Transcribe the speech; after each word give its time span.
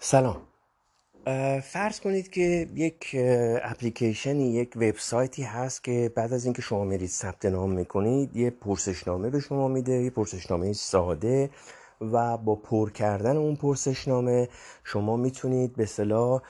سلام. 0.00 0.36
فرض 1.62 2.00
کنید 2.00 2.30
که 2.30 2.68
یک 2.74 3.16
اپلیکیشنی 3.62 4.52
یک 4.52 4.72
وبسایتی 4.76 5.42
هست 5.42 5.84
که 5.84 6.12
بعد 6.14 6.32
از 6.32 6.44
اینکه 6.44 6.62
شما 6.62 6.84
میرید 6.84 7.08
ثبت 7.08 7.44
نام 7.44 7.70
می‌کنید 7.70 8.36
یه 8.36 8.50
پرسشنامه 8.50 9.30
به 9.30 9.40
شما 9.40 9.68
میده 9.68 9.92
یه 9.92 10.10
پرسشنامه 10.10 10.72
ساده 10.72 11.50
و 12.00 12.36
با 12.36 12.54
پر 12.54 12.90
کردن 12.90 13.36
اون 13.36 13.56
پرسشنامه 13.56 14.48
شما 14.84 15.16
می‌تونید 15.16 15.76
به 15.76 15.86
صلاح 15.86 16.42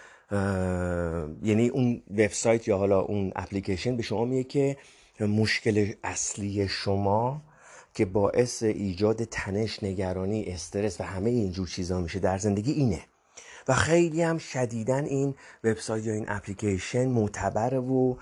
یعنی 1.43 1.69
اون 1.69 2.03
وبسایت 2.11 2.69
یا 2.69 2.79
حالا 2.79 3.01
اون 3.01 3.33
اپلیکیشن 3.37 3.97
به 3.97 4.03
شما 4.03 4.25
میگه 4.25 4.45
که 4.45 4.77
مشکل 5.27 5.93
اصلی 6.05 6.69
شما 6.69 7.43
که 7.95 8.05
باعث 8.05 8.63
ایجاد 8.63 9.25
تنش 9.25 9.83
نگرانی 9.83 10.45
استرس 10.45 11.01
و 11.01 11.05
همه 11.05 11.31
اینجور 11.31 11.69
چیزا 11.69 12.01
میشه 12.01 12.19
در 12.19 12.39
زندگی 12.39 12.73
اینه. 12.73 13.01
و 13.69 13.75
خیلی 13.75 14.23
هم 14.23 14.39
شدیدن 14.39 15.05
این 15.05 15.35
وبسایت 15.65 16.07
یا 16.07 16.13
این 16.13 16.25
اپلیکیشن 16.29 17.09
معتبر 17.09 17.75
و 17.75 18.19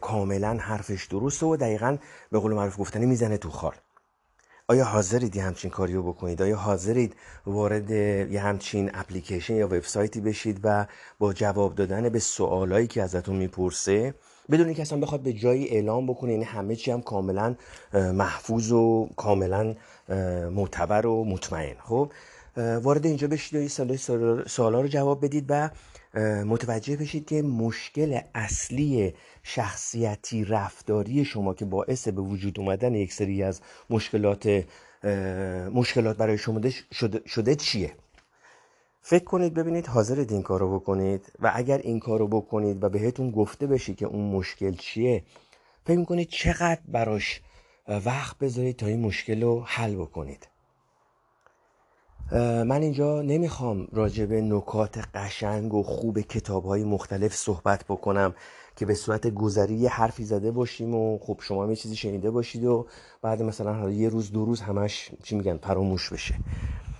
کاملا 0.00 0.56
حرفش 0.60 1.04
درسته 1.04 1.46
و 1.46 1.56
دقیقا 1.56 1.96
به 2.32 2.38
قول 2.38 2.52
معروف 2.52 2.80
گفتنی 2.80 3.06
می‌زنه 3.06 3.36
تو 3.36 3.50
خال. 3.50 3.74
آیا 4.68 4.84
حاضرید 4.84 5.36
یه 5.36 5.42
همچین 5.42 5.70
کاریو 5.70 6.02
بکنید؟ 6.02 6.42
آیا 6.42 6.56
حاضرید 6.56 7.16
وارد 7.46 7.90
یه 7.90 8.40
همچین 8.40 8.90
اپلیکیشن 8.94 9.54
یا 9.54 9.66
وبسایتی 9.66 10.20
بشید 10.20 10.60
و 10.64 10.86
با 11.18 11.32
جواب 11.32 11.74
دادن 11.74 12.08
به 12.08 12.18
سوالایی 12.18 12.86
که 12.86 13.02
ازتون 13.02 13.36
می‌پرسه 13.36 14.14
بدون 14.50 14.66
اینکه 14.66 14.82
اصلا 14.82 15.00
بخواد 15.00 15.20
به 15.20 15.32
جایی 15.32 15.68
اعلام 15.68 16.06
بکنه 16.06 16.32
یعنی 16.32 16.44
همه 16.44 16.76
چی 16.76 16.90
هم 16.90 17.02
کاملا 17.02 17.54
محفوظ 17.92 18.72
و 18.72 19.08
کاملا 19.16 19.74
معتبر 20.50 21.06
و 21.06 21.24
مطمئن. 21.24 21.76
خب 21.84 22.12
وارد 22.56 23.06
اینجا 23.06 23.28
بشید 23.28 23.54
و 23.54 23.58
این 23.58 23.96
سوالا 24.46 24.80
رو 24.80 24.88
جواب 24.88 25.24
بدید 25.24 25.46
و 25.48 25.70
متوجه 26.44 26.96
بشید 26.96 27.26
که 27.26 27.42
مشکل 27.42 28.20
اصلی 28.34 29.14
شخصیتی 29.42 30.44
رفتاری 30.44 31.24
شما 31.24 31.54
که 31.54 31.64
باعث 31.64 32.08
به 32.08 32.20
وجود 32.20 32.60
اومدن 32.60 32.94
یک 32.94 33.12
سری 33.12 33.42
از 33.42 33.60
مشکلات 33.90 34.64
مشکلات 35.74 36.16
برای 36.16 36.38
شما 36.38 36.60
شده, 36.92 37.20
شده 37.26 37.54
چیه؟ 37.54 37.92
فکر 39.00 39.24
کنید 39.24 39.54
ببینید 39.54 39.86
حاضرید 39.86 40.32
این 40.32 40.42
کار 40.42 40.60
رو 40.60 40.80
بکنید 40.80 41.32
و 41.38 41.52
اگر 41.54 41.78
این 41.78 42.00
کار 42.00 42.18
رو 42.18 42.28
بکنید 42.28 42.84
و 42.84 42.88
بهتون 42.88 43.30
گفته 43.30 43.66
بشی 43.66 43.94
که 43.94 44.06
اون 44.06 44.30
مشکل 44.30 44.72
چیه 44.72 45.24
فکر 45.86 45.98
می‌کنید 45.98 46.28
چقدر 46.28 46.80
براش 46.88 47.40
وقت 47.88 48.38
بذارید 48.38 48.76
تا 48.76 48.86
این 48.86 49.00
مشکل 49.00 49.42
رو 49.42 49.64
حل 49.66 49.94
بکنید. 49.94 50.48
من 52.32 52.82
اینجا 52.82 53.22
نمی‌خوام 53.22 53.88
راجع 53.92 54.26
به 54.26 54.40
نکات 54.40 54.98
قشنگ 55.14 55.74
و 55.74 55.82
خوب 55.82 56.20
کتاب 56.20 56.64
های 56.64 56.84
مختلف 56.84 57.34
صحبت 57.34 57.84
بکنم 57.84 58.34
که 58.76 58.86
به 58.86 58.94
صورت 58.94 59.26
گذری 59.26 59.74
یه 59.74 59.90
حرفی 59.90 60.24
زده 60.24 60.50
باشیم 60.50 60.94
و 60.94 61.18
خب 61.18 61.38
شما 61.42 61.70
یه 61.70 61.76
چیزی 61.76 61.96
شنیده 61.96 62.30
باشید 62.30 62.64
و 62.64 62.86
بعد 63.22 63.42
مثلا 63.42 63.90
یه 63.90 64.08
روز 64.08 64.32
دو 64.32 64.44
روز 64.44 64.60
همش 64.60 65.10
چی 65.22 65.36
میگن 65.36 65.56
فراموش 65.56 66.12
بشه. 66.12 66.34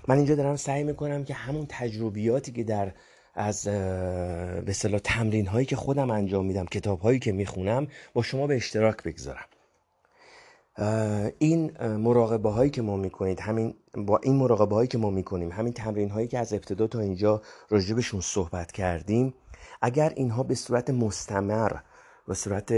من 0.08 0.16
اینجا 0.16 0.34
دارم 0.34 0.56
سعی 0.56 0.84
می‌کنم 0.84 1.24
که 1.24 1.34
همون 1.34 1.66
تجربیاتی 1.68 2.52
که 2.52 2.64
در 2.64 2.92
از 3.34 3.64
به 4.64 4.72
صلاح 4.72 5.00
تمرین 5.04 5.46
هایی 5.46 5.66
که 5.66 5.76
خودم 5.76 6.10
انجام 6.10 6.46
میدم 6.46 6.66
کتاب 6.66 7.00
هایی 7.00 7.18
که 7.18 7.32
می‌خونم 7.32 7.86
با 8.14 8.22
شما 8.22 8.46
به 8.46 8.56
اشتراک 8.56 9.02
بگذارم. 9.02 9.44
این 11.38 11.78
مراقبه 11.96 12.50
هایی 12.50 12.70
که 12.70 12.82
ما 12.82 12.96
می‌کنید 12.96 13.40
همین 13.40 13.74
با 13.94 14.20
این 14.22 14.36
مراقبه 14.36 14.74
هایی 14.74 14.88
که 14.88 14.98
ما 14.98 15.10
می‌کنیم 15.10 15.52
همین 15.52 15.72
تمرین 15.72 16.10
هایی 16.10 16.28
که 16.28 16.38
از 16.38 16.52
ابتدا 16.52 16.86
تا 16.86 17.00
اینجا 17.00 17.42
راجبشون 17.70 18.20
صحبت 18.20 18.72
کردیم 18.72 19.34
اگر 19.82 20.12
اینها 20.16 20.42
به 20.42 20.54
صورت 20.54 20.90
مستمر 20.90 21.72
به 22.28 22.34
صورت 22.34 22.72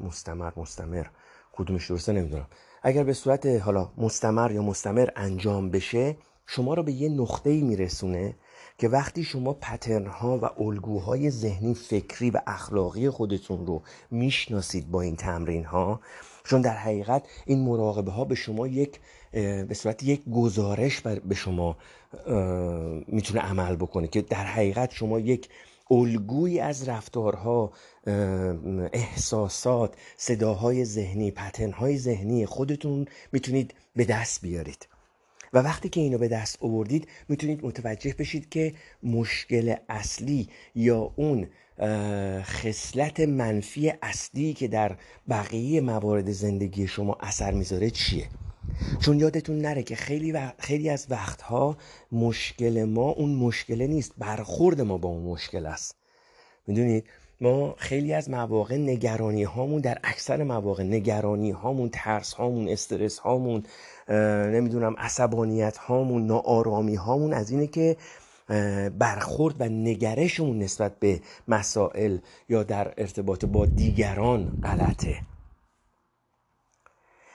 مستمر 0.00 0.52
مستمر 0.56 1.06
کدومش 1.52 1.90
درسته 1.90 2.12
نمی‌دونم 2.12 2.46
اگر 2.82 3.04
به 3.04 3.12
صورت 3.12 3.46
حالا 3.46 3.92
مستمر 3.96 4.52
یا 4.52 4.62
مستمر 4.62 5.08
انجام 5.16 5.70
بشه 5.70 6.16
شما 6.46 6.74
رو 6.74 6.82
به 6.82 6.92
یه 6.92 7.08
نقطه 7.08 7.50
ای 7.50 7.62
میرسونه 7.62 8.36
که 8.78 8.88
وقتی 8.88 9.24
شما 9.24 9.52
پترن 9.52 10.06
ها 10.06 10.38
و 10.38 10.62
الگوهای 10.62 11.30
ذهنی 11.30 11.74
فکری 11.74 12.30
و 12.30 12.40
اخلاقی 12.46 13.10
خودتون 13.10 13.66
رو 13.66 13.82
می‌شناسید 14.10 14.90
با 14.90 15.00
این 15.00 15.16
تمرین 15.16 15.64
ها 15.64 16.00
چون 16.44 16.60
در 16.60 16.76
حقیقت 16.76 17.22
این 17.46 17.58
مراقبه 17.64 18.10
ها 18.10 18.24
به 18.24 18.34
شما 18.34 18.66
یک 18.66 19.00
به 19.32 19.74
صورت 19.74 20.02
یک 20.02 20.22
گزارش 20.32 21.00
به 21.00 21.34
شما 21.34 21.76
می‌تونه 23.06 23.40
عمل 23.40 23.76
بکنه 23.76 24.08
که 24.08 24.22
در 24.22 24.44
حقیقت 24.44 24.92
شما 24.92 25.20
یک 25.20 25.48
الگویی 25.90 26.60
از 26.60 26.88
رفتارها 26.88 27.72
احساسات 28.92 29.94
صداهای 30.16 30.84
ذهنی 30.84 31.30
پتنهای 31.30 31.98
ذهنی 31.98 32.46
خودتون 32.46 33.06
می‌تونید 33.32 33.74
به 33.96 34.04
دست 34.04 34.40
بیارید. 34.42 34.88
و 35.52 35.58
وقتی 35.58 35.88
که 35.88 36.00
اینو 36.00 36.18
به 36.18 36.28
دست 36.28 36.58
آوردید 36.62 37.08
می‌تونید 37.28 37.66
متوجه 37.66 38.14
بشید 38.18 38.48
که 38.48 38.74
مشکل 39.02 39.74
اصلی 39.88 40.48
یا 40.74 41.12
اون 41.16 41.46
خصلت 42.42 43.20
منفی 43.20 43.92
اصلی 44.02 44.52
که 44.52 44.68
در 44.68 44.96
بقیه 45.28 45.80
موارد 45.80 46.30
زندگی 46.30 46.86
شما 46.86 47.16
اثر 47.20 47.50
می‌ذاره 47.50 47.90
چیه؟ 47.90 48.28
چون 49.00 49.20
یادتون 49.20 49.58
نره 49.58 49.82
که 49.82 49.96
خیلی, 49.96 50.38
خیلی 50.58 50.90
از 50.90 51.06
وقتها 51.10 51.76
مشکل 52.12 52.84
ما 52.84 53.08
اون 53.08 53.34
مشکل 53.34 53.82
نیست 53.82 54.12
برخورد 54.18 54.80
ما 54.80 54.98
با 54.98 55.08
اون 55.08 55.22
مشکل 55.22 55.66
است. 55.66 55.96
می‌دونید؟ 56.66 57.04
ما 57.40 57.74
خیلی 57.78 58.12
از 58.12 58.30
مواقع 58.30 58.76
نگرانی 58.76 59.42
هامون 59.42 59.80
در 59.80 59.98
اکثر 60.04 60.42
مواقع 60.42 60.82
نگرانی 60.82 61.50
هامون 61.50 61.88
ترس 61.92 62.32
هامون 62.32 62.68
استرس 62.68 63.18
هامون 63.18 63.62
نمی‌دونم 64.52 64.94
عصبانیت 64.98 65.76
هامون 65.76 66.26
ناآرامی 66.26 66.94
هامون 66.94 67.32
از 67.32 67.50
اینه 67.50 67.66
که 67.66 67.96
برخورد 68.98 69.60
و 69.60 69.64
نگرشمون 69.64 70.58
نسبت 70.58 70.98
به 70.98 71.20
مسائل 71.48 72.18
یا 72.48 72.62
در 72.62 72.94
ارتباط 72.96 73.44
با 73.44 73.66
دیگران 73.66 74.60
غلطه. 74.62 75.16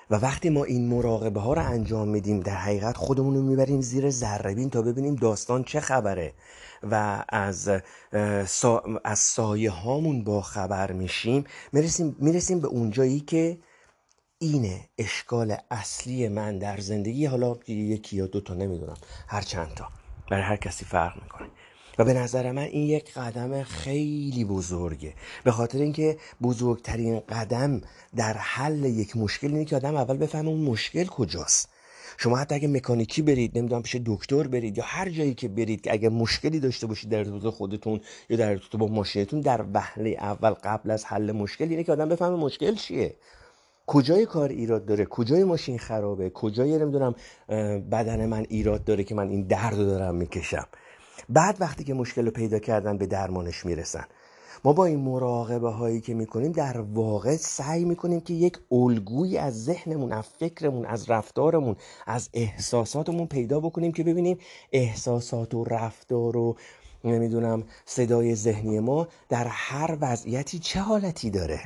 و 0.10 0.16
وقتی 0.16 0.50
ما 0.50 0.64
این 0.64 0.90
مراقبه 0.90 1.40
ها 1.40 1.54
رو 1.54 1.66
انجام 1.66 2.08
میدیم 2.08 2.40
در 2.40 2.56
حقیقت 2.56 2.98
خودمون 2.98 3.36
رو 3.36 3.42
می‌بریم 3.42 3.82
زیر 3.82 4.10
ذره 4.10 4.70
تا 4.70 4.82
ببینیم 4.82 5.16
داستان 5.16 5.64
چه 5.64 5.80
خبره 5.80 6.34
و 6.92 7.24
از 7.30 7.70
از 9.04 9.20
سایه 9.20 9.72
هامون 9.72 10.24
با 10.24 10.42
خبر 10.42 10.92
میشیم. 10.92 11.44
می‌رسیم 11.74 12.16
می‌رسیم 12.20 12.60
به 12.60 12.68
اونجایی 12.68 13.20
که 13.20 13.58
اینه 14.40 14.90
اشکال 14.98 15.58
اصلی 15.72 16.28
من 16.28 16.60
در 16.60 16.78
زندگی 16.78 17.26
حالا 17.26 17.56
یکی 17.68 18.18
یا 18.18 18.28
دوتا 18.28 18.54
نمی‌دونم 18.54 18.98
هر 19.28 19.42
چند 19.42 19.74
تا. 19.76 19.88
برای 20.30 20.44
هر 20.44 20.56
کسی 20.56 20.86
فرق 20.86 21.24
می‌کنه. 21.24 21.48
و 22.00 22.06
به 22.06 22.14
نظر 22.14 22.52
من 22.52 22.64
این 22.64 22.88
یک 22.88 23.14
قدم 23.14 23.64
خیلی 23.64 24.46
بزرگه. 24.46 25.14
به 25.44 25.52
خاطر 25.52 25.78
اینکه 25.78 26.18
بزرگترین 26.42 27.20
قدم 27.20 27.82
در 28.16 28.34
حل 28.34 28.86
یک 28.86 29.18
مشکل 29.18 29.48
اینه 29.48 29.66
که 29.66 29.76
آدم 29.76 29.96
اول 29.96 30.18
بفهمه 30.18 30.50
اون 30.50 30.62
مشکل 30.62 31.06
کجاست. 31.06 31.70
شما 32.18 32.38
حتی 32.38 32.56
اگه 32.56 32.68
مکانیکی 32.68 33.22
برید 33.22 33.58
نمی‌دونم 33.58 33.82
پیش 33.82 33.96
دکتر 34.06 34.48
برید 34.48 34.78
یا 34.78 34.84
هر 34.88 35.10
جایی 35.10 35.34
که 35.34 35.48
برید 35.48 35.82
که 35.82 35.94
اگه 35.94 36.10
مشکلی 36.10 36.60
داشته 36.60 36.88
باشید 36.88 37.10
در 37.10 37.18
ارتباط 37.18 37.54
خودتون 37.54 38.02
یا 38.30 38.38
در 38.38 38.50
ارتباط 38.50 38.82
با 38.82 38.88
ماشینتون 38.88 39.42
در 39.42 39.66
وهله 39.74 40.10
اول 40.10 40.50
قبل 40.50 40.92
از 40.92 41.06
حل 41.06 41.32
مشکل 41.32 41.70
اینه 41.70 41.84
که 41.84 41.92
آدم 41.92 42.10
بفهمه 42.10 42.36
مشکل 42.36 42.76
چیه. 42.76 43.16
کجای 43.88 44.26
کار 44.26 44.50
ایراد 44.50 44.86
داره؟ 44.86 45.06
کجای 45.06 45.44
ماشین 45.44 45.80
خرابه؟ 45.80 46.30
کجای 46.30 46.78
نمی‌دونم 46.78 47.16
بدن 47.92 48.26
من 48.26 48.46
ایراد 48.50 48.84
داره 48.84 49.04
که 49.04 49.16
من 49.16 49.30
این 49.30 49.42
درد 49.42 49.78
رو 49.78 49.86
دارم 49.86 50.16
می‌کشم؟ 50.16 50.68
بعد 51.30 51.58
وقتی 51.60 51.84
که 51.84 51.94
مشکل 51.94 52.26
رو 52.26 52.32
پیدا 52.32 52.60
کردن 52.60 52.98
به 52.98 53.06
درمانش 53.06 53.66
می‌رسن. 53.66 54.06
ما 54.64 54.74
با 54.74 54.86
این 54.86 55.00
مراقبه 55.00 55.70
هایی 55.70 56.02
که 56.02 56.14
می‌کنیم 56.14 56.52
در 56.52 56.82
واقع 56.82 57.36
سعی 57.36 57.86
می‌کنیم 57.86 58.20
که 58.20 58.34
یک 58.34 58.58
الگویی 58.72 59.38
از 59.38 59.64
ذهنمون 59.66 60.12
از 60.12 60.26
فکرمون 60.40 60.86
از 60.86 61.10
رفتارمون 61.10 61.76
از 62.08 62.30
احساساتمون 62.34 63.28
پیدا 63.28 63.60
بکنیم 63.60 63.92
که 63.92 64.04
ببینیم 64.04 64.38
احساسات 64.72 65.54
و 65.54 65.64
رفتار 65.64 66.38
و 66.38 66.56
نمی‌دونم 67.04 67.64
صدای 67.86 68.36
ذهنی 68.36 68.80
ما 68.80 69.08
در 69.30 69.48
هر 69.50 69.98
وضعیتی 70.02 70.60
چه 70.60 70.80
حالتی 70.80 71.30
داره. 71.30 71.60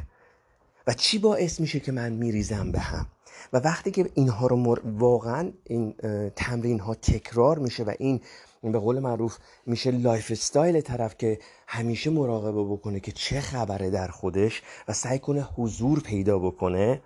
و 0.88 0.94
چی 0.94 1.20
باعث 1.20 1.60
میشه 1.60 1.80
که 1.80 1.92
من 1.92 2.14
میریزم 2.14 2.72
به 2.72 2.80
هم؟ 2.80 3.08
و 3.54 3.58
وقتی 3.58 3.92
که 3.92 4.10
اینها 4.14 4.48
رو 4.48 4.78
واقعا 4.86 5.52
این 5.64 5.94
تمرین 6.36 6.80
ها 6.80 6.96
تکرار 6.96 7.60
میشه 7.60 7.84
و 7.84 7.94
این 8.00 8.22
به 8.64 8.80
قول 8.80 9.00
معروف 9.00 9.38
میشه 9.66 9.92
lifestyle 9.92 10.82
طرف 10.82 11.18
که 11.18 11.40
همیشه 11.68 12.10
مراقبه 12.10 12.64
بکنه 12.64 13.00
که 13.00 13.12
چه 13.12 13.42
خبره 13.42 13.90
در 13.90 14.08
خودش 14.08 14.62
و 14.88 14.94
سعی 14.94 15.20
کنه 15.20 15.42
حضور 15.42 16.00
پیدا 16.00 16.40
بکنه 16.40 17.02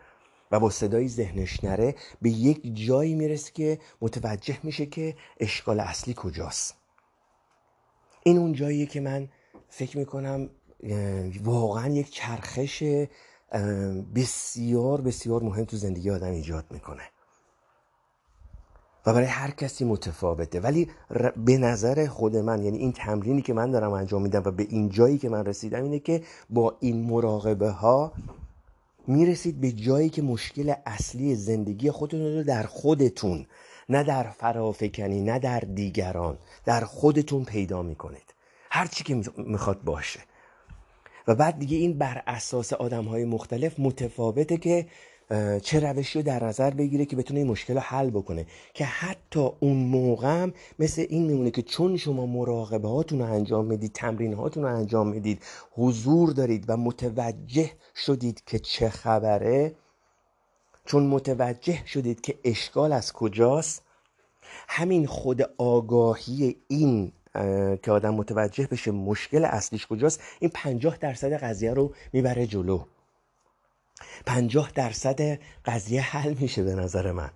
و 0.51 0.59
با 0.59 0.69
صدای 0.69 1.07
ذهنش 1.07 1.63
نره 1.63 1.95
به 2.21 2.29
یک 2.29 2.85
جایی 2.85 3.15
می‌رسه 3.15 3.51
که 3.51 3.79
متوجه 4.01 4.57
میشه 4.63 4.85
که 4.85 5.15
اشکال 5.39 5.79
اصلی 5.79 6.13
کجاست. 6.17 6.75
این 8.23 8.37
اون 8.37 8.53
جاییه 8.53 8.85
که 8.85 8.99
من 8.99 9.29
فکر 9.69 9.97
می‌کنم 9.97 10.49
واقعا 11.43 11.93
یک 11.93 12.09
چرخش 12.11 12.83
بسیار 14.15 15.01
بسیار 15.01 15.43
مهم 15.43 15.65
تو 15.65 15.77
زندگی 15.77 16.11
آدم 16.11 16.31
ایجاد 16.31 16.65
می‌کنه. 16.71 17.03
و 19.05 19.13
برای 19.13 19.27
هر 19.27 19.51
کسی 19.51 19.85
متفاوته. 19.85 20.59
ولی 20.59 20.89
به 21.37 21.57
نظر 21.57 22.07
خود 22.07 22.37
من 22.37 22.63
یعنی 22.63 22.77
این 22.77 22.91
تمرینی 22.91 23.41
که 23.41 23.53
من 23.53 23.71
دارم 23.71 23.91
انجام 23.91 24.21
میدم 24.21 24.41
و 24.45 24.51
به 24.51 24.67
این 24.69 24.89
جایی 24.89 25.17
که 25.17 25.29
من 25.29 25.45
رسیدم 25.45 25.83
اینه 25.83 25.99
که 25.99 26.23
با 26.49 26.77
این 26.79 27.03
مراقبه 27.03 27.69
ها 27.69 28.11
می‌رسید 29.07 29.61
به 29.61 29.71
جایی 29.71 30.09
که 30.09 30.21
مشکل 30.21 30.73
اصلی 30.85 31.35
زندگی 31.35 31.91
خودتون 31.91 32.37
رو 32.37 32.43
در 32.43 32.63
خودتون 32.63 33.45
نه 33.89 34.03
در 34.03 34.23
فرافکنی 34.23 35.21
نه 35.21 35.39
در 35.39 35.59
دیگران 35.59 36.37
در 36.65 36.81
خودتون 36.81 37.45
پیدا 37.45 37.81
می‌کنید. 37.81 38.33
هر 38.71 38.87
چی 38.87 39.03
که 39.03 39.21
می‌خواد 39.37 39.83
باشه. 39.83 40.19
و 41.27 41.35
بعد 41.35 41.59
دیگه 41.59 41.77
این 41.77 41.97
بر 41.97 42.23
اساس 42.27 42.73
آدم 42.73 43.05
های 43.05 43.25
مختلف 43.25 43.79
متفاوته 43.79 44.57
که 44.57 44.87
چه 45.61 45.79
روشی 45.79 46.19
رو 46.19 46.25
در 46.25 46.43
نظر 46.43 46.69
بگیره 46.69 47.05
که 47.05 47.15
بتونه 47.15 47.39
این 47.39 47.49
مشکل 47.49 47.73
رو 47.73 47.79
حل 47.79 48.09
بکنه. 48.09 48.45
که 48.73 48.85
حتی 48.85 49.49
اون 49.59 49.77
موقع 49.77 50.41
هم 50.41 50.53
مثل 50.79 51.05
این 51.09 51.25
میمونه 51.25 51.51
که 51.51 51.61
چون 51.61 51.97
شما 51.97 52.25
مراقبه 52.25 52.87
هاتون 52.87 53.19
رو 53.19 53.25
انجام 53.25 53.65
می‌دید 53.65 53.91
تمرین 53.91 54.33
هاتون 54.33 54.63
رو 54.63 54.75
انجام 54.75 55.07
می‌دید 55.07 55.41
حضور 55.71 56.29
دارید 56.29 56.65
و 56.67 56.77
متوجه 56.77 57.71
شدید 57.95 58.43
که 58.45 58.59
چه 58.59 58.89
خبره 58.89 59.75
چون 60.85 61.07
متوجه 61.07 61.85
شدید 61.85 62.21
که 62.21 62.39
اشکال 62.43 62.93
از 62.93 63.13
کجاست 63.13 63.81
همین 64.67 65.05
خود 65.05 65.41
آگاهی 65.57 66.55
این 66.67 67.11
که 67.83 67.91
آدم 67.91 68.13
متوجه 68.13 68.67
بشه 68.67 68.91
مشکل 68.91 69.45
اصلیش 69.45 69.87
کجاست 69.87 70.21
این 70.39 70.51
پنجاه 70.53 70.97
درصد 70.97 71.33
قضیه 71.33 71.73
رو 71.73 71.93
می‌بره 72.13 72.47
جلو. 72.47 72.85
پنجاه 74.25 74.71
درصد 74.75 75.39
قضیه 75.65 76.01
حل 76.01 76.33
میشه 76.33 76.63
به 76.63 76.75
نظر 76.75 77.11
من. 77.11 77.29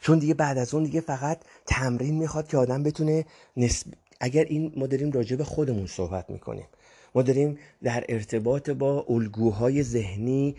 چون 0.00 0.18
دیگه 0.18 0.34
بعد 0.34 0.58
از 0.58 0.74
اون 0.74 0.84
دیگه 0.84 1.00
فقط 1.00 1.38
تمرین 1.66 2.18
می‌خواد 2.18 2.48
که 2.48 2.56
آدم 2.56 2.82
بتونه 2.82 3.24
نسب... 3.56 3.86
اگر 4.20 4.44
این 4.44 4.72
ما 4.76 4.86
داریم 4.86 5.10
راجع 5.10 5.36
به 5.36 5.44
خودمون 5.44 5.86
صحبت 5.86 6.30
می‌کنیم. 6.30 6.66
ما 7.14 7.22
داریم 7.22 7.58
در 7.82 8.04
ارتباط 8.08 8.70
با 8.70 9.06
الگوهای 9.08 9.82
ذهنی 9.82 10.56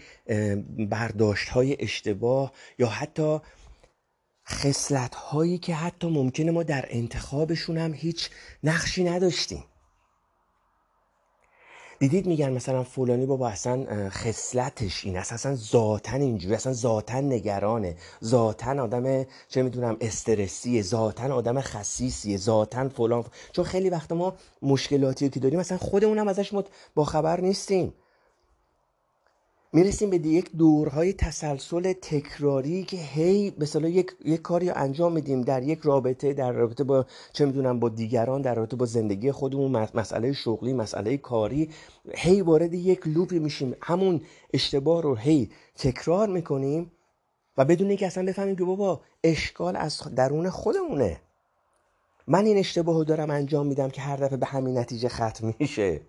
برداشت 0.90 1.50
های 1.50 1.78
اشتباه 1.80 2.52
یا 2.80 2.88
حتی 2.88 3.40
خصلت 4.48 5.16
هایی 5.16 5.58
که 5.58 5.76
حتی 5.76 6.08
ممکنه 6.08 6.52
ما 6.52 6.64
در 6.64 6.86
انتخابشون 6.90 7.78
هم 7.78 7.94
هیچ 7.94 8.30
نقشی 8.64 9.04
نداشتیم. 9.04 9.64
دیدید 12.00 12.26
میگن 12.26 12.54
مثلا 12.54 12.84
فلانی 12.84 13.26
بابا 13.26 13.50
اصلا 13.50 14.10
خصلتش 14.10 15.06
این 15.06 15.18
است 15.18 15.34
اصلا 15.34 15.56
ذاتن 15.56 16.22
اینجوری 16.22 16.56
اصلا 16.56 16.74
ذاتن 16.74 17.24
نگرانه 17.24 17.96
ذاتن 18.24 18.80
آدم 18.80 19.26
چه 19.50 19.62
می‌دونم 19.62 19.98
استرسیه 20.02 20.82
ذاتن 20.82 21.32
آدم 21.32 21.62
خصیصیه 21.62 22.38
ذاتن 22.38 22.88
فلان 22.90 23.26
چون 23.52 23.66
خیلی 23.66 23.90
وقت 23.90 24.12
ما 24.12 24.36
مشکلاتی 24.62 25.30
که 25.30 25.40
داریم 25.40 25.60
مثلا 25.60 25.78
خودمون 25.78 26.28
ازش 26.28 26.54
با 26.96 27.06
خبر 27.06 27.42
نیستیم. 27.42 27.94
می‌رسیم 29.76 30.10
به 30.10 30.18
یک 30.18 30.52
دورهای 30.52 31.14
تسلسل 31.14 31.94
تکراری 31.94 32.84
که 32.84 32.98
هی 32.98 33.54
مثلا 33.58 33.88
یک, 33.88 34.12
یک 34.26 34.42
کاری 34.42 34.70
انجام 34.70 35.14
میدیم 35.14 35.42
در 35.42 35.64
یک 35.64 35.80
رابطه 35.84 36.34
در 36.34 36.52
رابطه 36.52 36.84
با 36.84 37.06
چه 37.34 37.46
می‌دونم 37.46 37.80
با 37.80 37.90
دیگران 37.90 38.42
در 38.42 38.56
رابطه 38.56 38.76
با 38.76 38.86
زندگی 38.86 39.32
خودمون 39.32 39.88
مسئله 39.94 40.34
شغلی 40.34 40.74
مسئله 40.74 41.18
کاری 41.18 41.70
هی 42.16 42.42
وارد 42.42 42.74
یک 42.74 43.08
لوپی 43.08 43.40
میشیم. 43.40 43.76
همون 43.82 44.22
اشتباه 44.54 45.02
رو 45.02 45.16
هی 45.16 45.50
تکرار 45.76 46.28
می‌کنیم 46.28 46.92
و 47.58 47.66
بدون 47.66 47.88
اینکه 47.88 48.08
اصلا 48.08 48.26
بفهمیم 48.26 48.56
که 48.56 48.64
بابا 48.64 49.02
اشکال 49.24 49.76
از 49.76 50.02
درون 50.16 50.50
خودمونه. 50.50 51.22
من 52.28 52.46
این 52.46 52.58
اشتباه 52.58 52.96
رو 52.96 53.04
دارم 53.04 53.30
انجام 53.30 53.68
میدم 53.68 53.90
که 53.90 54.02
هر 54.02 54.18
دفعه 54.18 54.38
به 54.38 54.46
همین 54.46 54.78
نتیجه 54.78 55.10
ختم 55.10 55.54
میشه. 55.60 56.02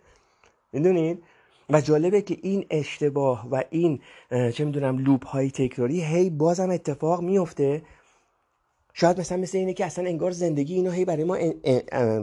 می‌دونید؟ 0.73 1.23
و 1.71 1.81
جالبه 1.81 2.23
که 2.23 2.39
این 2.43 2.67
اشتباه 2.71 3.49
و 3.51 3.63
این 3.71 4.01
چه 4.31 4.65
می‌دونم 4.65 4.99
لوپ 4.99 5.27
های 5.27 5.51
تکراری 5.51 6.05
هی 6.05 6.31
بازم 6.31 6.71
اتفاق 6.71 7.23
میفته 7.23 7.83
شاید 8.97 9.21
مثلا 9.21 9.39
مثل 9.39 9.59
اینه 9.59 9.73
که 9.73 9.85
اصلا 9.85 10.05
انگار 10.05 10.31
زندگی 10.31 10.75
اینو 10.75 10.91
هی 10.91 11.05
برای 11.05 11.25
ما 11.25 11.39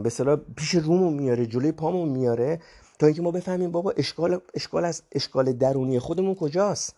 به 0.02 0.10
صلاح 0.10 0.36
پیش 0.56 0.70
رومون 0.70 1.12
میاره 1.12 1.46
جلوی 1.46 1.72
پامون 1.72 2.08
میاره 2.08 2.60
تا 2.98 3.06
اینکه 3.06 3.22
ما 3.22 3.30
بفهمیم 3.30 3.70
بابا 3.70 3.94
اشکال 3.96 4.40
اشکال 4.54 4.84
از 4.84 5.02
اشکال 5.12 5.52
درونی 5.52 5.98
خودمون 5.98 6.34
کجاست. 6.34 6.96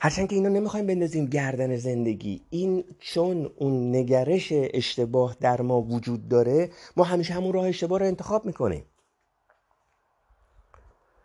هرچند 0.00 0.28
که 0.28 0.34
اینا 0.34 0.48
نمی‌خوایم 0.48 0.86
بندازیم 0.86 1.26
گردن 1.26 1.76
زندگی. 1.76 2.40
این 2.50 2.84
چون 2.98 3.50
اون 3.56 3.96
نگرش 3.96 4.48
اشتباه 4.52 5.36
در 5.40 5.60
ما 5.60 5.80
وجود 5.80 6.28
داره 6.28 6.70
ما 6.96 7.04
همیشه 7.04 7.34
همون 7.34 7.52
راه 7.52 7.66
اشتباه 7.66 7.98
رو 7.98 8.06
انتخاب 8.06 8.46
می‌کنیم. 8.46 8.84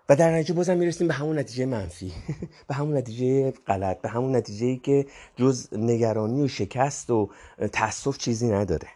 و 0.09 0.15
در 0.15 0.31
نتیجه 0.31 0.53
بازم 0.53 0.77
می‌رسیم 0.77 1.07
به 1.07 1.13
همون 1.13 1.39
نتیجه 1.39 1.65
منفی. 1.65 2.11
به 2.67 2.75
همون 2.75 2.97
نتیجه 2.97 3.51
غلط 3.51 4.01
به 4.01 4.09
همون 4.09 4.35
نتیجه 4.35 4.65
ای 4.65 4.77
که 4.77 5.05
جز 5.35 5.67
نگرانی 5.71 6.41
و 6.41 6.47
شکست 6.47 7.09
و 7.09 7.29
تاسف 7.71 8.17
چیزی 8.17 8.47
نداره. 8.47 8.87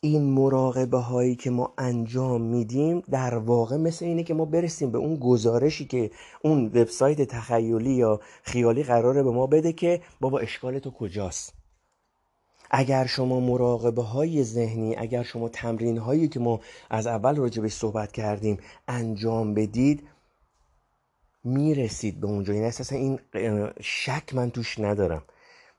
این 0.00 0.22
مراقبه 0.22 0.98
هایی 0.98 1.36
که 1.36 1.50
ما 1.50 1.74
انجام 1.78 2.42
میدیم 2.42 3.02
در 3.10 3.34
واقع 3.34 3.76
مثل 3.76 4.04
اینه 4.04 4.22
که 4.22 4.34
ما 4.34 4.44
برسیم 4.44 4.90
به 4.90 4.98
اون 4.98 5.16
گزارشی 5.16 5.84
که 5.84 6.10
اون 6.42 6.66
وبسایت 6.66 7.22
تخیلی 7.22 7.92
یا 7.92 8.20
خیالی 8.42 8.82
قراره 8.82 9.22
به 9.22 9.30
ما 9.30 9.46
بده 9.46 9.72
که 9.72 10.00
بابا 10.20 10.38
اشکال 10.38 10.78
تو 10.78 10.90
کجاست؟ 10.90 11.52
اگر 12.70 13.06
شما 13.06 13.40
مراقبه 13.40 14.02
های 14.02 14.44
ذهنی 14.44 14.96
اگر 14.96 15.22
شما 15.22 15.48
تمرین 15.48 15.98
هایی 15.98 16.28
که 16.28 16.40
ما 16.40 16.60
از 16.90 17.06
اول 17.06 17.36
راجبش 17.36 17.72
صحبت 17.72 18.12
کردیم 18.12 18.58
انجام 18.88 19.54
بدید 19.54 20.08
می‌رسید 21.44 22.20
به 22.20 22.26
اونجا. 22.26 22.52
این 22.52 22.64
اساسا 22.64 22.96
این 22.96 23.18
شک 23.80 24.34
من 24.34 24.50
توش 24.50 24.78
ندارم. 24.78 25.22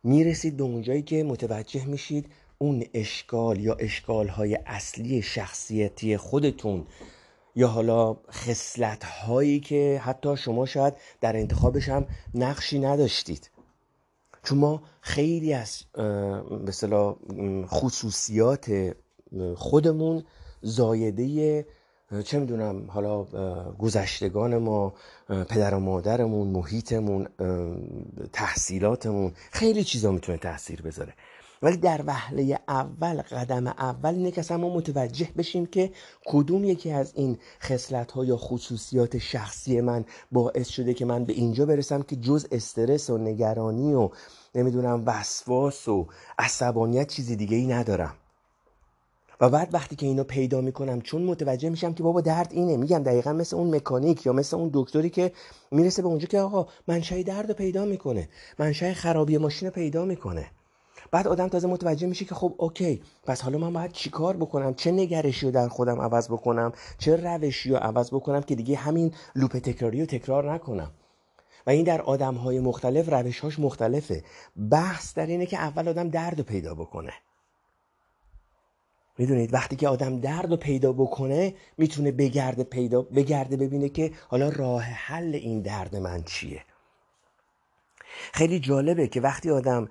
می‌رسید 0.04 0.58
به 0.58 0.64
اونجایی 0.64 1.02
که 1.02 1.24
متوجه 1.24 1.86
میشید 1.86 2.26
اون 2.58 2.84
اشکال 2.94 3.60
یا 3.60 3.74
اشکال 3.74 4.28
های 4.28 4.60
اصلی 4.66 5.22
شخصیتی 5.22 6.18
خودتون 6.18 6.88
یا 7.56 7.68
حالا 7.68 8.14
خصلت 8.14 9.04
هایی 9.04 9.60
که 9.60 10.02
حتی 10.04 10.38
شما 10.38 10.66
شاید 10.66 10.94
در 11.22 11.38
انتخابش 11.38 11.90
هم 11.90 12.06
نقشی 12.34 12.80
نداشتید. 12.80 13.50
چون 14.48 14.58
ما 14.58 14.82
خیلی 15.02 15.54
از 15.54 15.84
به 16.66 17.16
خصوصیات 17.66 18.96
خودمون 19.56 20.24
زایده 20.62 21.66
چه 22.24 22.40
می‌دونم 22.40 22.92
حالا 22.92 23.24
گذشتگان 23.80 24.58
ما 24.58 24.94
پدر 25.28 25.74
و 25.74 25.80
مادرمون 25.80 26.48
محیطمون 26.48 27.28
تحصیلاتمون 28.34 29.32
خیلی 29.52 29.84
چیزا 29.84 30.12
می‌تونه 30.12 30.38
تاثیر 30.38 30.82
بذاره. 30.82 31.14
ولی 31.62 31.78
در 31.78 32.04
وهله 32.06 32.60
اول 32.68 33.22
قدم 33.22 33.68
اول 33.68 34.14
اینه 34.16 34.32
که 34.32 34.54
ما 34.54 34.76
متوجه 34.76 35.30
بشیم 35.38 35.66
که 35.66 35.92
کدوم 36.26 36.64
یکی 36.64 36.92
از 36.92 37.14
این 37.16 37.38
خصلت 37.62 38.12
ها 38.12 38.26
یا 38.26 38.38
خصوصیات 38.38 39.18
شخصی 39.18 39.82
من 39.82 40.06
باعث 40.32 40.68
شده 40.68 40.94
که 40.94 41.06
من 41.06 41.26
به 41.26 41.34
اینجا 41.34 41.66
برسم 41.66 42.02
که 42.02 42.16
جز 42.16 42.48
استرس 42.52 43.10
و 43.10 43.18
نگرانی 43.18 43.94
و 43.94 44.10
نمی‌دونم 44.56 45.04
وسواس 45.06 45.88
و 45.88 46.08
عصبانیت 46.40 47.08
چیزی 47.08 47.36
دیگه 47.36 47.58
ای 47.58 47.68
ندارم. 47.68 48.16
و 49.42 49.50
بعد 49.50 49.74
وقتی 49.74 49.96
که 49.96 50.06
اینو 50.06 50.24
پیدا 50.24 50.62
می‌کنم 50.62 51.02
چون 51.02 51.24
متوجه 51.24 51.70
میشم 51.70 51.94
که 51.94 52.04
بابا 52.04 52.22
درد 52.22 52.48
اینه 52.52 52.78
میگم 52.78 53.04
دقیقا 53.04 53.34
مثل 53.34 53.56
اون 53.56 53.76
مکانیک 53.76 54.26
یا 54.26 54.34
مثل 54.34 54.58
اون 54.58 54.70
دکتری 54.74 55.10
که 55.10 55.32
می‌رسه 55.72 56.02
به 56.02 56.08
اونجا 56.08 56.28
که 56.28 56.40
آقا 56.40 56.68
منشأ 56.88 57.22
درد 57.22 57.48
رو 57.48 57.54
پیدا 57.54 57.86
می‌کنه 57.86 58.30
منشأ 58.60 58.94
خرابی 58.94 59.38
ماشین 59.38 59.68
رو 59.68 59.74
پیدا 59.74 60.06
می‌کنه. 60.06 60.52
بعد 61.12 61.28
آدم 61.28 61.48
تازه 61.48 61.68
متوجه 61.68 62.08
میشه 62.08 62.26
که 62.26 62.36
خب 62.36 62.54
اوکی 62.58 63.02
پس 63.26 63.42
حالا 63.42 63.58
من 63.58 63.74
باید 63.74 63.92
چیکار 63.92 64.38
بکنم؟ 64.38 64.74
چه 64.74 64.92
نگرشی 64.92 65.46
رو 65.46 65.52
در 65.52 65.68
خودم 65.68 66.02
عوض 66.02 66.28
بکنم؟ 66.28 66.72
چه 66.98 67.16
روشی 67.16 67.70
رو 67.70 67.76
عوض 67.78 68.14
بکنم 68.14 68.42
که 68.42 68.56
دیگه 68.56 68.76
همین 68.76 69.14
لوپ 69.36 69.58
تکراری 69.58 70.00
رو 70.00 70.06
تکرار 70.06 70.54
نکنم؟ 70.54 70.92
و 71.68 71.70
این 71.70 71.84
در 71.84 72.02
آدم 72.02 72.36
های 72.36 72.60
مختلف 72.60 73.10
روشهاش 73.10 73.60
مختلفه. 73.60 74.24
بحث 74.72 75.14
در 75.14 75.26
اینه 75.26 75.46
که 75.46 75.58
اول 75.58 75.88
آدم 75.88 76.10
درد 76.10 76.38
رو 76.38 76.44
پیدا 76.44 76.76
بکنه. 76.76 77.14
می‌دونید؟ 79.18 79.54
وقتی 79.54 79.76
که 79.76 79.88
آدم 79.88 80.20
درد 80.20 80.52
رو 80.52 80.58
پیدا 80.58 80.94
بکنه 80.94 81.54
می‌تونه 81.78 82.12
بگرده 82.12 82.64
پیدا 82.64 83.02
بگرده 83.02 83.58
ببینه 83.58 83.90
که 83.90 84.12
حالا 84.28 84.50
راه 84.50 84.84
حل 84.84 85.36
این 85.36 85.62
درد 85.62 85.96
من 85.96 86.24
چیه. 86.24 86.62
خیلی 88.34 88.60
جالبه 88.60 89.08
که 89.08 89.22
وقتی 89.22 89.50
آدم 89.50 89.90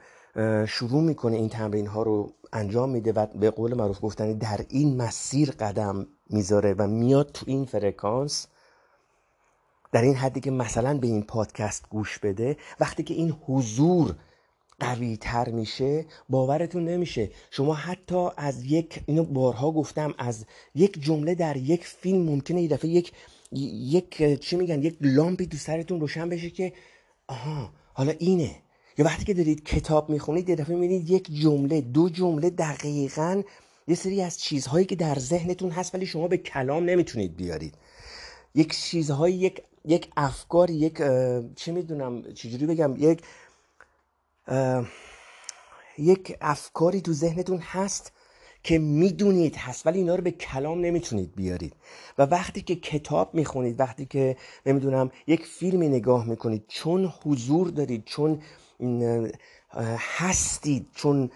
شروع 0.68 1.02
می‌کنه 1.02 1.36
این 1.36 1.48
تمرین 1.48 1.86
ها 1.86 2.02
رو 2.02 2.32
انجام 2.52 2.90
میده 2.90 3.12
و 3.12 3.26
به 3.26 3.50
قول 3.50 3.74
معروف 3.74 3.98
گفتنی 4.02 4.34
در 4.34 4.60
این 4.68 4.96
مسیر 4.96 5.50
قدم 5.50 6.06
می‌ذاره 6.30 6.74
و 6.78 6.86
میاد 6.86 7.30
تو 7.32 7.44
این 7.48 7.64
فرکانس 7.64 8.46
در 9.92 10.02
این 10.02 10.14
حدی 10.14 10.40
که 10.40 10.50
مثلا 10.50 10.98
به 10.98 11.06
این 11.06 11.22
پادکست 11.22 11.88
گوش 11.90 12.18
بده 12.18 12.56
وقتی 12.80 13.02
که 13.02 13.14
این 13.14 13.36
حضور 13.46 14.14
قوی 14.80 15.16
تر 15.16 15.48
میشه 15.48 16.04
باورتون 16.28 16.84
نمیشه. 16.84 17.30
شما 17.50 17.74
حتی 17.74 18.28
از 18.36 18.64
یک 18.64 19.00
اینو 19.06 19.24
بارها 19.24 19.70
گفتم 19.72 20.14
از 20.18 20.44
یک 20.74 21.02
جمله 21.02 21.34
در 21.34 21.56
یک 21.56 21.84
فیلم 21.86 22.22
ممکنه 22.22 22.62
یه 22.62 22.68
دفعه 22.68 22.90
یک 22.90 23.12
یک 23.52 24.40
چی 24.40 24.56
میگن 24.56 24.82
یک 24.82 24.96
لامپی 25.00 25.46
تو 25.46 25.56
سرتون 25.56 26.00
روشن 26.00 26.28
بشه 26.28 26.50
که 26.50 26.72
آها 27.26 27.70
حالا 27.94 28.12
اینه. 28.18 28.56
یا 28.98 29.04
وقتی 29.04 29.24
که 29.24 29.34
دارید 29.34 29.64
کتاب 29.64 30.10
می‌خونید 30.10 30.48
یه 30.48 30.56
دفعه 30.56 30.74
می‌بینید 30.74 31.10
یک 31.10 31.30
جمله 31.32 31.80
دو 31.80 32.08
جمله 32.08 32.50
دقیقا 32.50 33.42
یه 33.88 33.94
سری 33.94 34.22
از 34.22 34.40
چیزهایی 34.40 34.86
که 34.86 34.96
در 34.96 35.18
ذهنتون 35.18 35.70
هست 35.70 35.94
ولی 35.94 36.06
شما 36.06 36.28
به 36.28 36.36
کلام 36.36 36.84
نمی‌تونید 36.84 37.36
بیارید. 37.36 37.74
یک 38.56 38.76
چیزهایی 38.76 39.34
یک 39.34 39.62
یک 39.84 40.08
افکار 40.16 40.70
یک 40.70 41.02
چی 41.56 41.72
می‌دونم 41.72 42.32
چجوری 42.32 42.66
بگم 42.66 42.94
یک 42.98 43.22
یک 45.98 46.36
افکاری 46.40 47.00
تو 47.00 47.12
ذهنتون 47.12 47.58
هست 47.58 48.12
که 48.62 48.78
می‌دونید 48.78 49.56
هست 49.56 49.86
ولی 49.86 49.98
اینا 49.98 50.14
رو 50.14 50.22
به 50.22 50.30
کلام 50.30 50.80
نمی‌تونید 50.80 51.34
بیارید. 51.36 51.72
و 52.18 52.22
وقتی 52.22 52.62
که 52.62 52.76
کتاب 52.76 53.34
می‌خونید 53.34 53.80
وقتی 53.80 54.06
که 54.06 54.36
نمی‌دونم 54.66 55.10
یک 55.26 55.46
فیلمی 55.46 55.88
نگاه 55.88 56.28
می‌کنید 56.28 56.64
چون 56.68 57.12
حضور 57.24 57.68
دارید 57.68 58.04
چون 58.04 58.42
هستید 59.98 60.86
چون 60.94 61.30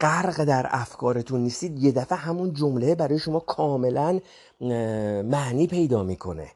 غرق 0.00 0.44
در 0.44 0.66
افکارتون 0.70 1.40
نیستید 1.40 1.78
یه 1.78 1.92
دفعه 1.92 2.18
همون 2.18 2.52
جمله 2.52 2.94
برای 2.94 3.18
شما 3.18 3.40
کاملا 3.40 4.20
معنی 5.24 5.66
پیدا 5.66 6.02
می‌کنه. 6.02 6.50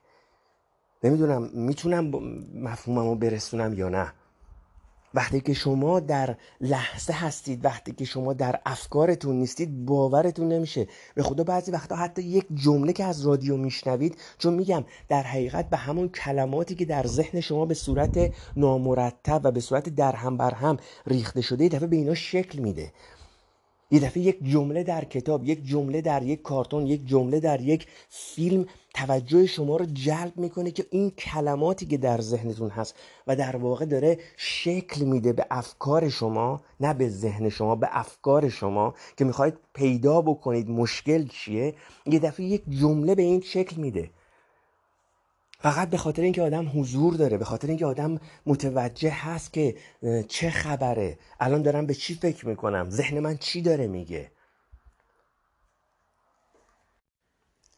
نمی‌دونم 1.05 1.51
می‌تونم 1.53 2.11
مفهومم 2.55 3.09
رو 3.09 3.15
برسونم 3.15 3.75
یا 3.75 3.89
نه. 3.89 4.13
وقتی 5.15 5.41
که 5.41 5.55
شما 5.55 6.01
در 6.01 6.37
لحظه 6.61 7.13
هستید 7.13 7.65
وقتی 7.65 7.93
که 7.93 8.05
شما 8.05 8.33
در 8.33 8.61
افکارتون 8.67 9.37
نیستید 9.37 9.85
باورتون 9.85 10.49
نمیشه. 10.49 10.87
به 11.15 11.23
خدا 11.23 11.45
بعضی 11.45 11.71
وقتا 11.71 11.97
حتی 11.97 12.23
یک 12.23 12.47
جمله 12.55 12.93
که 12.93 13.05
از 13.05 13.27
رادیو 13.27 13.57
میشنوید 13.57 14.17
چون 14.39 14.55
میگم 14.55 14.85
در 15.09 15.23
حقیقت 15.23 15.71
به 15.71 15.77
همون 15.77 16.09
کلماتی 16.09 16.75
که 16.75 16.85
در 16.85 17.07
ذهن 17.07 17.41
شما 17.41 17.67
به 17.67 17.75
صورت 17.75 18.33
نامرتب 18.57 19.41
و 19.45 19.51
به 19.51 19.61
صورت 19.61 19.89
درهم 19.89 20.37
بر 20.37 20.55
هم 20.55 20.77
ریخته 21.07 21.41
شده 21.41 21.65
یه 21.65 21.71
دفعه 21.71 21.87
به 21.87 21.97
اینا 21.97 22.15
شکل 22.15 22.59
میده. 22.59 22.93
یه 23.91 24.01
دفعه 24.01 24.23
یک 24.23 24.39
جمله 24.45 24.83
در 24.83 25.05
کتاب 25.05 25.45
یک 25.45 25.65
جمله 25.65 26.01
در 26.01 26.23
یک 26.23 26.43
کارتون 26.43 26.87
یک 26.87 27.07
جمله 27.07 27.41
در 27.41 27.61
یک 27.61 27.87
فیلم 28.09 28.67
توجه 28.95 29.47
شما 29.47 29.77
رو 29.77 29.87
جلب 29.93 30.33
می‌کنه 30.37 30.71
که 30.71 30.87
این 30.91 31.11
کلماتی 31.11 31.87
که 31.87 31.97
در 31.97 32.21
ذهنتون 32.21 32.71
هست 32.71 32.95
و 33.27 33.37
در 33.37 33.57
واقع 33.57 33.85
داره 33.85 34.19
شکل 34.37 35.05
میده 35.05 35.33
به 35.33 35.47
افکار 35.51 36.09
شما 36.09 36.61
نه 36.81 36.95
به 36.95 37.09
ذهن 37.09 37.49
شما 37.49 37.77
به 37.77 37.89
افکار 37.91 38.49
شما 38.49 38.95
که 39.17 39.25
می‌خواید 39.25 39.55
پیدا 39.75 40.21
بکنید 40.21 40.71
مشکل 40.71 41.29
چیه. 41.29 41.75
یه 42.07 42.19
دفعه 42.19 42.47
یک 42.47 42.63
جمله 42.69 43.15
به 43.15 43.23
این 43.23 43.41
شکل 43.41 43.77
میده. 43.77 44.11
فقط 45.59 45.91
به 45.91 45.97
خاطر 45.97 46.23
اینکه 46.23 46.43
آدم 46.43 46.81
حضور 46.81 47.15
داره 47.15 47.39
به 47.39 47.45
خاطر 47.45 47.69
اینکه 47.69 47.87
آدم 47.87 48.21
متوجه 48.47 49.11
هست 49.11 49.53
که 49.53 49.77
چه 50.29 50.51
خبره. 50.51 51.19
الان 51.41 51.63
دارم 51.63 51.87
به 51.87 51.95
چی 51.95 52.15
فکر 52.15 52.49
می‌کنم؟ 52.49 52.91
ذهن 52.91 53.21
من 53.21 53.37
چی 53.37 53.63
داره 53.63 53.87
میگه؟ 53.87 54.31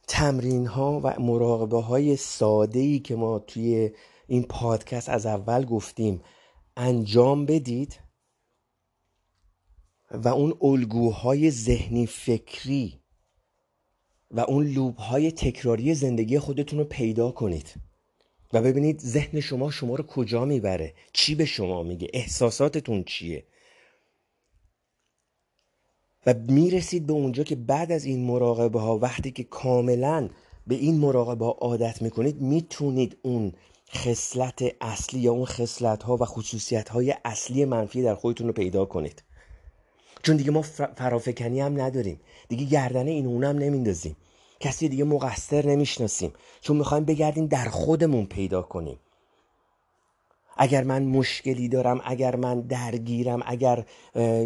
تمرین 0.09 0.67
ها 0.67 1.01
و 1.05 1.21
مراقبه 1.21 1.81
های 1.81 2.17
ساده 2.17 2.79
ای 2.79 2.99
که 2.99 3.15
ما 3.15 3.39
توی 3.39 3.91
این 4.27 4.43
پادکست 4.43 5.09
از 5.09 5.27
اول 5.27 5.65
گفتیم 5.65 6.23
انجام 6.77 7.47
بدید 7.47 8.01
و 10.11 10.29
اون 10.29 10.55
الگوهای 10.63 11.51
ذهنی 11.51 12.07
فکری 12.07 13.01
و 14.31 14.41
اون 14.41 14.67
لوب 14.67 14.97
های 14.97 15.33
تکراری 15.33 15.95
زندگی 15.95 16.39
خودتون 16.39 16.79
رو 16.79 16.85
پیدا 16.85 17.31
کنید 17.31 17.75
و 18.53 18.63
ببینید 18.63 19.01
ذهن 19.01 19.41
شما 19.41 19.71
شما 19.71 19.95
رو 19.95 20.05
کجا 20.05 20.45
می‌بره؟ 20.45 20.95
چی 21.13 21.35
به 21.35 21.45
شما 21.45 21.83
میگه؟ 21.83 22.09
احساساتتون 22.13 23.05
چیه؟ 23.05 23.47
و 26.26 26.35
می‌رسید 26.49 27.07
به 27.07 27.12
اونجا 27.12 27.43
که 27.43 27.57
بعد 27.57 27.93
از 27.93 28.04
این 28.04 28.26
مراقبه 28.26 28.81
ها 28.81 28.99
وقتی 28.99 29.31
که 29.31 29.45
کاملا 29.45 30.28
به 30.66 30.75
این 30.75 30.99
مراقبه 30.99 31.45
ها 31.45 31.50
عادت 31.50 32.02
می‌کنید 32.02 32.40
می‌تونید 32.40 33.16
اون 33.23 33.52
خصلت 33.95 34.62
اصلی 34.81 35.21
یا 35.21 35.33
اون 35.33 35.45
خصلت 35.45 36.02
ها 36.02 36.16
و 36.16 36.25
خصوصیت 36.25 36.88
های 36.88 37.14
اصلی 37.25 37.64
منفی 37.64 38.02
در 38.02 38.14
خودتون 38.14 38.47
رو 38.47 38.52
پیدا 38.52 38.85
کنید. 38.85 39.23
چون 40.23 40.37
دیگه 40.37 40.50
ما 40.50 40.62
فرافکنی 40.97 41.61
هم 41.61 41.81
نداریم. 41.81 42.21
دیگه 42.49 42.64
گردنه 42.64 43.11
این 43.11 43.26
اونم 43.26 43.59
نمیندازیم. 43.59 44.16
کسی 44.61 44.88
دیگه 44.88 45.04
مقصر 45.04 45.66
نمی‌شناسیم. 45.66 46.33
چون 46.61 46.76
می‌خوایم 46.76 47.04
بگردیم 47.04 47.47
در 47.47 47.69
خودمون 47.69 48.26
پیدا 48.26 48.62
کنیم. 48.62 48.99
اگر 50.57 50.85
من 50.85 51.03
مشکلی 51.03 51.69
دارم 51.69 52.01
اگر 52.05 52.37
من 52.37 52.61
درگیرم 52.61 53.43
اگر 53.47 53.85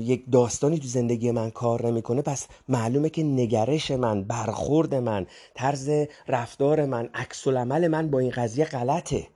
یک 0.00 0.24
داستانی 0.32 0.78
تو 0.78 0.88
زندگی 0.88 1.30
من 1.30 1.50
کار 1.50 1.86
نمی‌کنه 1.86 2.22
پس 2.22 2.46
معلومه 2.68 3.10
که 3.10 3.22
نگرش 3.22 3.90
من 3.90 4.24
برخورد 4.24 4.94
من 4.94 5.26
طرز 5.54 5.90
رفتار 6.28 6.84
من 6.84 7.08
عکس 7.14 7.46
العمل 7.46 7.88
من 7.88 8.10
با 8.10 8.18
این 8.18 8.30
قضیه 8.30 8.64
غلطه. 8.64 9.26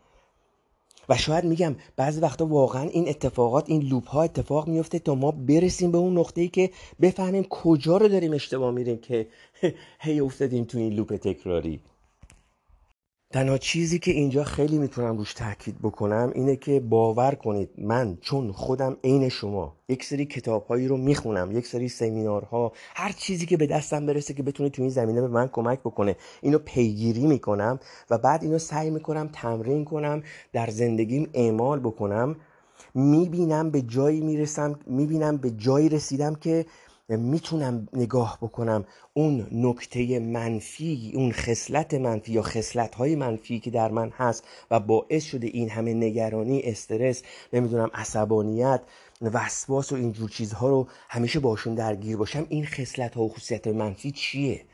و 1.09 1.17
شاید 1.17 1.45
میگم 1.45 1.77
بعضی 1.97 2.21
وقتا 2.21 2.47
واقعا 2.47 2.83
این 2.83 3.09
اتفاقات 3.09 3.71
این 3.71 3.83
لوپ 3.83 4.09
ها 4.09 4.23
اتفاق 4.23 4.69
میفته 4.69 4.99
تا 4.99 5.15
ما 5.15 5.31
برسیم 5.31 5.93
به 5.93 5.99
اون 5.99 6.19
نقطه 6.19 6.41
ای 6.41 6.49
که 6.49 6.71
بفهمیم 7.01 7.45
کجا 7.45 7.97
رو 7.97 8.09
داریم 8.09 8.33
اشتباه 8.33 8.71
میریم 8.71 8.99
که 8.99 9.27
هی 10.05 10.21
افتادیم 10.21 10.65
تو 10.65 10.79
این 10.79 10.93
لوپ 10.93 11.17
تکراری. 11.17 11.81
تنها 13.33 13.59
چیزی 13.59 13.99
که 13.99 14.11
اینجا 14.11 14.45
خیلی 14.45 14.79
می‌تونم 14.79 15.17
روش 15.17 15.35
تاکید 15.35 15.79
بکنم 15.83 16.33
اینه 16.35 16.57
که 16.57 16.81
باور 16.81 17.35
کنید 17.35 17.71
من 17.79 18.19
چون 18.21 18.53
خودم 18.53 18.97
عین 19.05 19.29
شما 19.29 19.77
یک 19.89 20.05
سری 20.05 20.25
کتابهایی 20.25 20.89
رو 20.89 20.97
می‌خونم 20.97 21.53
یک 21.53 21.67
سری 21.67 21.89
سمینارها 21.89 22.73
هر 22.95 23.13
چیزی 23.13 23.47
که 23.47 23.57
به 23.57 23.67
دستم 23.67 24.07
برسه 24.07 24.35
که 24.35 24.43
بتونه 24.43 24.69
تو 24.69 24.83
این 24.83 24.91
زمینه 24.91 25.21
به 25.21 25.29
من 25.29 25.49
کمک 25.49 25.81
بکنه 25.81 26.17
اینو 26.43 26.59
پیگیری 26.59 27.27
می‌کنم 27.27 27.79
و 28.11 28.19
بعد 28.19 28.43
اینو 28.43 28.59
سعی 28.59 28.91
می‌کنم 28.91 29.31
تمرین 29.33 29.85
کنم 29.85 30.23
در 30.53 30.71
زندگیم 30.71 31.31
اعمال 31.35 31.81
بکنم. 31.81 32.37
می‌بینم 32.95 33.71
به 33.71 33.83
جایی 33.83 34.21
می‌رسم 34.21 34.79
می‌بینم 34.87 35.37
به 35.37 35.51
جایی 35.51 35.89
رسیدم 35.89 36.35
که 36.35 36.67
می‌تونم 37.09 37.89
نگاه 37.93 38.39
بکنم 38.43 38.85
اون 39.15 39.47
نکته 39.53 40.19
منفی 40.19 41.13
اون 41.15 41.33
خصلت 41.33 41.95
منفی 41.95 42.33
یا 42.33 42.43
خصلت 42.43 42.95
های 42.95 43.17
منفی 43.17 43.61
که 43.61 43.71
در 43.71 43.91
من 43.91 44.11
هست 44.11 44.45
و 44.71 44.81
باعث 44.81 45.25
شده 45.25 45.47
این 45.47 45.71
همه 45.71 45.95
نگرانی 45.95 46.63
استرس 46.63 47.23
نمی‌دونم 47.53 47.91
عصبانیت 47.95 48.81
وسواس 49.23 49.93
و 49.93 49.95
اینجور 49.95 50.31
چیزها 50.31 50.69
رو 50.69 50.89
همیشه 51.09 51.41
باشون 51.41 51.75
درگیر 51.75 52.17
باشم 52.17 52.47
این 52.49 52.67
خصلت 52.67 53.15
ها 53.15 53.23
و 53.23 53.29
خصوصیت 53.29 53.67
منفی 53.67 54.11
چیه؟ 54.11 54.65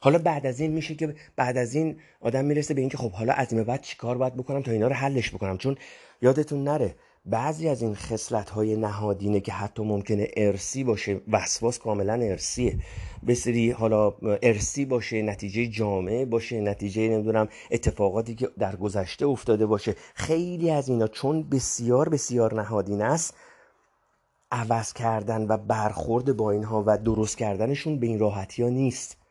حالا 0.00 0.18
بعد 0.18 0.46
از 0.46 0.60
این 0.60 0.72
میشه 0.72 0.94
که 0.94 1.14
بعد 1.36 1.56
از 1.56 1.74
این 1.74 2.00
آدم 2.20 2.44
می‌رسه 2.44 2.74
به 2.74 2.80
اینکه 2.80 2.96
خب 2.96 3.12
حالا 3.12 3.32
از 3.32 3.52
این 3.52 3.64
بعد 3.64 3.82
چیکار 3.82 4.18
باید 4.18 4.36
بکنم 4.36 4.62
تا 4.62 4.72
اینا 4.72 4.88
رو 4.88 4.94
حلش 4.94 5.34
بکنم؟ 5.34 5.58
چون 5.58 5.76
یادتون 6.22 6.64
نره 6.64 6.94
بعضی 7.26 7.68
از 7.68 7.82
این 7.82 7.94
خصلت 7.94 8.50
های 8.50 8.76
نهادینه 8.76 9.40
که 9.40 9.52
حتی 9.52 9.82
ممکنه 9.82 10.28
ارسی 10.36 10.84
باشه 10.84 11.20
وسواس 11.32 11.78
کاملا 11.78 12.12
ارسیه 12.12 12.78
به 13.22 13.34
سری 13.34 13.70
حالا 13.70 14.14
ارسی 14.42 14.84
باشه 14.84 15.22
نتیجه 15.22 15.66
جامعه 15.66 16.24
باشه 16.24 16.60
نتیجه 16.60 17.08
نمی‌دونم 17.08 17.48
اتفاقاتی 17.70 18.34
که 18.34 18.48
در 18.58 18.76
گذشته 18.76 19.26
افتاده 19.26 19.66
باشه. 19.66 19.94
خیلی 20.14 20.70
از 20.70 20.88
اینا 20.88 21.08
چون 21.08 21.42
بسیار 21.42 22.08
بسیار 22.08 22.54
نهادین 22.54 23.02
است 23.02 23.34
عوض 24.52 24.92
کردن 24.92 25.46
و 25.48 25.56
برخورد 25.56 26.36
با 26.36 26.50
اینها 26.50 26.84
و 26.86 26.98
درست 26.98 27.38
کردنشون 27.38 27.98
به 27.98 28.06
این 28.06 28.18
راحتی 28.18 28.62
ها 28.62 28.68
نیست. 28.68 29.25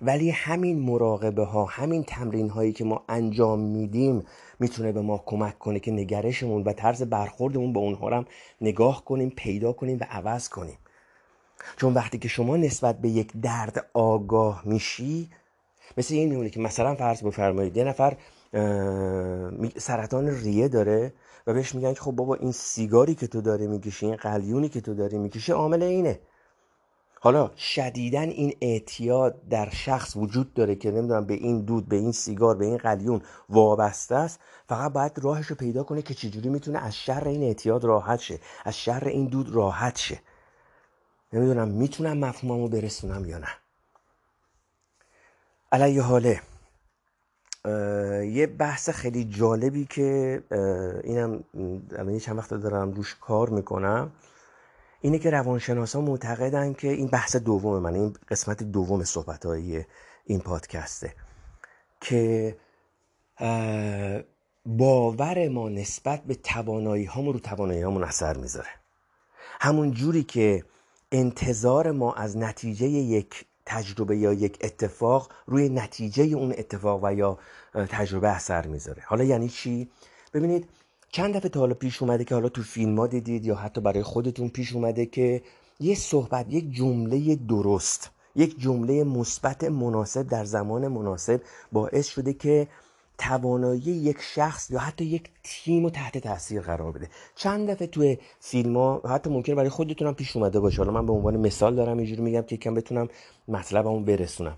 ولی 0.00 0.30
همین 0.30 0.78
مراقبه 0.78 1.44
ها 1.44 1.64
همین 1.64 2.04
تمرین 2.04 2.50
هایی 2.50 2.72
که 2.72 2.84
ما 2.84 3.04
انجام 3.08 3.60
میدیم 3.60 4.24
می‌تونه 4.60 4.92
به 4.92 5.00
ما 5.00 5.22
کمک 5.26 5.58
کنه 5.58 5.80
که 5.80 5.90
نگرشمون 5.90 6.62
و 6.62 6.72
طرز 6.72 7.02
برخوردمون 7.02 7.72
با 7.72 7.80
اونها 7.80 8.16
هم 8.16 8.26
نگاه 8.60 9.04
کنیم 9.04 9.32
پیدا 9.36 9.72
کنیم 9.72 9.98
و 10.00 10.04
عوض 10.10 10.48
کنیم. 10.48 10.78
چون 11.76 11.94
وقتی 11.94 12.18
که 12.18 12.28
شما 12.28 12.56
نسبت 12.56 12.98
به 12.98 13.08
یک 13.08 13.32
درد 13.42 13.86
آگاه 13.94 14.62
میشی 14.64 15.30
مثل 15.98 16.14
این 16.14 16.28
میمونه 16.28 16.50
که 16.50 16.60
مثلا 16.60 16.94
فرض 16.94 17.22
بفرمایید 17.22 17.76
یه 17.76 17.84
نفر 17.84 18.16
سرطان 19.76 20.28
ریه 20.28 20.68
داره 20.68 21.12
و 21.46 21.54
بهش 21.54 21.74
میگن 21.74 21.94
که 21.94 22.00
خب 22.00 22.12
بابا 22.12 22.34
این 22.34 22.52
سیگاری 22.52 23.14
که 23.14 23.26
تو 23.26 23.40
داری 23.40 23.66
می‌کشی 23.66 24.06
این 24.06 24.16
قلیونی 24.16 24.68
که 24.68 24.80
تو 24.80 24.94
داری 24.94 25.18
می‌کشی 25.18 25.52
عامل 25.52 25.82
اینه. 25.82 26.20
حالا 27.20 27.50
شدیدا 27.56 28.20
این 28.20 28.56
اعتیاد 28.60 29.48
در 29.48 29.70
شخص 29.70 30.16
وجود 30.16 30.54
داره 30.54 30.74
که 30.74 30.90
نمی‌دونم 30.90 31.26
به 31.26 31.34
این 31.34 31.60
دود 31.60 31.88
به 31.88 31.96
این 31.96 32.12
سیگار 32.12 32.56
به 32.56 32.64
این 32.64 32.76
قلیون 32.76 33.22
وابسته 33.48 34.14
است. 34.14 34.40
فقط 34.68 34.92
باید 34.92 35.18
راهش 35.22 35.46
رو 35.46 35.56
پیدا 35.56 35.82
کنه 35.82 36.02
که 36.02 36.14
چجوری 36.14 36.48
می‌تونه 36.48 36.78
از 36.78 36.96
شر 36.96 37.28
این 37.28 37.42
اعتیاد 37.42 37.84
راحت 37.84 38.20
شه 38.20 38.38
از 38.64 38.78
شر 38.78 39.04
این 39.04 39.26
دود 39.26 39.50
راحت 39.50 39.98
شه. 39.98 40.18
نمی‌دونم 41.32 41.68
می‌تونم 41.68 42.18
مفهوممو 42.18 42.68
برسونم 42.68 43.24
یا 43.24 43.38
نه. 43.38 43.48
علیه 45.72 46.02
حاله 46.02 46.40
یه 48.24 48.46
بحث 48.58 48.90
خیلی 48.90 49.24
جالبی 49.24 49.84
که 49.84 50.42
اینم 51.04 51.44
الان 51.98 52.18
چند 52.18 52.38
وقت 52.38 52.54
دارم 52.54 52.92
روش 52.92 53.16
کار 53.20 53.48
می‌کنم. 53.48 54.12
اینه 55.00 55.18
که 55.18 55.30
روانشناسا 55.30 56.00
معتقدن 56.00 56.72
که 56.72 56.88
این 56.88 57.06
بحث 57.06 57.36
دوم 57.36 57.82
من 57.82 57.94
این 57.94 58.16
قسمت 58.28 58.62
دوم 58.62 59.04
صحبت 59.04 59.46
این 60.24 60.40
پادکسته 60.40 61.14
که 62.00 62.56
باور 64.66 65.48
ما 65.48 65.68
نسبت 65.68 66.22
به 66.22 66.34
توانایی 66.34 67.04
هامون 67.04 67.32
رو 67.32 67.40
توانایی 67.40 67.82
هامون 67.82 68.04
اثر 68.04 68.36
می‌ذاره. 68.36 68.68
همون 69.60 69.90
جوری 69.90 70.22
که 70.22 70.64
انتظار 71.12 71.92
ما 71.92 72.12
از 72.12 72.36
نتیجه 72.36 72.86
یک 72.86 73.44
تجربه 73.66 74.16
یا 74.16 74.32
یک 74.32 74.58
اتفاق 74.60 75.32
روی 75.46 75.68
نتیجه 75.68 76.24
اون 76.24 76.54
اتفاق 76.58 77.04
و 77.04 77.14
یا 77.14 77.38
تجربه 77.74 78.28
اثر 78.28 78.66
می‌ذاره. 78.66 79.02
حالا 79.06 79.24
یعنی 79.24 79.48
چی؟ 79.48 79.90
ببینید 80.34 80.68
چند 81.16 81.36
دفعه 81.36 81.48
تا 81.48 81.60
حالا 81.60 81.74
پیش 81.74 82.02
اومده 82.02 82.24
که 82.24 82.34
حالا 82.34 82.48
تو 82.48 82.62
فیلم 82.62 82.98
ها 82.98 83.06
دیدید 83.06 83.46
یا 83.46 83.54
حتی 83.54 83.80
برای 83.80 84.02
خودتون 84.02 84.48
پیش 84.48 84.72
اومده 84.72 85.06
که 85.06 85.42
یه 85.80 85.94
صحبت 85.94 86.46
یک 86.48 86.72
جمله 86.72 87.36
درست 87.36 88.10
یک 88.34 88.60
جمله 88.60 89.04
مثبت 89.04 89.64
مناسب 89.64 90.28
در 90.28 90.44
زمان 90.44 90.88
مناسب 90.88 91.40
باعث 91.72 92.06
شده 92.06 92.32
که 92.32 92.68
توانایی 93.18 93.82
یک 93.82 94.16
شخص 94.20 94.70
یا 94.70 94.78
حتی 94.78 95.04
یک 95.04 95.30
تیم 95.42 95.84
رو 95.84 95.90
تحت 95.90 96.18
تاثیر 96.18 96.60
قرار 96.60 96.92
بده. 96.92 97.08
چند 97.34 97.70
دفعه 97.70 97.86
توی 97.86 98.18
فیلم 98.40 98.76
ها 98.76 99.02
حتی 99.04 99.30
ممکنه 99.30 99.54
برای 99.54 99.68
خودتونم 99.68 100.14
پیش 100.14 100.36
اومده 100.36 100.60
باشه. 100.60 100.78
حالا 100.78 100.92
من 100.92 101.06
به 101.06 101.12
عنوان 101.12 101.36
مثال 101.36 101.74
دارم 101.74 101.98
اینجوری 101.98 102.22
میگم 102.22 102.42
که 102.42 102.56
کم 102.56 102.74
بتونم 102.74 103.08
مطلبمو 103.48 104.00
برسونم. 104.00 104.56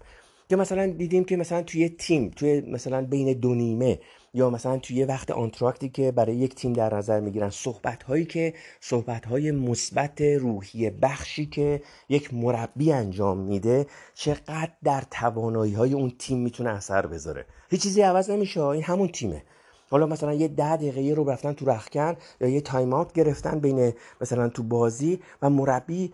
که 0.49 0.57
مثلا 0.57 0.87
دیدیم 0.87 1.25
که 1.25 1.37
مثلا 1.37 1.63
توی 1.63 1.89
تیم 1.89 2.31
توی 2.37 2.61
مثلا 2.61 3.03
بین 3.03 3.33
دو 3.33 3.55
نیمه 3.55 3.99
یا 4.35 4.51
مثلا 4.51 4.79
توی 4.79 5.05
وقت 5.05 5.31
آنتراکتی 5.31 5.89
که 5.89 6.13
برای 6.13 6.37
یک 6.37 6.55
تیم 6.55 6.73
در 6.73 6.95
نظر 6.95 7.21
می‌گیرن 7.21 7.51
صحبت 7.51 8.03
هایی 8.03 8.25
که 8.25 8.55
صحبت 8.81 9.27
های 9.27 9.51
مثبت 9.51 10.21
روحی 10.21 10.91
بخشی 10.91 11.47
که 11.47 11.83
یک 12.09 12.35
مربی 12.35 12.93
انجام 12.93 13.39
میده 13.39 13.87
چقدر 14.15 14.71
در 14.85 15.05
توانایی 15.11 15.75
های 15.75 15.95
اون 15.95 16.13
تیم 16.19 16.39
می‌تونه 16.39 16.71
اثر 16.71 17.07
بذاره. 17.07 17.47
هیچ 17.71 17.83
چیزی 17.83 18.03
عوض 18.03 18.31
نمیشه 18.31 18.63
این 18.63 18.83
همون 18.83 19.09
تیمه. 19.09 19.43
حالا 19.91 20.07
مثلا 20.07 20.35
یه 20.35 20.49
ده 20.49 20.77
دقیقه 20.77 21.15
رو 21.15 21.31
رفتن 21.31 21.53
تو 21.53 21.71
رخکن 21.71 22.17
یا 22.41 22.49
یه 22.49 22.61
تایم 22.61 22.93
آوت 22.93 23.13
گرفتن 23.13 23.59
بین 23.59 23.93
مثلا 24.21 24.49
تو 24.49 24.63
بازی 24.63 25.21
و 25.43 25.51
مربی 25.51 26.13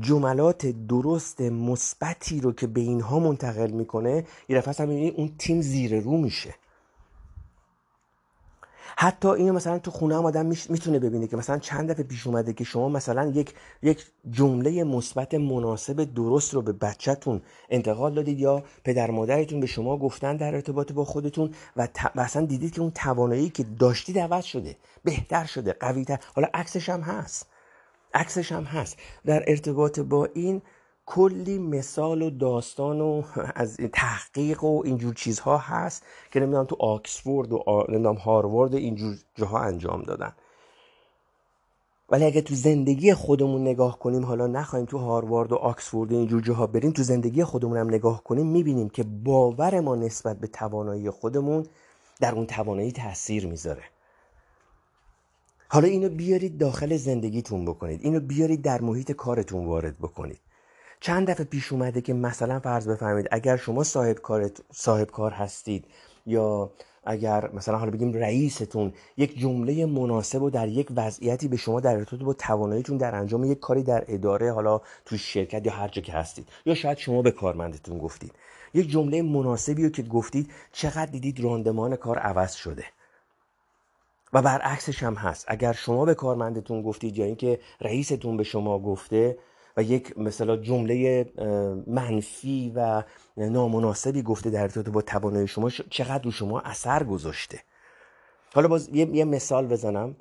جملات 0.00 0.66
درست 0.66 1.40
مثبتی 1.40 2.40
رو 2.40 2.52
که 2.52 2.66
به 2.66 2.80
اینها 2.80 3.18
منتقل 3.18 3.70
می‌کنه 3.70 4.24
یه 4.48 4.58
دفعه 4.58 4.88
اون 5.16 5.32
تیم 5.38 5.60
زیر 5.60 6.00
رو 6.00 6.16
میشه. 6.16 6.54
حتی 8.98 9.28
اینو 9.28 9.52
مثلا 9.52 9.78
تو 9.78 9.90
خونه 9.90 10.16
هم 10.16 10.24
آدم 10.24 10.46
می‌تونه 10.46 10.98
ببینه 10.98 11.26
که 11.26 11.36
مثلا 11.36 11.58
چند 11.58 11.90
دفعه 11.90 12.04
پیش 12.04 12.26
اومده 12.26 12.52
که 12.52 12.64
شما 12.64 12.88
مثلا 12.88 13.26
یک 13.26 13.54
یک 13.82 14.06
جمله 14.30 14.84
مثبت 14.84 15.34
مناسب 15.34 16.14
درست 16.14 16.54
رو 16.54 16.62
به 16.62 16.72
بچهتون 16.72 17.42
انتقال 17.70 18.14
دادید 18.14 18.38
یا 18.38 18.62
پدر 18.84 19.10
مادرتون 19.10 19.60
به 19.60 19.66
شما 19.66 19.96
گفتن 19.98 20.36
در 20.36 20.54
ارتباط 20.54 20.92
با 20.92 21.04
خودتون 21.04 21.50
و. 21.76 21.88
مثلا 22.14 22.46
دیدید 22.46 22.72
که 22.72 22.80
اون 22.80 22.90
توانایی 22.90 23.50
که 23.50 23.64
داشتید 23.78 24.18
عوض 24.18 24.44
شده 24.44 24.76
بهتر 25.04 25.44
شده 25.44 25.72
قویتر 25.72 26.18
حالا 26.34 26.48
عکسش 26.54 26.88
هم 26.88 27.00
هست 27.00 27.46
عکسش 28.14 28.52
هم 28.52 28.64
هست 28.64 28.96
در 29.24 29.44
ارتباط 29.46 30.00
با 30.00 30.28
این 30.34 30.62
کلی 31.06 31.58
مثال 31.58 32.22
و 32.22 32.30
داستان 32.30 33.00
و 33.00 33.22
از 33.54 33.76
تحقیق 33.92 34.64
و 34.64 34.82
اینجور 34.84 35.14
چیزها 35.14 35.58
هست 35.58 36.02
که 36.32 36.40
نمی‌دونم 36.40 36.64
تو 36.64 36.76
آکسفورد 36.80 37.52
و 37.52 37.84
نمی‌دونم 37.88 38.14
هاروارد 38.14 38.74
اینجور 38.74 39.16
جاها 39.34 39.58
انجام 39.58 40.02
دادن. 40.02 40.32
ولی 42.10 42.24
اگه 42.24 42.40
تو 42.40 42.54
زندگی 42.54 43.14
خودمون 43.14 43.62
نگاه 43.62 43.98
کنیم 43.98 44.24
حالا 44.24 44.46
نخواهیم 44.46 44.86
تو 44.86 44.98
هاروارد 44.98 45.52
و 45.52 45.56
آکسفورد 45.56 46.12
و 46.12 46.16
اینجور 46.16 46.42
جاها 46.42 46.66
بریم 46.66 46.90
تو 46.90 47.02
زندگی 47.02 47.44
خودمون 47.44 47.76
هم 47.76 47.88
نگاه 47.88 48.24
کنیم 48.24 48.46
می‌بینیم 48.46 48.88
که 48.88 49.02
باور 49.02 49.80
ما 49.80 49.96
نسبت 49.96 50.38
به 50.38 50.46
توانایی 50.46 51.10
خودمون 51.10 51.66
در 52.20 52.34
اون 52.34 52.46
توانایی 52.46 52.92
تاثیر 52.92 53.46
می‌ذاره. 53.46 53.82
حالا 55.68 55.88
اینو 55.88 56.08
بیارید 56.08 56.58
داخل 56.58 56.96
زندگیتون 56.96 57.64
بکنید. 57.64 58.00
اینو 58.02 58.20
بیارید 58.20 58.62
در 58.62 58.80
محیط 58.80 59.12
کارتون 59.12 59.66
وارد 59.66 59.98
بکنید. 59.98 60.40
چند 61.00 61.30
دفعه 61.30 61.44
پیش 61.44 61.72
اومده 61.72 62.00
که 62.00 62.14
مثلا 62.14 62.60
فرض 62.60 62.88
بفرمایید 62.88 63.28
اگر 63.30 63.56
شما 63.56 63.84
صاحب 63.84 64.16
کار 64.16 64.50
صاحب 64.72 65.10
کار 65.10 65.32
هستید 65.32 65.84
یا 66.26 66.70
اگر 67.06 67.50
مثلا 67.54 67.78
حالا 67.78 67.90
بگیم 67.90 68.12
رئیستون 68.12 68.92
یک 69.16 69.38
جمله 69.38 69.86
مناسب 69.86 70.42
و 70.42 70.50
در 70.50 70.68
یک 70.68 70.88
وضعیتی 70.96 71.48
به 71.48 71.56
شما 71.56 71.80
در 71.80 71.96
ارتباط 71.96 72.22
با 72.22 72.32
تواناییتون 72.32 72.96
در 72.96 73.14
انجام 73.14 73.44
یک 73.44 73.60
کاری 73.60 73.82
در 73.82 74.04
اداره 74.08 74.52
حالا 74.52 74.80
تو 75.04 75.16
شرکت 75.16 75.66
یا 75.66 75.72
هر 75.72 75.88
جا 75.88 76.02
که 76.02 76.12
هستید 76.12 76.48
یا 76.66 76.74
شاید 76.74 76.98
شما 76.98 77.22
به 77.22 77.30
کارمندتون 77.30 77.98
گفتید. 77.98 78.32
یک 78.74 78.90
جمله 78.90 79.22
مناسبی 79.22 79.84
رو 79.84 79.90
که 79.90 80.02
گفتید 80.02 80.50
چقدر 80.72 81.06
دیدید 81.06 81.40
راندمان 81.40 81.96
کار 81.96 82.18
عوض 82.18 82.52
شده. 82.52 82.84
و 84.32 84.42
برعکسش 84.42 85.02
هم 85.02 85.14
هست. 85.14 85.44
اگر 85.48 85.72
شما 85.72 86.04
به 86.04 86.14
کارمندتون 86.14 86.82
گفتید 86.82 87.18
یا 87.18 87.24
اینکه 87.24 87.60
رئیستون 87.80 88.36
به 88.36 88.44
شما 88.44 88.78
گفته 88.78 89.38
و 89.76 89.82
یک 89.82 90.18
مثلا 90.18 90.56
جمله 90.56 91.26
منفی 91.86 92.72
و 92.76 93.02
نامناسبی 93.36 94.22
گفته 94.22 94.50
در 94.50 94.62
ارتباط 94.62 94.88
با 94.88 95.02
توانایی 95.02 95.48
شما 95.48 95.70
چقدر 95.70 96.24
رو 96.24 96.30
شما 96.30 96.60
اثر 96.60 97.04
گذاشته. 97.04 97.60
حالا 98.54 98.68
باز 98.68 98.88
یه, 98.92 99.16
یه 99.16 99.24
مثال 99.24 99.66
بزنم. 99.66 100.16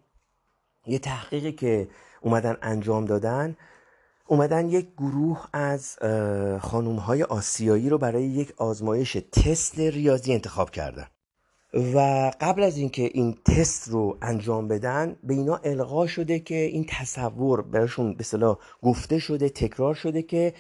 یه 0.87 0.99
تحقیقی 0.99 1.51
که 1.51 1.87
اومدن 2.21 2.57
انجام 2.61 3.05
دادن 3.05 3.57
اومدن 4.27 4.69
یک 4.69 4.87
گروه 4.97 5.45
از 5.53 5.97
خانوم 6.61 6.95
های 6.95 7.23
آسیایی 7.23 7.89
رو 7.89 7.97
برای 7.97 8.23
یک 8.23 8.53
آزمایش 8.57 9.17
تست 9.31 9.79
ریاضی 9.79 10.33
انتخاب 10.33 10.69
کردن. 10.71 11.07
و 11.75 12.31
قبل 12.41 12.63
از 12.63 12.77
اینکه 12.77 13.09
این 13.13 13.37
تست 13.45 13.87
رو 13.87 14.17
انجام 14.21 14.67
بدن 14.67 15.15
به 15.23 15.33
اینا 15.33 15.59
القا 15.63 16.07
شده 16.07 16.39
که 16.39 16.55
این 16.55 16.85
تصور 16.89 17.61
براشون 17.61 18.13
به 18.13 18.23
صلاح 18.23 18.57
گفته 18.83 19.19
شده 19.19 19.49
تکرار 19.49 19.93
شده 19.93 20.21
که 20.21 20.53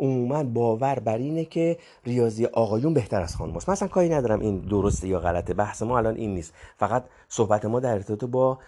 عموما 0.00 0.44
باور 0.44 0.98
بر 0.98 1.18
اینه 1.18 1.44
که 1.44 1.78
ریاضی 2.04 2.46
آقایون 2.46 2.94
بهتر 2.94 3.22
از 3.22 3.36
خانم 3.36 3.56
است 3.56 3.68
مثلا 3.68 3.88
کاری 3.88 4.08
ندارم 4.08 4.40
این 4.40 4.60
درسته 4.60 5.08
یا 5.08 5.20
غلطه 5.20 5.54
بحث 5.54 5.82
ما 5.82 5.98
الان 5.98 6.16
این 6.16 6.34
نیست. 6.34 6.54
فقط 6.76 7.04
صحبت 7.28 7.64
ما 7.64 7.80
در 7.80 7.92
ارتباط 7.92 8.24
با 8.24 8.58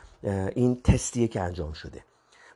این 0.55 0.81
تستیه 0.85 1.29
که 1.29 1.40
انجام 1.40 1.73
شده. 1.73 2.05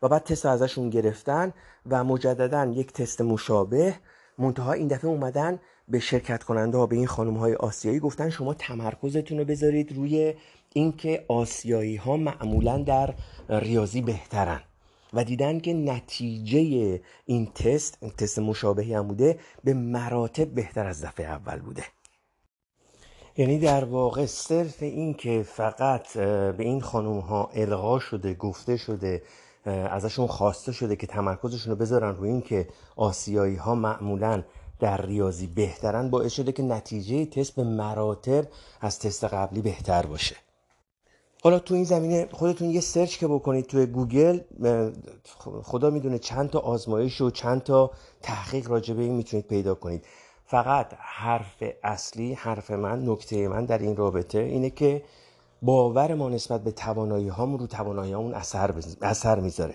و 0.03 0.09
بعد 0.09 0.25
تست 0.25 0.47
ازشون 0.47 0.91
گرفتن 0.91 1.53
و 1.87 2.05
مجددا 2.05 2.65
یک 2.65 2.93
تست 2.93 3.21
مشابه 3.21 3.95
منتها 4.39 4.73
این 4.73 4.89
دفعه 4.89 5.11
اومدن 5.11 5.59
به 5.89 5.99
شرکت 5.99 6.43
کننده 6.43 6.79
ها 6.79 6.87
به 6.87 6.97
این 6.97 7.07
خانم 7.07 7.37
های 7.37 7.55
آسیایی 7.55 8.01
گفتن 8.01 8.31
شما 8.31 8.55
تمرکزتون 8.55 9.39
رو 9.39 9.45
بذارید 9.45 9.93
روی 9.93 10.35
اینکه 10.73 11.25
آسیایی 11.29 11.97
ها 11.97 12.17
معمولا 12.17 12.79
در 12.79 13.15
ریاضی 13.49 14.03
بهترن. 14.03 14.61
و 15.13 15.25
دیدن 15.25 15.61
که 15.61 15.75
نتیجه 15.75 17.01
این 17.27 17.47
تست 17.47 18.01
تست 18.19 18.39
مشابهی 18.39 18.95
هم 18.95 19.09
بوده 19.09 19.39
به 19.65 19.75
مراتب 19.75 20.49
بهتر 20.49 20.87
از 20.87 21.05
دفعه 21.05 21.27
اول 21.27 21.59
بوده. 21.59 21.85
یعنی 23.37 23.59
در 23.59 23.85
واقع 23.85 24.27
صرف 24.27 24.83
این 24.83 25.15
که 25.15 25.43
فقط 25.43 26.13
به 26.19 26.65
این 26.65 26.81
خانم 26.81 27.19
ها 27.19 27.51
الغا 27.55 27.99
شده 27.99 28.35
گفته 28.35 28.77
شده 28.77 29.23
ازشون 29.67 30.27
خواسته 30.27 30.73
شده 30.73 30.97
که 30.97 31.07
تمرکزشون 31.07 31.71
رو 31.71 31.79
بذارن 31.79 32.15
روی 32.15 32.31
این 32.31 32.43
که 32.43 32.69
آسیایی 32.97 33.57
ها 33.57 33.75
معمولا 33.75 34.43
در 34.81 35.07
ریاضی 35.07 35.47
بهترن 35.47 36.11
باعث 36.11 36.33
شده 36.33 36.53
که 36.53 36.63
نتیجه 36.63 37.27
تست 37.27 37.55
به 37.55 37.65
مراتب 37.65 38.45
از 38.81 38.99
تست 38.99 39.25
قبلی 39.25 39.63
بهتر 39.63 40.07
باشه. 40.07 40.37
حالا 41.43 41.59
تو 41.59 41.75
این 41.75 41.85
زمینه 41.85 42.29
خودتون 42.33 42.71
یه 42.71 42.81
search 42.81 43.19
که 43.19 43.27
بکنید 43.27 43.67
توی 43.67 43.87
گوگل 43.87 44.41
خدا 45.63 45.91
می‌دونه 45.91 46.19
چند 46.19 46.51
تا 46.51 46.59
آزمایش 46.59 47.21
و 47.21 47.31
چند 47.31 47.63
تا 47.63 47.91
تحقیق 48.23 48.71
راجب 48.71 49.03
این 49.03 49.15
می‌تونید 49.15 49.47
پیدا 49.47 49.75
کنید. 49.75 50.05
فقط 50.47 50.95
حرف 50.99 51.63
اصلی 51.85 52.33
حرف 52.33 52.71
من 52.71 53.09
نکته 53.09 53.49
من 53.49 53.65
در 53.65 53.79
این 53.79 53.97
رابطه 53.97 54.39
اینه 54.39 54.71
که 54.71 55.03
باور 55.63 56.15
ما 56.15 56.29
نسبت 56.29 56.65
به 56.65 56.71
توانایی 56.71 57.29
هامون 57.29 57.59
رو 57.59 57.67
تواناییهامون 57.67 58.35
اثر, 58.35 58.75
اثر 59.03 59.41
می‌ذاره. 59.41 59.75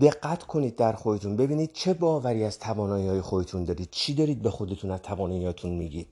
دقت 0.00 0.42
کنید 0.42 0.76
در 0.76 0.92
خودتون. 0.92 1.36
ببینید 1.36 1.72
چه 1.72 1.94
باوری 1.94 2.44
از 2.44 2.58
توانایی 2.58 3.08
های 3.08 3.20
خودتون 3.20 3.64
دارید. 3.64 3.88
چی 3.90 4.14
دارید 4.14 4.42
به 4.42 4.50
خودتون 4.50 4.90
از 4.90 5.02
تواناییاتون 5.02 5.70
میگید؟ 5.70 6.08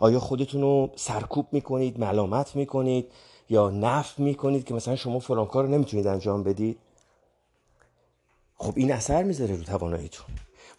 آیا 0.00 0.20
خودتون 0.20 0.60
رو 0.60 0.90
سرکوب 0.96 1.46
می‌کنید 1.52 2.00
ملامت 2.00 2.56
می‌کنید 2.56 3.12
یا 3.48 3.70
نف 3.70 4.18
می‌کنید 4.18 4.64
که 4.64 4.74
مثلا 4.74 4.96
شما 4.96 5.18
فلان 5.18 5.46
کار 5.46 5.64
رو 5.64 5.70
نمی‌تونید 5.70 6.06
انجام 6.06 6.42
بدید؟ 6.42 6.78
خب 8.56 8.72
این 8.76 8.92
اثر 8.92 9.22
می‌ذاره 9.22 9.56
رو 9.56 9.62
تواناییتون. 9.62 10.26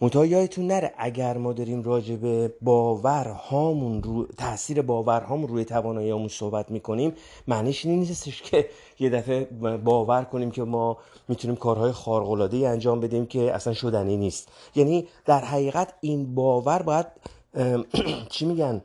منتها 0.02 0.26
یادتون 0.26 0.68
نره 0.68 0.94
اگر 0.98 1.38
ما 1.38 1.54
داریم 1.54 1.84
راجع 1.84 2.16
به 2.16 2.54
باورهامون 2.62 4.04
رو 4.04 4.28
تاثیر 4.38 4.82
باورهامون 4.82 5.48
روی 5.48 5.66
تواناییامون 5.66 6.28
صحبت 6.28 6.72
می‌کنیم 6.72 7.14
معنیش 7.48 7.86
این 7.86 8.00
نیستش 8.00 8.42
که 8.42 8.70
یه 9.00 9.10
دفعه 9.10 9.46
باور 9.84 10.24
کنیم 10.24 10.52
که 10.52 10.64
ما 10.64 10.98
می‌تونیم 11.28 11.56
کارهای 11.56 11.92
خارق 11.92 12.54
انجام 12.54 13.00
بدیم 13.00 13.26
که 13.26 13.56
اصلا 13.56 13.74
شدنی 13.74 14.18
نیست. 14.18 14.48
یعنی 14.76 15.08
در 15.26 15.46
حقیقت 15.46 15.94
این 16.02 16.36
باور 16.36 16.82
باید 16.82 17.06
چی 18.30 18.46
میگن؟ 18.46 18.82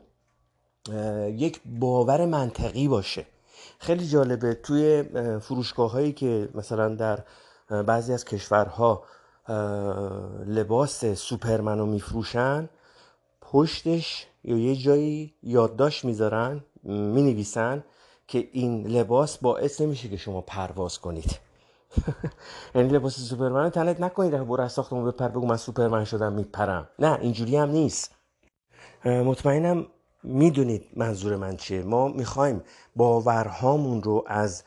یک 1.27 1.61
باور 1.79 2.25
منطقی 2.25 2.87
باشه. 2.87 3.25
خیلی 3.79 4.07
جالبه 4.07 4.53
توی 4.53 5.03
فروشگاه 5.39 5.91
هایی 5.91 6.13
که 6.13 6.49
مثلا 6.55 6.95
در 6.95 7.19
بعضی 7.83 8.13
از 8.13 8.25
کشورها 8.25 9.03
لباس 10.45 11.05
سوپرمن 11.05 11.79
رو 11.79 11.85
میفروشن 11.85 12.69
پشتش 13.41 14.27
یا 14.43 14.57
یه 14.57 14.75
جایی 14.75 15.33
یادداشت 15.43 16.05
می‌ذارن 16.05 16.63
می‌نویسن 16.83 17.83
که 18.27 18.49
این 18.51 18.87
لباس 18.87 19.37
باعث 19.37 19.81
نمیشه 19.81 20.09
که 20.09 20.17
شما 20.17 20.41
پرواز 20.41 20.99
کنید. 20.99 21.39
یعنی 22.75 22.89
لباس 22.89 23.19
سوپرمن 23.19 23.63
رو 23.63 23.69
تنت 23.69 24.01
نکنید 24.01 24.31
برو 24.31 24.63
از 24.63 24.71
ساختمون 24.71 25.11
بپر 25.11 25.27
بگو 25.27 25.45
من 25.47 25.57
سوپرمن 25.57 26.03
شدم 26.03 26.33
میپرم. 26.33 26.89
نه 26.99 27.19
اینجوری 27.21 27.57
هم 27.57 27.69
نیست. 27.69 28.15
مطمئنم 29.05 29.87
می‌دونید 30.23 30.85
منظور 30.95 31.35
من 31.35 31.57
چیه. 31.57 31.83
ما 31.83 32.07
می‌خوایم 32.07 32.61
باورهامون 32.95 34.03
رو 34.03 34.23
از 34.27 34.63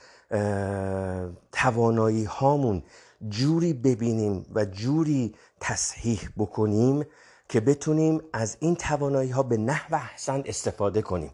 توانایی 1.52 2.24
هامون 2.24 2.82
جوری 3.28 3.72
ببینیم 3.72 4.46
و 4.54 4.64
جوری 4.64 5.34
تصحیح 5.60 6.28
بکنیم 6.36 7.04
که 7.48 7.60
بتونیم 7.60 8.20
از 8.32 8.56
این 8.60 8.74
توانایی 8.74 9.30
ها 9.30 9.42
به 9.42 9.56
نحو 9.56 9.94
احسن 9.94 10.42
استفاده 10.46 11.02
کنیم. 11.02 11.30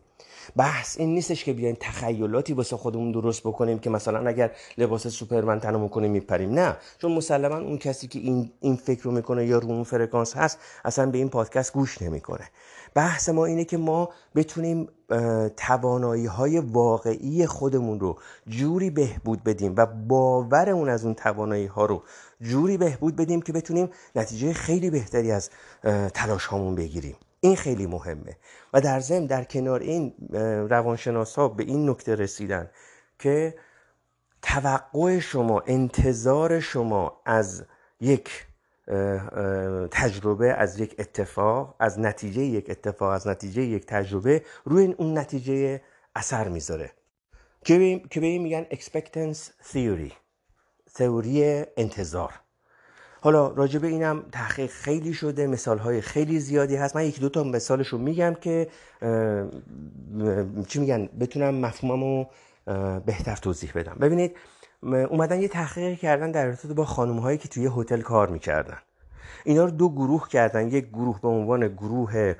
بحث 0.56 0.98
این 0.98 1.14
نیستش 1.14 1.44
که 1.44 1.52
بیایم 1.52 1.76
تخیلاتی 1.80 2.52
واسه 2.52 2.76
خودمون 2.76 3.12
درست 3.12 3.40
بکنیم 3.40 3.78
که 3.78 3.90
مثلا 3.90 4.28
اگر 4.28 4.50
لباس 4.78 5.06
سوپرمن 5.06 5.60
تنمون 5.60 5.88
کنیم 5.88 6.10
میپریم. 6.10 6.50
نه 6.50 6.76
چون 6.98 7.12
مسلما 7.12 7.56
اون 7.56 7.78
کسی 7.78 8.08
که 8.08 8.18
این 8.18 8.50
این 8.60 8.76
فکر 8.76 9.02
رو 9.02 9.10
می‌کنه 9.10 9.46
یا 9.46 9.58
رو 9.58 9.70
اون 9.70 9.84
فرکانس 9.84 10.36
هست 10.36 10.58
اصلا 10.84 11.10
به 11.10 11.18
این 11.18 11.28
پادکست 11.28 11.72
گوش 11.72 12.02
نمی‌کنه. 12.02 12.50
بحث 12.94 13.28
ما 13.28 13.44
اینه 13.44 13.64
که 13.64 13.76
ما 13.76 14.08
بتونیم 14.34 14.88
توانایی 15.56 16.26
های 16.26 16.58
واقعی 16.58 17.46
خودمون 17.46 18.00
رو 18.00 18.18
جوری 18.46 18.90
بهبود 18.90 19.44
بدیم 19.44 19.74
و 19.76 19.86
باورمون 19.86 20.88
از 20.88 21.04
اون 21.04 21.14
توانایی 21.14 21.66
ها 21.66 21.86
رو 21.86 22.02
جوری 22.40 22.76
بهبود 22.76 23.16
بدیم 23.16 23.42
که 23.42 23.52
بتونیم 23.52 23.88
نتیجه 24.16 24.52
خیلی 24.52 24.90
بهتری 24.90 25.30
از 25.30 25.50
تلاش 26.14 26.46
هامون 26.46 26.74
بگیریم. 26.74 27.16
این 27.44 27.56
خیلی 27.56 27.86
مهمه. 27.86 28.36
و 28.72 28.80
در 28.80 29.00
ضمن 29.00 29.26
در 29.26 29.44
کنار 29.44 29.80
این 29.80 30.14
روانشناس 30.70 31.34
ها 31.34 31.48
به 31.48 31.64
این 31.64 31.90
نکته 31.90 32.14
رسیدن 32.14 32.70
که 33.18 33.54
توقع 34.42 35.18
شما 35.18 35.62
انتظار 35.66 36.60
شما 36.60 37.22
از 37.26 37.64
یک 38.00 38.46
تجربه 39.90 40.52
از 40.52 40.80
یک 40.80 40.94
اتفاق 40.98 41.76
از 41.78 41.98
نتیجه 41.98 42.42
یک 42.42 42.70
اتفاق 42.70 43.10
از 43.10 43.26
نتیجه 43.26 43.62
یک 43.62 43.86
تجربه 43.86 44.42
روی 44.64 44.94
اون 44.98 45.18
نتیجه 45.18 45.80
اثر 46.16 46.48
می‌ذاره. 46.48 46.92
که 47.64 47.78
به 48.20 48.26
این 48.26 48.42
میگن 48.42 48.64
expectance 48.64 49.38
theory 49.72 50.12
تئوری 50.94 51.64
انتظار. 51.76 52.43
حالا 53.24 53.48
راجع 53.48 53.78
به 53.78 53.86
اینم 53.86 54.22
تحقیق 54.32 54.70
خیلی 54.70 55.12
شده 55.12 55.46
مثال 55.46 55.78
های 55.78 56.00
خیلی 56.00 56.40
زیادی 56.40 56.76
هست. 56.76 56.96
من 56.96 57.04
یک 57.04 57.20
دو 57.20 57.28
تا 57.28 57.44
مثالش 57.44 57.88
رو 57.88 57.98
میگم 57.98 58.34
که 58.34 58.68
چی 60.68 60.80
میگن؟ 60.80 61.08
بتونم 61.20 61.54
مفهومم 61.54 62.04
رو 62.04 62.26
بهتر 63.06 63.36
توضیح 63.36 63.72
بدم. 63.74 63.96
ببینید 64.00 64.36
اومدن 64.82 65.40
یه 65.40 65.48
تحقیق 65.48 65.98
کردن 65.98 66.30
در 66.30 66.46
ارتباط 66.46 66.76
با 66.76 66.84
خانم 66.84 67.18
هایی 67.18 67.38
که 67.38 67.48
توی 67.48 67.70
هتل 67.76 68.00
کار 68.00 68.28
می‌کردن. 68.28 68.78
اینا 69.44 69.64
رو 69.64 69.70
دو 69.70 69.88
گروه 69.88 70.28
کردن. 70.28 70.68
یک 70.68 70.88
گروه 70.88 71.20
به 71.20 71.28
عنوان 71.28 71.68
گروه 71.68 72.34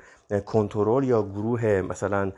کنترل 0.45 1.03
یا 1.03 1.23
گروه 1.23 1.81
مثلا 1.81 2.31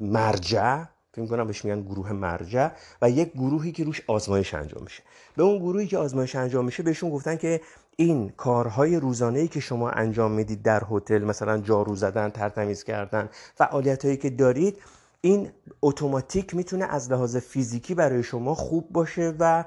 مرجع. 0.00 0.84
فکر 1.14 1.26
کنم 1.26 1.46
بهش 1.46 1.64
میگن 1.64 1.82
گروه 1.82 2.12
مرجع 2.12 2.68
و 3.02 3.10
یک 3.10 3.32
گروهی 3.32 3.72
که 3.72 3.84
روش 3.84 4.02
آزمایش 4.06 4.54
انجام 4.54 4.82
میشه. 4.82 5.02
به 5.36 5.42
اون 5.42 5.58
گروهی 5.58 5.86
که 5.86 5.98
آزمایش 5.98 6.36
انجام 6.36 6.64
میشه 6.64 6.82
بهشون 6.82 7.10
گفتن 7.10 7.36
که 7.36 7.60
این 7.96 8.28
کارهای 8.36 8.96
روزانه 8.96 9.48
که 9.48 9.60
شما 9.60 9.90
انجام 9.90 10.30
می‌دید 10.30 10.62
در 10.62 10.82
هتل 10.90 11.24
مثلا 11.24 11.58
جارو 11.58 11.96
زدن 11.96 12.30
ترتمیز 12.30 12.84
کردن 12.84 13.28
فعالیت 13.54 14.04
هایی 14.04 14.16
که 14.16 14.30
دارید 14.30 14.78
این 15.20 15.50
اتوماتیک 15.82 16.54
می‌تونه 16.54 16.84
از 16.84 17.12
لحاظ 17.12 17.36
فیزیکی 17.36 17.94
برای 17.94 18.22
شما 18.22 18.54
خوب 18.54 18.88
باشه 18.92 19.34
و 19.38 19.64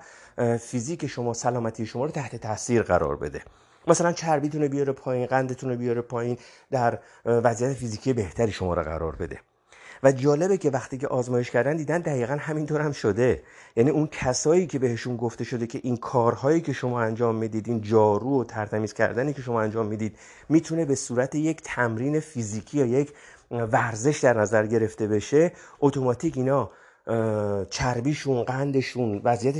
فیزیک 0.57 1.07
شما 1.07 1.33
سلامتی 1.33 1.85
شما 1.85 2.05
رو 2.05 2.11
تحت 2.11 2.35
تاثیر 2.35 2.81
قرار 2.81 3.15
بده. 3.15 3.41
مثلا 3.87 4.11
چربیتون 4.11 4.61
رو 4.61 4.67
بیاره 4.67 4.93
پایین 4.93 5.25
قندتون 5.25 5.69
رو 5.69 5.75
بیاره 5.75 6.01
پایین 6.01 6.37
در 6.71 6.99
وضعیت 7.25 7.73
فیزیکی 7.73 8.13
بهتری 8.13 8.51
شما 8.51 8.73
رو 8.73 8.83
قرار 8.83 9.15
بده. 9.15 9.39
و 10.03 10.11
جالبه 10.11 10.57
که 10.57 10.69
وقتی 10.69 10.97
که 10.97 11.07
آزمایش 11.07 11.51
کردن 11.51 11.77
دیدن 11.77 11.99
دقیقا 11.99 12.37
همینطور 12.39 12.81
هم 12.81 12.91
شده. 12.91 13.43
یعنی 13.75 13.89
اون 13.89 14.07
کسایی 14.07 14.67
که 14.67 14.79
بهشون 14.79 15.17
گفته 15.17 15.43
شده 15.43 15.67
که 15.67 15.79
این 15.83 15.97
کارهایی 15.97 16.61
که 16.61 16.73
شما 16.73 17.01
انجام 17.01 17.35
می‌دید 17.35 17.67
این 17.67 17.81
جارو 17.81 18.41
و 18.41 18.43
ترتمیز 18.43 18.93
کردنی 18.93 19.33
که 19.33 19.41
شما 19.41 19.61
انجام 19.61 19.85
می‌دید 19.85 20.17
می‌تونه 20.49 20.85
به 20.85 20.95
صورت 20.95 21.35
یک 21.35 21.61
تمرین 21.63 22.19
فیزیکی 22.19 22.77
یا 22.77 22.85
یک 22.85 23.13
ورزش 23.51 24.19
در 24.19 24.37
نظر 24.37 24.65
گرفته 24.65 25.07
بشه 25.07 25.51
اتوماتیک 25.79 26.37
اینا 26.37 26.71
چربیشون 27.69 28.43
قندشون 28.43 29.21
وضعیت 29.23 29.59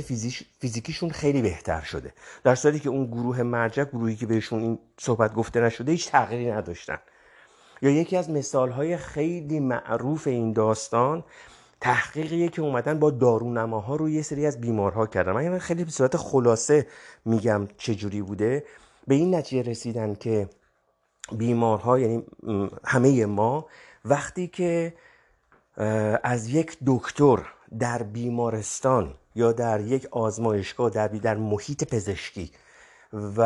فیزیکیشون 0.60 1.10
خیلی 1.10 1.42
بهتر 1.42 1.80
شده. 1.80 2.12
در 2.44 2.54
صورتی 2.54 2.78
که 2.78 2.88
اون 2.88 3.06
گروه 3.06 3.42
مرجع 3.42 3.84
گروهی 3.84 4.16
که 4.16 4.26
بهشون 4.26 4.60
این 4.60 4.78
صحبت 5.00 5.34
گفته 5.34 5.60
نشده 5.60 5.92
هیچ 5.92 6.10
تغییری 6.10 6.50
نداشتن. 6.50 6.98
یا 7.82 7.90
یکی 7.90 8.16
از 8.16 8.30
مثالهای 8.30 8.96
خیلی 8.96 9.60
معروف 9.60 10.26
این 10.26 10.52
داستان 10.52 11.24
تحقیقیه 11.80 12.48
که 12.48 12.62
اومدن 12.62 12.98
با 12.98 13.10
دارونماها 13.10 13.96
روی 13.96 14.12
یه 14.12 14.22
سری 14.22 14.46
از 14.46 14.60
بیمارها 14.60 15.06
کردن. 15.06 15.32
من 15.32 15.58
خیلی 15.58 15.84
به 15.84 15.90
صورت 15.90 16.16
خلاصه 16.16 16.86
میگم 17.24 17.68
چجوری 17.76 18.22
بوده. 18.22 18.64
به 19.06 19.14
این 19.14 19.34
نتیجه 19.34 19.70
رسیدن 19.70 20.14
که 20.14 20.48
بیمارها 21.32 21.98
یعنی 21.98 22.22
همه 22.84 23.26
ما 23.26 23.66
وقتی 24.04 24.48
که 24.48 24.94
از 26.22 26.48
یک 26.48 26.76
دکتر 26.86 27.38
در 27.78 28.02
بیمارستان 28.02 29.14
یا 29.34 29.52
در 29.52 29.80
یک 29.80 30.08
آزمایشگاه 30.10 30.90
در, 30.90 31.08
در 31.08 31.36
محیط 31.36 31.94
پزشکی 31.94 32.50
و 33.12 33.36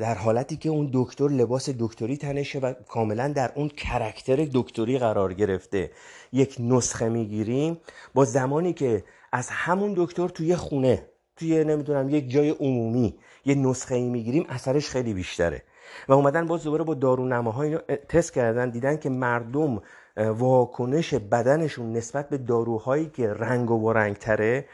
در 0.00 0.14
حالتی 0.14 0.56
که 0.56 0.68
اون 0.68 0.90
دکتر 0.92 1.28
لباس 1.28 1.70
دکتری 1.78 2.16
تنشه 2.16 2.58
و 2.58 2.72
کاملا 2.88 3.28
در 3.28 3.52
اون 3.54 3.68
کرکتر 3.68 4.48
دکتری 4.54 4.98
قرار 4.98 5.34
گرفته 5.34 5.90
یک 6.32 6.56
نسخه 6.60 7.08
می‌گیریم 7.08 7.80
با 8.14 8.24
زمانی 8.24 8.72
که 8.72 9.04
از 9.32 9.48
همون 9.50 9.94
دکتر 9.96 10.28
توی 10.28 10.56
خونه 10.56 11.06
توی 11.36 11.64
نمی‌دونم 11.64 12.08
یک 12.08 12.30
جای 12.30 12.50
عمومی 12.50 13.18
یه 13.44 13.54
نسخه 13.54 13.94
ای 13.94 14.08
می‌گیریم 14.08 14.46
اثرش 14.48 14.88
خیلی 14.88 15.14
بیشتره. 15.14 15.62
و 16.08 16.12
اومدن 16.12 16.46
باز 16.46 16.64
دوباره 16.64 16.84
با 16.84 16.94
دارونماها 16.94 17.78
تست 18.08 18.32
کردن 18.32 18.70
دیدن 18.70 18.96
که 18.96 19.10
مردم 19.10 19.82
واکنش 20.16 21.14
بدنشون 21.14 21.92
نسبت 21.92 22.28
به 22.28 22.38
داروهایی 22.38 23.06
که 23.06 23.32
رنگ 23.32 23.70
و 23.70 23.92
رنگ 23.92 24.16
تره 24.16 24.64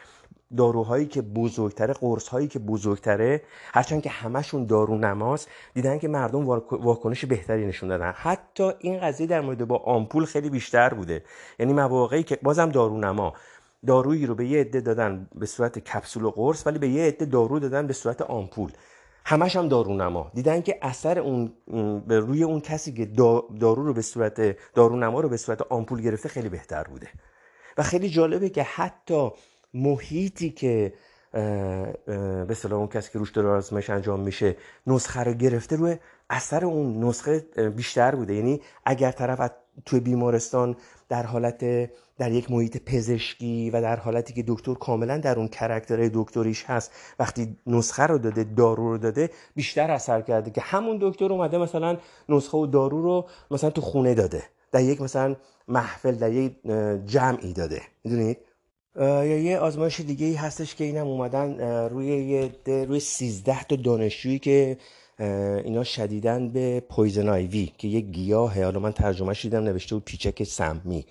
داروهایی 0.56 1.06
که 1.06 1.22
بزرگتره 1.22 1.94
قرص 1.94 2.34
که 2.34 2.58
بزرگتره 2.58 3.42
هرچند 3.74 4.02
که 4.02 4.10
همشون 4.10 4.66
دارو 4.66 4.98
نماست 4.98 5.48
دیدن 5.74 5.98
که 5.98 6.08
مردم 6.08 6.46
واکنش 6.70 7.24
بهتری 7.24 7.66
نشون 7.66 7.88
دادن. 7.88 8.12
حتی 8.16 8.70
این 8.78 9.00
قضیه 9.00 9.26
در 9.26 9.40
مورد 9.40 9.64
با 9.64 9.76
آمپول 9.76 10.24
خیلی 10.24 10.50
بیشتر 10.50 10.94
بوده. 10.94 11.24
یعنی 11.58 11.72
مواقعی 11.72 12.22
که 12.22 12.38
بازم 12.42 12.68
دارو 12.68 12.98
نما 12.98 13.34
دارویی 13.86 14.26
رو 14.26 14.34
به 14.34 14.46
یه 14.46 14.60
عده 14.60 14.80
دادن 14.80 15.28
به 15.34 15.46
صورت 15.46 15.78
کپسول 15.78 16.24
و 16.24 16.30
قرص 16.30 16.66
ولی 16.66 16.78
به 16.78 16.88
یه 16.88 17.04
عده 17.04 17.24
دارو 17.24 17.58
دادن 17.58 17.86
به 17.86 17.92
صورت 17.92 18.22
آمپول. 18.22 18.72
همش 19.24 19.56
هم 19.56 19.68
دارونما. 19.68 20.30
دیدن 20.34 20.62
که 20.62 20.78
اثر 20.82 21.18
اون 21.18 21.52
به 22.06 22.18
روی 22.18 22.42
اون 22.42 22.60
کسی 22.60 22.92
که 22.92 23.04
دارو 23.06 23.86
رو 23.86 23.92
به 23.92 24.02
صورت 24.02 24.56
دارونما 24.74 25.20
رو 25.20 25.28
به 25.28 25.36
صورت 25.36 25.62
آمپول 25.62 26.00
گرفته 26.00 26.28
خیلی 26.28 26.48
بهتر 26.48 26.84
بوده. 26.84 27.08
و 27.78 27.82
خیلی 27.82 28.08
جالبه 28.08 28.48
که 28.48 28.62
حتی 28.62 29.30
محیطی 29.76 30.50
که 30.50 30.92
به 32.46 32.54
صلاح 32.54 32.78
اون 32.78 32.88
کسی 32.88 33.12
که 33.12 33.18
روش 33.18 33.30
داره 33.30 33.48
آزمایش 33.48 33.90
انجام 33.90 34.20
میشه 34.20 34.56
نسخه 34.86 35.20
رو 35.20 35.34
گرفته 35.34 35.76
روی 35.76 35.96
اثر 36.30 36.64
اون 36.64 37.04
نسخه 37.04 37.38
بیشتر 37.76 38.14
بوده. 38.14 38.34
یعنی 38.34 38.60
اگر 38.84 39.10
طرف 39.10 39.50
توی 39.84 40.00
بیمارستان 40.00 40.76
در 41.08 41.22
حالت 41.22 41.90
در 42.18 42.32
یک 42.32 42.50
محیط 42.50 42.84
پزشکی 42.84 43.70
و 43.70 43.80
در 43.80 43.96
حالتی 43.96 44.34
که 44.34 44.44
دکتر 44.46 44.74
کاملا 44.74 45.18
در 45.18 45.38
اون 45.38 45.48
کرکتر 45.48 46.10
دکتریش 46.14 46.64
هست 46.64 46.92
وقتی 47.18 47.56
نسخه 47.66 48.02
رو 48.02 48.18
داده 48.18 48.44
دارو 48.44 48.88
رو 48.88 48.98
داده 48.98 49.30
بیشتر 49.54 49.90
اثر 49.90 50.20
کرده 50.20 50.50
که 50.50 50.60
همون 50.60 50.98
دکتر 51.00 51.32
اومده 51.32 51.58
مثلا 51.58 51.98
نسخه 52.28 52.58
و 52.58 52.66
دارو 52.66 53.02
رو 53.02 53.28
مثلا 53.50 53.70
تو 53.70 53.80
خونه 53.80 54.14
داده 54.14 54.42
در 54.72 54.82
یک 54.82 55.00
مثلا 55.00 55.36
محفل 55.68 56.14
در 56.14 56.32
یک 56.32 56.52
جمعی 57.06 57.52
داده. 57.52 57.82
می‌دونید؟ 58.04 58.38
یا 59.00 59.38
یه 59.38 59.58
آزمایش 59.58 60.00
دیگه 60.00 60.26
ای 60.26 60.34
هستش 60.34 60.74
که 60.74 60.84
اینم 60.84 61.06
اومدن 61.06 61.60
روی 61.88 62.06
یه 62.06 62.50
روی 62.66 63.00
13 63.00 63.64
تا 63.64 63.76
دانشجویی 63.76 64.38
که 64.38 64.76
اینا 65.64 65.84
شدیدا 65.84 66.48
به 66.48 66.80
poison 66.80 67.28
ivy 67.28 67.70
که 67.78 67.88
یه 67.88 68.00
گیاهه. 68.00 68.64
حالا 68.64 68.80
من 68.80 68.92
ترجمه 68.92 69.34
دیدم 69.34 69.64
نوشته 69.64 69.94
بود 69.94 70.04
پیچک 70.04 70.42
سمی 70.42 71.04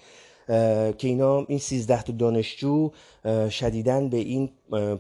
که 0.48 0.96
اینا 1.02 1.46
این 1.48 1.60
13 1.60 2.04
تا 2.04 2.14
دانشجو 2.14 2.92
شدیدا 3.50 4.10
به 4.10 4.18
این 4.18 4.50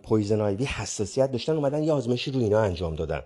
poison 0.04 0.41
ivy 0.41 0.65
حساسیت 0.65 1.32
داشتن. 1.32 1.54
اومدن 1.54 1.84
یه 1.84 1.91
آزمایشی 1.91 2.32
روی 2.32 2.43
اینا 2.43 2.60
انجام 2.60 2.95
دادن. 2.95 3.21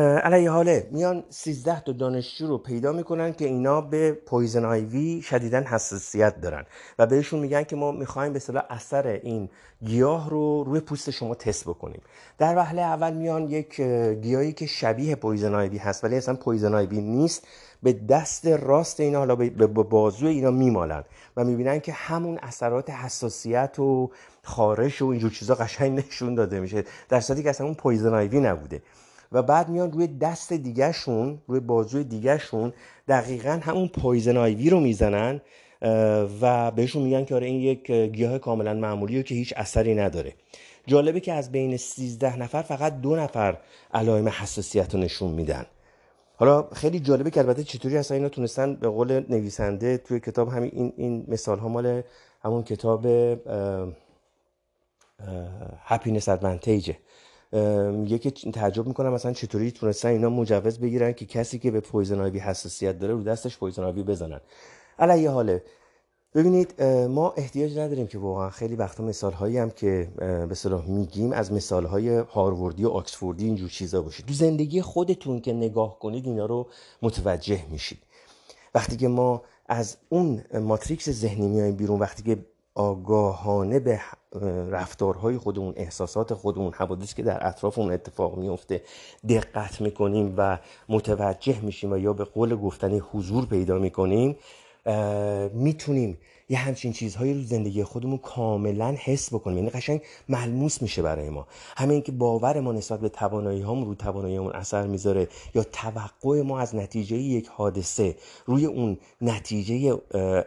علی 0.00 0.50
ای 0.50 0.60
حال. 0.60 0.88
میان 0.90 1.24
13 1.30 1.80
تا 1.80 1.92
دانشجو 1.92 2.46
رو 2.46 2.58
پیدا 2.58 2.92
می‌کنن 2.92 3.32
که 3.32 3.44
اینا 3.44 3.80
به 3.80 4.12
poison 4.12 4.64
ivy 4.64 5.22
شدیدا 5.22 5.62
حساسیت 5.64 6.40
دارن 6.40 6.64
و 6.98 7.06
بهشون 7.06 7.40
میگن 7.40 7.62
که 7.62 7.76
ما 7.76 7.92
می‌خوایم 7.92 8.32
به 8.32 8.38
اصطلاح 8.38 8.64
اثر 8.70 9.06
این 9.06 9.48
گیاه 9.84 10.30
رو 10.30 10.64
روی 10.64 10.80
پوست 10.80 11.10
شما 11.10 11.34
تست 11.34 11.64
بکنیم. 11.64 12.00
در 12.38 12.56
وهله 12.56 12.82
اول 12.82 13.12
میان 13.12 13.48
یک 13.48 13.80
گیاهی 14.20 14.52
که 14.52 14.66
شبیه 14.66 15.14
poison 15.14 15.54
ivy 15.54 15.78
هست 15.78 16.04
ولی 16.04 16.16
اصلا 16.16 16.34
poison 16.34 16.74
ivy 16.74 17.00
نیست. 17.00 17.46
به 17.82 17.92
دست 17.92 18.46
راست 18.46 19.00
اینا 19.00 19.18
حالا 19.18 19.36
به 19.36 19.66
بازوی 19.66 20.28
اینا 20.28 20.50
میمالن 20.50 21.04
و 21.36 21.44
می‌بینن 21.44 21.80
که 21.80 21.92
همون 21.92 22.38
اثرات 22.42 22.90
حساسیت 22.90 23.78
و 23.78 24.10
خارش 24.42 25.02
و 25.02 25.06
اینجور 25.06 25.30
چیزا 25.30 25.54
قشنگ 25.54 25.98
نشون 25.98 26.34
داده 26.34 26.60
میشه 26.60 26.84
در 27.08 27.20
صورتی 27.20 27.42
که 27.42 27.50
اصلا 27.50 27.66
اون 27.66 27.74
poison 27.74 28.14
ivy 28.14 28.40
نبوده. 28.40 28.82
و 29.32 29.42
بعد 29.42 29.68
میان 29.68 29.92
روی 29.92 30.06
دست 30.06 30.52
دیگهشون 30.52 31.38
روی 31.46 31.60
بازوی 31.60 32.04
دیگهشون 32.04 32.72
دقیقا 33.08 33.60
همون 33.62 33.88
poison 33.88 34.36
ivy 34.36 34.70
رو 34.70 34.80
می‌زنن 34.80 35.40
و 36.40 36.70
بهشون 36.70 37.02
میگن 37.02 37.24
که 37.24 37.34
آره 37.34 37.46
این 37.46 37.60
یک 37.60 37.90
گیاه 37.90 38.38
کاملا 38.38 38.74
معمولیه 38.74 39.22
که 39.22 39.34
هیچ 39.34 39.54
اثری 39.56 39.94
نداره. 39.94 40.34
جالبه 40.86 41.20
که 41.20 41.32
از 41.32 41.52
بین 41.52 41.76
13 41.76 42.36
نفر 42.36 42.62
فقط 42.62 43.00
دو 43.00 43.16
نفر 43.16 43.58
علائم 43.94 44.28
حساسیت 44.28 44.94
رو 44.94 45.00
نشون 45.00 45.30
میدن. 45.30 45.66
حالا 46.36 46.68
خیلی 46.72 47.00
جالبه 47.00 47.30
که 47.30 47.40
البته 47.40 47.64
چطوری 47.64 47.96
اصلا 47.96 48.16
اینا 48.16 48.28
تونستن 48.28 48.74
به 48.74 48.88
قول 48.88 49.24
نویسنده 49.28 49.98
توی 49.98 50.20
کتاب 50.20 50.48
همین 50.48 50.70
این, 50.74 50.92
این 50.96 51.24
مثال 51.28 51.58
ها 51.58 51.68
مال 51.68 52.02
همون 52.44 52.62
کتاب 52.62 53.06
Happiness 55.84 56.28
Advantage 56.28 56.89
ه 56.89 56.96
که 57.52 58.30
تعجب 58.30 58.86
می‌کنم 58.86 59.12
مثلا 59.12 59.32
چطوری 59.32 59.70
تونستن 59.70 60.08
اینا 60.08 60.30
مجوز 60.30 60.78
بگیرن 60.78 61.12
که 61.12 61.26
کسی 61.26 61.58
که 61.58 61.70
به 61.70 61.80
poison 61.80 62.20
ivy 62.20 62.38
حساسیت 62.38 62.98
داره 62.98 63.12
رو 63.12 63.22
دستش 63.22 63.58
poison 63.58 63.82
ivy 63.82 64.02
بزنن. 64.02 64.40
علی 64.98 65.30
ای 65.30 65.41
حال 65.41 65.62
ببینید 66.34 66.82
ما 66.82 67.30
احتیاج 67.36 67.78
نداریم 67.78 68.06
که 68.06 68.18
واقعا 68.18 68.50
خیلی 68.50 68.76
وقتا 68.76 69.04
مثال 69.04 69.32
هایی 69.32 69.58
هم 69.58 69.70
که 69.70 70.08
به 70.48 70.54
صلاح 70.54 70.86
میگیم 70.90 71.32
از 71.32 71.52
مثال 71.52 71.86
های 71.86 72.08
هاروردی 72.08 72.84
و 72.84 72.88
آکسفوردی 72.88 73.44
اینجور 73.44 73.68
چیزا 73.68 74.02
باشه 74.02 74.22
تو 74.22 74.34
زندگی 74.34 74.82
خودتون 74.82 75.40
که 75.40 75.52
نگاه 75.52 75.98
کنید 75.98 76.26
اینا 76.26 76.46
رو 76.46 76.66
متوجه 77.02 77.64
میشید. 77.70 77.98
وقتی 78.74 78.96
که 78.96 79.08
ما 79.08 79.42
از 79.68 79.96
اون 80.08 80.42
ماتریکس 80.54 81.10
ذهنی 81.10 81.48
میایم 81.48 81.76
بیرون 81.76 82.00
وقتی 82.00 82.22
که 82.22 82.44
آگاهانه 82.74 83.80
به 83.80 84.00
رفتارهای 84.70 85.38
خودمون 85.38 85.74
احساسات 85.76 86.34
خودمون 86.34 86.72
حوادثی 86.72 87.14
که 87.14 87.22
در 87.22 87.46
اطراف 87.46 87.78
اون 87.78 87.92
اتفاق 87.92 88.38
میفته 88.38 88.82
دقت 89.28 89.80
می‌کنیم 89.80 90.34
و 90.36 90.58
متوجه 90.88 91.60
میشیم 91.60 91.92
و 91.92 91.96
یا 91.96 92.12
به 92.12 92.24
قول 92.24 92.56
گفتنی 92.56 93.02
حضور 93.12 93.46
پیدا 93.46 93.78
می‌کنیم 93.78 94.36
می‌تونیم 95.54 96.18
یه 96.48 96.58
همچین 96.58 96.92
چیزهایی 96.92 97.34
رو 97.34 97.42
زندگی 97.42 97.84
خودمون 97.84 98.18
کاملا 98.18 98.96
حس 98.98 99.34
بکنیم. 99.34 99.58
یعنی 99.58 99.70
قشنگ 99.70 100.00
ملموس 100.28 100.82
میشه 100.82 101.02
برای 101.02 101.30
ما. 101.30 101.46
همین 101.76 102.02
که 102.02 102.12
باور 102.12 102.60
ما 102.60 102.72
نسبت 102.72 103.00
به 103.00 103.08
توانایی 103.08 103.60
هامون 103.60 103.86
رو 103.86 103.94
توانایی 103.94 104.36
اون 104.36 104.52
اثر 104.52 104.86
می‌ذاره 104.86 105.28
یا 105.54 105.64
توقع 105.64 106.42
ما 106.42 106.60
از 106.60 106.74
نتیجه 106.74 107.16
یک 107.16 107.48
حادثه 107.48 108.16
روی 108.46 108.66
اون 108.66 108.98
نتیجه 109.20 110.00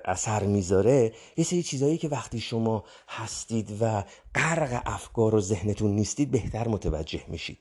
اثر 0.05 0.43
می‌ذاره 0.43 1.13
یه 1.37 1.43
سری 1.43 1.63
چیزهایی 1.63 1.97
که 1.97 2.07
وقتی 2.07 2.39
شما 2.39 2.83
هستید 3.09 3.77
و 3.81 4.03
غرق 4.35 4.81
افکار 4.85 5.35
و 5.35 5.41
ذهنتون 5.41 5.91
نیستید 5.91 6.31
بهتر 6.31 6.67
متوجه 6.67 7.21
میشید. 7.27 7.57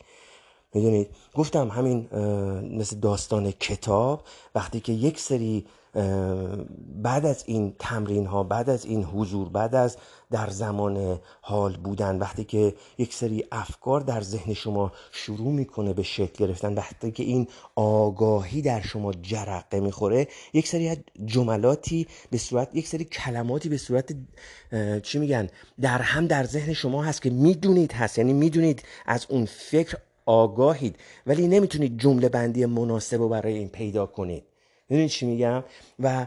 می‌دونید؟ 0.74 1.08
گفتم 1.34 1.68
همین 1.68 2.08
مثل 2.78 2.96
داستان 2.96 3.50
کتاب 3.50 4.22
وقتی 4.54 4.80
که 4.80 4.92
یک 4.92 5.20
سری 5.20 5.66
بعد 7.02 7.26
از 7.26 7.44
این 7.46 7.74
تمرین 7.78 8.26
ها 8.26 8.42
بعد 8.42 8.70
از 8.70 8.84
این 8.84 9.04
حضور 9.04 9.48
بعد 9.48 9.74
از 9.74 9.96
در 10.30 10.50
زمان 10.50 11.20
حال 11.40 11.76
بودن 11.76 12.18
وقتی 12.18 12.44
که 12.44 12.74
یک 12.98 13.14
سری 13.14 13.44
افکار 13.52 14.00
در 14.00 14.20
ذهن 14.20 14.54
شما 14.54 14.92
شروع 15.12 15.52
می‌کنه 15.52 15.92
به 15.92 16.02
شکل 16.02 16.46
گرفتن 16.46 16.74
وقتی 16.74 17.10
که 17.10 17.22
این 17.22 17.48
آگاهی 17.76 18.62
در 18.62 18.80
شما 18.80 19.12
جرقه 19.12 19.80
می‌خوره 19.80 20.28
یک 20.52 20.68
سری 20.68 20.96
جملاتی 21.24 22.06
به 22.30 22.38
صورت 22.38 22.68
یک 22.74 22.88
سری 22.88 23.04
کلماتی 23.04 23.68
به 23.68 23.76
صورت 23.76 24.14
چی 25.02 25.18
میگن 25.18 25.48
در 25.80 25.98
هم 25.98 26.26
در 26.26 26.44
ذهن 26.44 26.72
شما 26.72 27.02
هست 27.02 27.22
که 27.22 27.30
می‌دونید 27.30 27.92
هست 27.92 28.18
یعنی 28.18 28.32
می‌دونید 28.32 28.82
از 29.06 29.26
اون 29.28 29.44
فکر 29.44 29.96
آگاهید 30.26 30.96
ولی 31.26 31.48
نمی‌تونید 31.48 31.98
جمله 31.98 32.28
بندی 32.28 32.66
مناسب 32.66 33.16
رو 33.16 33.28
برای 33.28 33.54
این 33.58 33.68
پیدا 33.68 34.06
کنید. 34.06 34.53
می‌دونید 34.88 35.10
چی 35.10 35.26
میگم؟ 35.26 35.64
و 35.98 36.26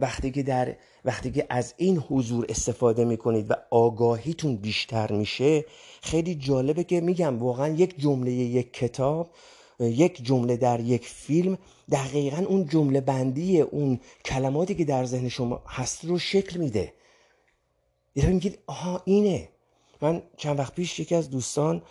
وقتی 0.00 0.30
که 0.30 0.42
در 0.42 0.76
وقتی 1.04 1.30
که 1.30 1.46
از 1.50 1.74
این 1.76 1.98
حضور 1.98 2.46
استفاده 2.48 3.04
می‌کنید 3.04 3.50
و 3.50 3.54
آگاهیتون 3.70 4.56
بیشتر 4.56 5.12
میشه 5.12 5.64
خیلی 6.02 6.34
جالبه 6.34 6.84
که 6.84 7.00
میگم 7.00 7.42
واقعا 7.42 7.68
یک 7.68 8.00
جمله 8.00 8.32
یک 8.32 8.72
کتاب 8.72 9.30
یک 9.80 10.24
جمله 10.24 10.56
در 10.56 10.80
یک 10.80 11.06
فیلم 11.06 11.58
دقیقا 11.90 12.44
اون 12.48 12.66
جمله 12.68 13.00
بندی 13.00 13.60
اون 13.60 14.00
کلماتی 14.24 14.74
که 14.74 14.84
در 14.84 15.04
ذهن 15.04 15.28
شما 15.28 15.62
هست 15.66 16.04
رو 16.04 16.18
شکل 16.18 16.60
میده. 16.60 16.92
یه 18.14 18.26
میگید 18.26 18.58
آها 18.66 19.02
اینه. 19.04 19.48
من 20.02 20.22
چند 20.36 20.58
وقت 20.58 20.74
پیش 20.74 21.00
یکی 21.00 21.14
از 21.14 21.30
دوستان 21.30 21.82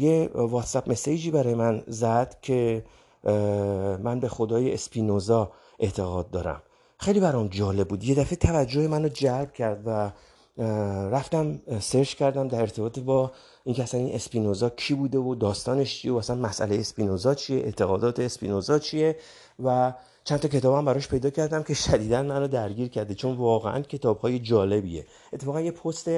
یه 0.00 0.30
واتساپ 0.34 0.90
مسیجی 0.90 1.30
برای 1.30 1.54
من 1.54 1.82
زد 1.86 2.36
که 2.42 2.84
من 4.02 4.20
به 4.20 4.28
خدای 4.28 4.74
اسپینوزا 4.74 5.52
اعتقاد 5.78 6.30
دارم. 6.30 6.62
خیلی 6.98 7.20
برام 7.20 7.48
جالب 7.48 7.88
بود. 7.88 8.04
یه 8.04 8.14
دفعه 8.14 8.36
توجه 8.36 8.88
منو 8.88 9.08
جلب 9.08 9.52
کرد 9.52 9.82
و 9.86 10.12
رفتم 11.10 11.60
سرچ 11.80 12.14
کردم 12.14 12.48
در 12.48 12.60
ارتباط 12.60 12.98
با 12.98 13.32
اینکه 13.64 13.82
اصلا 13.82 14.00
این 14.00 14.14
اسپینوزا 14.14 14.70
کی 14.70 14.94
بوده 14.94 15.18
و 15.18 15.34
داستانش 15.34 16.00
چیه 16.00 16.12
و 16.12 16.16
اصلا 16.16 16.36
مسئله 16.36 16.76
اسپینوزا 16.76 17.34
چیه 17.34 17.64
اعتقادات 17.64 18.20
اسپینوزا 18.20 18.78
چیه 18.78 19.16
و 19.64 19.94
چند 20.24 20.38
تا 20.40 20.48
کتاب 20.48 20.74
هم 20.74 20.84
براش 20.84 21.08
پیدا 21.08 21.30
کردم 21.30 21.62
که 21.62 21.74
شدیدا 21.74 22.22
منو 22.22 22.48
درگیر 22.48 22.88
کرده. 22.88 23.14
چون 23.14 23.36
واقعا 23.36 23.80
کتاب 23.80 24.18
های 24.18 24.38
جالبیه. 24.38 25.06
اتفاقا 25.32 25.60
یه 25.60 25.70
پست 25.70 26.08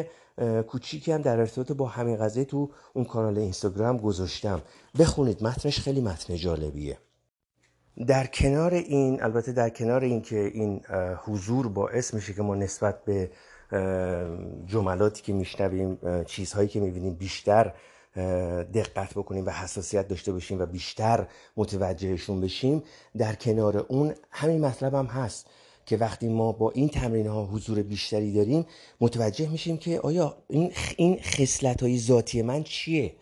کوچیکی 0.66 1.12
هم 1.12 1.22
در 1.22 1.40
ارتباط 1.40 1.72
با 1.72 1.87
همین 1.87 2.16
قضیه 2.16 2.44
تو 2.44 2.70
اون 2.92 3.05
کانال 3.05 3.38
اینستاگرام 3.38 3.96
گذاشتم. 3.96 4.62
بخونید 4.98 5.42
متنش 5.42 5.81
خیلی 5.81 6.01
متن 6.01 6.37
جالبیه. 6.37 6.98
در 8.07 8.27
کنار 8.27 8.74
این 8.74 9.22
البته 9.22 9.53
در 9.53 9.70
کنار 9.70 10.05
این 10.05 10.22
که 10.22 10.38
این 10.38 10.81
حضور 11.24 11.68
باعث 11.68 12.14
میشه 12.14 12.35
که 12.35 12.42
ما 12.42 12.55
نسبت 12.55 13.05
به 13.05 13.31
جملاتی 14.66 15.22
که 15.22 15.33
میشنویم 15.33 15.98
چیزهایی 16.24 16.68
که 16.68 16.81
می‌بینیم 16.81 17.14
بیشتر 17.14 17.74
دقت 18.74 19.14
بکنیم 19.14 19.46
و 19.46 19.51
حساسیت 19.51 20.09
داشته 20.09 20.33
باشیم 20.33 20.61
و 20.61 20.66
بیشتر 20.66 21.27
متوجهشون 21.57 22.40
بشیم 22.40 22.83
در 23.16 23.35
کنار 23.35 23.77
اون 23.77 24.14
همین 24.31 24.64
مطلب 24.64 24.94
هم 24.94 25.07
هست. 25.07 25.51
که 25.88 25.96
وقتی 25.96 26.29
ما 26.29 26.53
با 26.53 26.70
این 26.70 26.88
تمرین 26.88 27.27
ها 27.27 27.44
حضور 27.44 27.83
بیشتری 27.83 28.33
داریم 28.33 28.66
متوجه 29.01 29.48
میشیم 29.48 29.77
که 29.77 30.01
آیا 30.01 30.37
این 30.48 30.72
این 30.96 31.18
خصلت 31.22 31.83
های 31.83 31.98
ذاتی 31.98 32.42
من 32.42 32.62
چیه؟ 32.62 33.12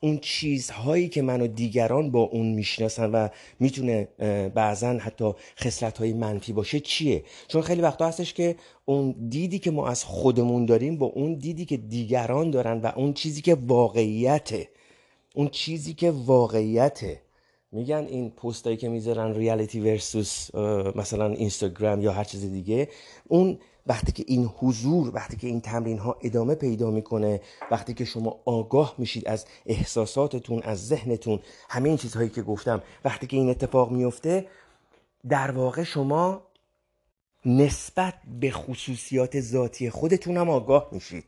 اون 0.00 0.18
چیزهایی 0.18 1.08
که 1.08 1.22
منو 1.22 1.46
دیگران 1.46 2.10
با 2.10 2.20
اون 2.20 2.46
می‌شناسن 2.46 3.10
و 3.10 3.28
می‌تونه 3.60 4.08
بعضا 4.54 4.88
حتی 4.88 5.32
خصلت 5.58 5.98
های 5.98 6.12
منفی 6.12 6.52
باشه 6.52 6.80
چیه؟ 6.80 7.24
چون 7.48 7.62
خیلی 7.62 7.82
وقتا 7.82 8.06
هستش 8.06 8.34
که 8.34 8.56
اون 8.84 9.28
دیدی 9.28 9.58
که 9.58 9.70
ما 9.70 9.88
از 9.88 10.04
خودمون 10.04 10.66
داریم 10.66 10.98
با 10.98 11.06
اون 11.06 11.34
دیدی 11.34 11.64
که 11.64 11.76
دیگران 11.76 12.50
دارن 12.50 12.80
و 12.80 12.92
اون 12.96 13.12
چیزی 13.12 13.42
که 13.42 13.54
واقعیته. 13.54 14.68
اون 15.34 15.48
چیزی 15.48 15.94
که 15.94 16.10
واقعیته. 16.10 17.25
میگن 17.72 18.06
این 18.08 18.30
پستایی 18.30 18.76
که 18.76 18.88
می‌ذارن 18.88 19.34
ریالیتی 19.34 19.80
ورسوس 19.80 20.54
مثلا 20.94 21.26
اینستاگرام 21.26 22.00
یا 22.00 22.12
هر 22.12 22.24
چیز 22.24 22.40
دیگه 22.40 22.88
اون 23.28 23.58
وقتی 23.86 24.12
که 24.12 24.24
این 24.26 24.44
حضور 24.44 25.14
وقتی 25.14 25.36
که 25.36 25.46
این 25.46 25.60
تمرین 25.60 25.98
ها 25.98 26.16
ادامه 26.22 26.54
پیدا 26.54 26.90
می‌کنه 26.90 27.40
وقتی 27.70 27.94
که 27.94 28.04
شما 28.04 28.40
آگاه 28.44 28.94
میشید 28.98 29.28
از 29.28 29.46
احساساتتون 29.66 30.62
از 30.62 30.86
ذهنتون 30.86 31.40
همه 31.68 31.88
این 31.88 31.98
چیزهایی 31.98 32.28
که 32.28 32.42
گفتم 32.42 32.82
وقتی 33.04 33.26
که 33.26 33.36
این 33.36 33.50
اتفاق 33.50 33.90
میفته 33.90 34.46
در 35.28 35.50
واقع 35.50 35.82
شما 35.82 36.42
نسبت 37.46 38.14
به 38.40 38.50
خصوصیات 38.50 39.40
ذاتی 39.40 39.90
خودتون 39.90 40.36
هم 40.36 40.50
آگاه 40.50 40.88
میشید. 40.92 41.24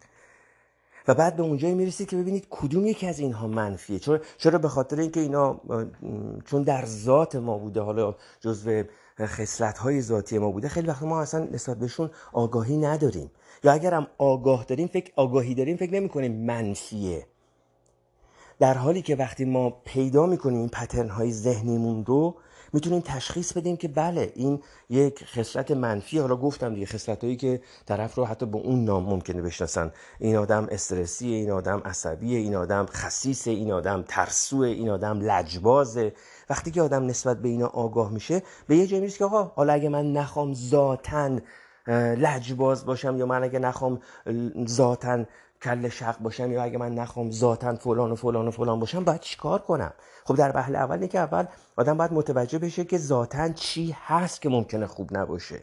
و 1.08 1.14
بعد 1.14 1.36
به 1.36 1.42
اونجایی 1.42 1.74
می‌رسید 1.74 2.08
که 2.08 2.16
ببینید 2.16 2.46
کدوم 2.50 2.86
یکی 2.86 3.06
از 3.06 3.18
اینها 3.18 3.46
منفیه. 3.46 3.98
چرا 3.98 4.20
چرا 4.38 4.58
به 4.58 4.68
خاطر 4.68 5.00
اینکه 5.00 5.20
اینا 5.20 5.60
چون 6.44 6.62
در 6.62 6.84
ذات 6.86 7.36
ما 7.36 7.58
بوده 7.58 7.80
حالا 7.80 8.14
جزو 8.40 8.82
خصلت 9.20 9.78
های 9.78 10.02
ذاتی 10.02 10.38
ما 10.38 10.50
بوده 10.50 10.68
خیلی 10.68 10.88
وقت 10.88 11.02
ما 11.02 11.20
اصلا 11.20 11.48
نسبت 11.52 11.78
بهشون 11.78 12.10
آگاهی 12.32 12.76
نداریم. 12.76 13.30
یا 13.64 13.72
اگر 13.72 13.94
هم 13.94 14.06
آگاه 14.18 14.64
داریم 14.64 14.88
فکر 14.88 15.12
آگاهی 15.16 15.54
داریم 15.54 15.76
فکر 15.76 15.94
نمی 15.94 16.08
کنیم 16.08 16.32
منفیه. 16.46 17.26
در 18.58 18.74
حالی 18.74 19.02
که 19.02 19.16
وقتی 19.16 19.44
ما 19.44 19.70
پیدا 19.70 20.26
می‌کنیم 20.26 20.58
این 20.58 20.68
پترن 20.68 21.08
های 21.08 21.32
ذهنیمون 21.32 22.04
رو 22.04 22.34
می‌تونیم 22.72 23.00
تشخیص 23.00 23.52
بدیم 23.52 23.76
که 23.76 23.88
بله 23.88 24.32
این 24.34 24.62
یک 24.90 25.24
خصلت 25.24 25.70
منفی. 25.70 26.18
حالا 26.18 26.36
گفتم 26.36 26.74
دیگه 26.74 26.86
خصلت 26.86 27.24
هایی 27.24 27.36
که 27.36 27.60
طرف 27.86 28.14
رو 28.14 28.24
حتی 28.24 28.46
به 28.46 28.58
اون 28.58 28.84
نام 28.84 29.04
ممکنه 29.04 29.42
بشناسن. 29.42 29.92
این 30.18 30.36
آدم 30.36 30.66
استرسیه 30.70 31.36
این 31.36 31.50
آدم 31.50 31.82
عصبیه 31.84 32.38
این 32.38 32.54
آدم 32.54 32.86
خسیسه 32.86 33.50
این 33.50 33.72
آدم 33.72 34.04
ترسوه 34.08 34.66
این 34.66 34.90
آدم 34.90 35.20
لجبازه. 35.20 36.12
وقتی 36.50 36.70
که 36.70 36.82
آدم 36.82 37.06
نسبت 37.06 37.42
به 37.42 37.48
اینا 37.48 37.66
آگاه 37.66 38.12
میشه 38.12 38.42
به 38.66 38.76
یه 38.76 38.86
جایی 38.86 39.00
می‌رسه 39.00 39.18
که 39.18 39.24
آقا 39.24 39.42
حالا 39.42 39.72
اگه 39.72 39.88
من 39.88 40.12
نخوام 40.12 40.54
ذاتن 40.54 41.42
لجباز 42.16 42.86
باشم 42.86 43.16
یا 43.16 43.26
من 43.26 43.42
اگه 43.42 43.58
نخوام 43.58 44.00
ذاتن 44.68 45.26
کل 45.62 45.88
شق 45.88 46.18
باشم 46.18 46.52
یا 46.52 46.62
اگه 46.62 46.78
من 46.78 46.94
نخوام 46.94 47.30
ذاتا 47.30 47.74
فلان 47.74 48.12
و 48.12 48.14
فلان 48.14 48.48
و 48.48 48.50
فلان 48.50 48.80
باشم 48.80 49.04
باید 49.04 49.20
چیکار 49.20 49.58
کنم؟ 49.58 49.92
خب 50.24 50.36
در 50.36 50.52
بحل 50.52 50.76
اول 50.76 51.06
که 51.06 51.18
اول 51.18 51.44
آدم 51.76 51.96
باید 51.96 52.12
متوجه 52.12 52.58
بشه 52.58 52.84
که 52.84 52.98
ذاتا 52.98 53.48
چی 53.48 53.96
هست 54.06 54.42
که 54.42 54.48
ممکنه 54.48 54.86
خوب 54.86 55.16
نباشه. 55.16 55.60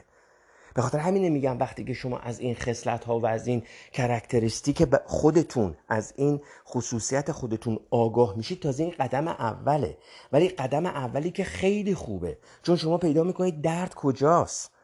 به 0.75 0.81
خاطر 0.81 0.97
همینه 0.97 1.29
میگم 1.29 1.59
وقتی 1.59 1.83
که 1.83 1.93
شما 1.93 2.17
از 2.19 2.39
این 2.39 2.55
خصلت 2.55 3.03
ها 3.03 3.19
و 3.19 3.25
از 3.25 3.47
این 3.47 3.63
کرکتریستیک 3.91 4.87
خودتون 5.05 5.77
از 5.87 6.13
این 6.15 6.41
خصوصیت 6.67 7.31
خودتون 7.31 7.79
آگاه 7.91 8.37
میشید 8.37 8.61
تازه 8.61 8.83
این 8.83 8.93
قدم 8.99 9.27
اوله. 9.27 9.97
ولی 10.31 10.49
قدم 10.49 10.85
اولی 10.85 11.31
که 11.31 11.43
خیلی 11.43 11.95
خوبه. 11.95 12.37
چون 12.63 12.75
شما 12.75 12.97
پیدا 12.97 13.23
می‌کنید 13.23 13.61
درد 13.61 13.93
کجاست؟ 13.93 14.74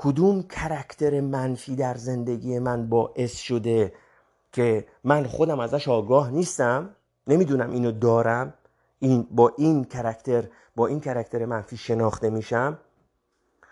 کدوم 0.00 0.42
کرکتر 0.42 1.20
منفی 1.20 1.76
در 1.76 1.94
زندگی 1.94 2.58
من 2.58 2.88
باعث 2.88 3.36
شده 3.36 3.92
که 4.52 4.86
من 5.04 5.26
خودم 5.26 5.60
ازش 5.60 5.88
آگاه 5.88 6.30
نیستم؟ 6.30 6.96
نمی‌دونم 7.26 7.70
اینو 7.70 7.92
دارم. 7.92 8.54
این 8.98 9.26
با 9.30 9.54
این 9.58 9.84
کرکتر 9.84 10.44
با 10.76 10.86
این 10.86 11.00
کرکتر 11.00 11.44
منفی 11.44 11.76
شناخته 11.76 12.30
میشم 12.30 12.78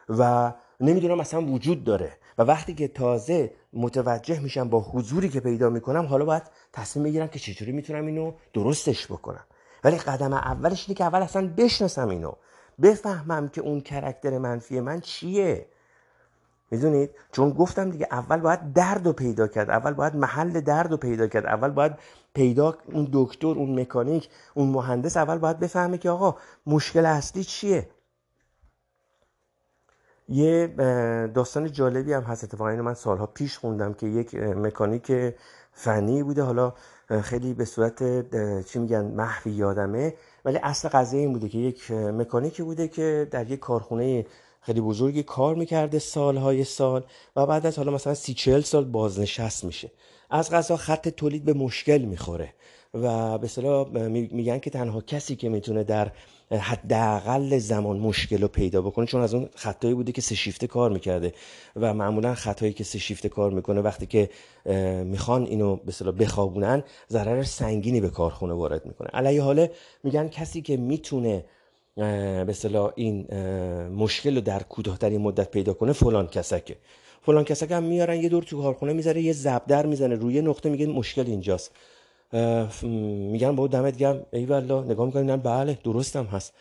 و 0.08 0.52
نمی‌دونم 0.80 1.20
اصلا 1.20 1.42
وجود 1.42 1.84
داره. 1.84 2.12
و 2.38 2.42
وقتی 2.42 2.74
که 2.74 2.88
تازه 2.88 3.52
متوجه 3.72 4.40
میشم 4.40 4.68
با 4.68 4.80
حضوری 4.80 5.28
که 5.28 5.40
پیدا 5.40 5.70
می‌کنم 5.70 6.06
حالا 6.06 6.24
باید 6.24 6.42
تصمیم 6.72 7.04
بگیرم 7.04 7.28
که 7.28 7.38
چجوری 7.38 7.72
می‌تونم 7.72 8.06
اینو 8.06 8.32
درستش 8.52 9.06
بکنم. 9.06 9.44
ولی 9.84 9.96
قدم 9.96 10.32
اولش 10.32 10.88
اینه 10.88 10.98
که 10.98 11.04
اول 11.04 11.22
اصلا 11.22 11.54
بشناسم 11.56 12.08
اینو. 12.08 12.32
بفهمم 12.82 13.48
که 13.48 13.60
اون 13.60 13.80
کرکتر 13.80 14.38
منفی 14.38 14.80
من 14.80 15.00
چیه. 15.00 15.66
می‌دونید؟ 16.70 17.10
چون 17.32 17.50
گفتم 17.50 17.90
دیگه 17.90 18.08
اول 18.10 18.40
باید 18.40 18.72
درد 18.72 19.06
رو 19.06 19.12
پیدا 19.12 19.48
کرد 19.48 19.70
اول 19.70 19.92
باید 19.94 20.16
محل 20.16 20.60
درد 20.60 20.90
رو 20.90 20.96
پیدا 20.96 21.26
کرد 21.26 21.46
اول 21.46 21.70
باید 21.70 21.92
پیدا 22.34 22.78
اون 22.92 23.08
دکتر 23.12 23.46
اون 23.46 23.80
مکانیک 23.80 24.28
اون 24.54 24.68
مهندس 24.68 25.16
اول 25.16 25.38
باید 25.38 25.58
بفهمه 25.58 25.98
که 25.98 26.10
آقا 26.10 26.36
مشکل 26.66 27.06
اصلی 27.06 27.44
چیه؟ 27.44 27.88
یه 30.28 30.66
داستان 31.34 31.72
جالبی 31.72 32.12
هم 32.12 32.22
هست 32.22 32.44
اتفاقا 32.44 32.70
اینو 32.70 32.82
من 32.82 32.94
سالها 32.94 33.26
پیش 33.26 33.58
خوندم 33.58 33.94
که 33.94 34.06
یک 34.06 34.34
مکانیک 34.34 35.34
فنی 35.72 36.22
بوده 36.22 36.42
حالا 36.42 36.72
خیلی 37.22 37.54
به 37.54 37.64
صورت 37.64 38.02
چی 38.66 38.78
میگن 38.78 39.04
محوی 39.04 39.52
یادمه 39.52 40.14
ولی 40.44 40.58
اصل 40.62 40.88
قضیه 40.88 41.20
این 41.20 41.32
بوده 41.32 41.48
که 41.48 41.58
یک 41.58 41.90
مکانیکی 41.90 42.62
بوده 42.62 42.88
که 42.88 43.28
در 43.30 43.50
یک 43.50 43.60
کارخونه 43.60 44.26
خیلی 44.66 44.80
بزرگی 44.80 45.22
کار 45.22 45.54
می‌کرده 45.54 45.98
سالهای 45.98 46.64
سال 46.64 47.04
و 47.36 47.46
بعد 47.46 47.66
از 47.66 47.76
حالا 47.76 47.92
مثلا 47.92 48.14
سی 48.14 48.34
چهل 48.34 48.60
سال 48.60 48.84
بازنشست 48.84 49.64
میشه. 49.64 49.90
از 50.30 50.50
غذا 50.50 50.76
خط 50.76 51.08
تولید 51.08 51.44
به 51.44 51.52
مشکل 51.52 51.98
می‌خوره 51.98 52.54
و 52.94 53.38
به 53.38 53.48
صلاح 53.48 53.88
میگن 54.10 54.58
که 54.58 54.70
تنها 54.70 55.00
کسی 55.00 55.36
که 55.36 55.48
می‌تونه 55.48 55.84
در 55.84 56.12
حداقل 56.50 57.58
زمان 57.58 57.98
مشکل 57.98 58.42
رو 58.42 58.48
پیدا 58.48 58.82
بکنه 58.82 59.06
چون 59.06 59.20
از 59.20 59.34
اون 59.34 59.48
خطایی 59.54 59.94
بوده 59.94 60.12
که 60.12 60.20
سه 60.20 60.34
شیفته 60.34 60.66
کار 60.66 60.90
می‌کرده 60.90 61.32
و 61.76 61.94
معمولا 61.94 62.34
خطایی 62.34 62.72
که 62.72 62.84
سه 62.84 62.98
شیفته 62.98 63.28
کار 63.28 63.50
می‌کنه 63.50 63.80
وقتی 63.80 64.06
که 64.06 64.30
می‌خوان 65.04 65.44
اینو 65.44 65.76
به 65.76 65.92
صلاح 65.92 66.14
بخوابونن 66.14 66.82
ضرر 67.10 67.42
سنگینی 67.42 68.00
به 68.00 68.10
کارخونه 68.10 68.54
وارد 68.54 68.86
می‌کنه. 68.86 69.08
علیه 69.08 69.42
حاله 69.42 69.70
میگن 70.04 70.28
کسی 70.28 70.62
که 70.62 70.76
می‌تونه 70.76 71.44
به 71.96 72.52
صلاح 72.52 72.92
این 72.94 73.34
مشکل 73.88 74.34
رو 74.34 74.40
در 74.40 74.62
کوتاهترین 74.62 75.20
مدت 75.20 75.50
پیدا 75.50 75.72
کنه 75.72 75.92
فلان 75.92 76.26
کسکه. 76.26 76.76
فلان 77.22 77.44
کسک 77.44 77.70
هم 77.70 77.82
میارن 77.82 78.16
یه 78.22 78.28
دور 78.28 78.42
تو 78.42 78.62
کارخونه 78.62 78.92
می‌ذاره 78.92 79.22
یه 79.22 79.32
زبدر 79.32 79.86
می‌زنه 79.86 80.14
روی 80.14 80.40
نقطه 80.40 80.68
میگه 80.68 80.86
مشکل 80.86 81.24
اینجاست. 81.26 81.70
میگن 83.32 83.56
با 83.56 83.66
دمت 83.66 83.96
گرم. 83.96 84.26
ای 84.32 84.46
والله 84.46 84.84
نگاه 84.84 85.06
می‌کنن 85.06 85.36
بله 85.36 85.78
درستم 85.84 86.24
هست. 86.24 86.52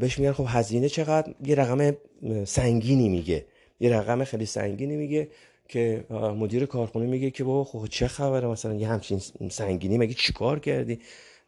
بهش 0.00 0.18
میگن 0.18 0.32
خب 0.32 0.44
هزینه 0.48 0.88
چقدر؟ 0.88 1.34
یه 1.44 1.54
رقم 1.54 1.96
سنگینی 2.44 3.08
میگه. 3.08 3.44
یه 3.80 3.96
رقم 3.96 4.24
خیلی 4.24 4.46
سنگینی 4.46 4.96
میگه 4.96 5.28
که 5.68 6.04
مدیر 6.10 6.66
کارخونه 6.66 7.06
میگه 7.06 7.30
که 7.30 7.44
بابا 7.44 7.64
خب 7.64 7.86
چه 7.86 8.08
خبره؟ 8.08 8.48
مثلا 8.48 8.74
یه 8.74 8.88
همچین 8.88 9.20
سنگینی 9.50 9.98
مگه 9.98 10.14
چیکار 10.14 10.58
کردی؟ 10.58 10.98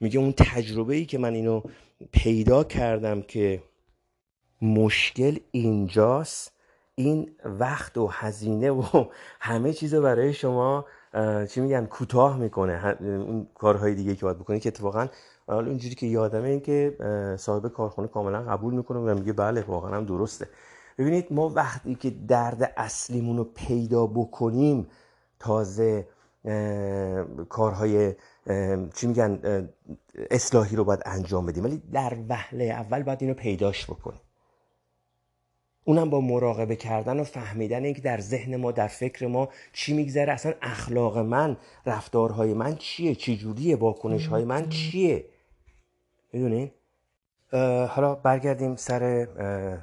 میگه 0.03 0.19
اون 0.19 0.35
تجربه 0.37 0.95
ای 0.95 1.05
که 1.05 1.19
من 1.19 1.35
اینو 1.35 1.63
پیدا 2.13 2.65
کردم 2.65 3.23
که 3.23 3.63
مشکل 4.63 5.37
اینجاست 5.51 6.53
این 6.95 7.31
وقت 7.45 7.99
و 7.99 8.07
هزینه 8.07 8.71
و 8.71 9.05
همه 9.41 9.73
چیز 9.73 9.95
برای 9.95 10.33
شما 10.33 10.85
چی 11.49 11.61
میگن 11.61 11.87
کوتاه 11.87 12.37
می‌کنه. 12.39 12.97
اون 13.01 13.47
کارهای 13.55 13.95
دیگه 13.95 14.15
که 14.17 14.25
باید 14.25 14.39
بکنی 14.39 14.61
که 14.61 14.69
اتفاقا 14.69 15.07
حالا 15.47 15.69
اینجوری 15.69 15.95
که 15.95 16.07
یادمه 16.07 16.49
این 16.49 16.61
که 16.61 16.97
صاحب 17.39 17.69
کارخونه 17.69 18.09
کاملا 18.09 18.43
قبول 18.43 18.75
می‌کنه 18.75 18.99
و 18.99 19.19
میگه 19.19 19.33
بله 19.33 19.63
واقعا 19.63 19.97
هم 19.97 20.05
درسته. 20.05 20.49
ببینید 20.99 21.27
ما 21.31 21.49
وقتی 21.49 21.95
که 21.95 22.11
درد 22.11 22.73
اصلیمون 22.77 23.37
رو 23.37 23.45
پیدا 23.45 24.07
بکنیم 24.07 24.87
تازه 25.39 26.07
کارهای 27.49 28.15
چی 28.95 29.07
میگن 29.07 29.69
اصلاحی 30.31 30.77
رو 30.77 30.85
باید 30.85 31.03
انجام 31.07 31.47
بدیم. 31.47 31.65
ولی 31.65 31.83
در 31.93 32.17
وهله 32.29 32.65
اول 32.65 33.03
باید 33.03 33.23
اینو 33.23 33.35
پیداش 33.35 33.87
بکنیم. 33.87 34.21
اونم 35.85 36.11
با 36.11 36.21
مراقبه 36.21 36.77
کردن 36.77 37.21
و 37.21 37.25
فهمیدن 37.25 37.85
اینکه 37.85 38.03
در 38.03 38.21
ذهن 38.21 38.57
ما 38.57 38.73
در 38.73 38.87
فکر 38.87 39.27
ما 39.27 39.49
چی 39.73 39.95
میگذره. 39.95 40.33
اصلا 40.33 40.53
اخلاق 40.63 41.19
من 41.19 41.57
رفتارهای 41.87 42.55
من 42.55 42.77
چیه؟ 42.77 43.15
چی 43.15 43.37
جوریه؟ 43.37 43.77
واکنش 43.77 44.27
های 44.27 44.45
من 44.45 44.69
چیه؟ 44.69 45.25
می‌دونین؟ 46.33 46.71
حالا 47.89 48.15
برگردیم 48.15 48.77
سر 48.77 49.25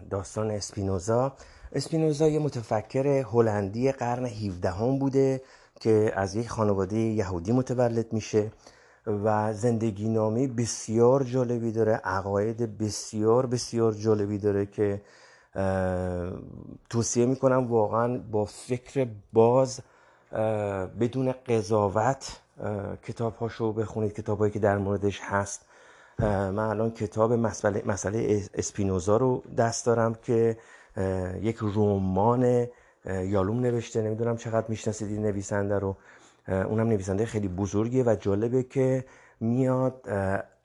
داستان 0.10 0.52
اسپینوزا. 0.52 1.36
اسپینوزا 1.72 2.28
یه 2.28 2.40
متفکر 2.40 3.08
هلندی 3.08 3.92
قرن 3.92 4.26
17 4.26 4.70
هم 4.70 5.00
بوده. 5.00 5.42
که 5.80 6.12
از 6.16 6.36
یک 6.36 6.50
خانواده 6.50 6.98
یهودی 6.98 7.52
متولد 7.52 8.14
میشه 8.14 8.52
و 9.08 9.54
زندگی 9.54 10.10
نامی 10.10 10.48
بسیار 10.48 11.24
جالبی 11.24 11.72
داره 11.72 11.94
عقاید 11.94 12.78
بسیار 12.78 13.46
بسیار 13.46 13.92
جالبی 13.94 14.38
داره 14.38 14.66
که 14.66 15.02
توصیه 16.90 17.26
می‌کنم 17.26 17.68
واقعا 17.68 18.18
با 18.32 18.46
فکر 18.46 19.08
باز 19.34 19.80
بدون 21.00 21.32
قضاوت 21.48 22.40
کتاب 23.04 23.36
هاشو 23.36 23.74
بخونید 23.74 24.14
کتاب 24.14 24.50
که 24.50 24.60
در 24.60 24.78
موردش 24.78 25.20
هست. 25.24 25.66
من 26.20 26.60
الان 26.60 26.92
کتاب 26.92 27.34
مسئله, 27.34 27.84
مسئله 27.86 28.44
اسپینوزا 28.54 29.18
رو 29.18 29.44
دست 29.58 29.86
دارم 29.86 30.16
که 30.16 30.58
یک 31.42 31.58
رمان 31.62 32.68
یالوم 33.10 33.60
نوشته 33.60 34.02
نمی‌دونم 34.02 34.38
چقدر 34.38 34.66
می‌شناسید 34.70 35.12
این 35.12 35.22
نویسنده 35.22 35.80
رو. 35.80 35.98
اونم 36.48 36.88
نویسنده 36.88 37.26
خیلی 37.26 37.48
بزرگیه 37.48 38.04
و 38.04 38.16
جالبه 38.20 38.64
که 38.64 39.06
میاد 39.40 40.10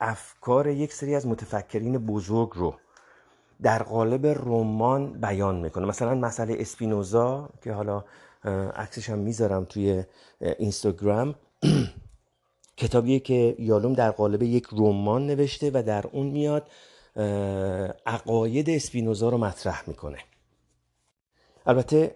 افکار 0.01 0.67
یک 0.67 0.93
سری 0.93 1.15
از 1.15 1.27
متفکرین 1.27 1.97
بزرگ 1.97 2.49
رو 2.53 2.75
در 3.61 3.83
قالب 3.83 4.25
رمان 4.25 5.13
بیان 5.13 5.55
می‌کنه. 5.55 5.85
مثلا 5.85 6.15
مسئله 6.15 6.55
اسپینوزا 6.59 7.49
که 7.63 7.73
حالا 7.73 8.03
عکسش 8.75 9.09
هم 9.09 9.19
می‌ذارم 9.19 9.65
توی 9.65 10.03
اینستاگرام. 10.41 11.35
کتابیه 12.77 13.19
که 13.19 13.55
یالوم 13.59 13.93
در 13.93 14.11
قالب 14.11 14.43
یک 14.43 14.67
رمان 14.71 15.27
نوشته 15.27 15.71
و 15.73 15.83
در 15.83 16.07
اون 16.11 16.27
میاد 16.27 16.67
عقاید 18.05 18.69
اسپینوزا 18.69 19.29
رو 19.29 19.37
مطرح 19.37 19.83
می‌کنه. 19.87 20.17
البته 21.65 22.15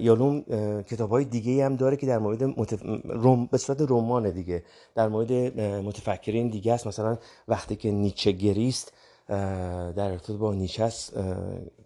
یالوم 0.00 0.42
کتاب 0.82 1.10
های 1.10 1.24
دیگه 1.24 1.64
هم 1.64 1.76
داره 1.76 1.96
که 1.96 2.06
در 2.06 2.18
مورد 2.18 2.44
متف... 2.44 2.82
روم... 3.04 3.46
به 3.46 3.58
صورت 3.58 3.78
رمان 3.80 4.30
دیگه. 4.30 4.62
در 4.94 5.08
مورد 5.08 5.32
متفکرین 5.60 6.48
دیگه 6.48 6.72
است. 6.72 6.86
مثلا 6.86 7.18
وقتی 7.48 7.76
که 7.76 7.90
نیچه 7.90 8.32
گریست 8.32 8.92
در 9.28 10.10
ارتباط 10.10 10.40
با 10.40 10.54
نیچه 10.54 10.84
است 10.84 11.12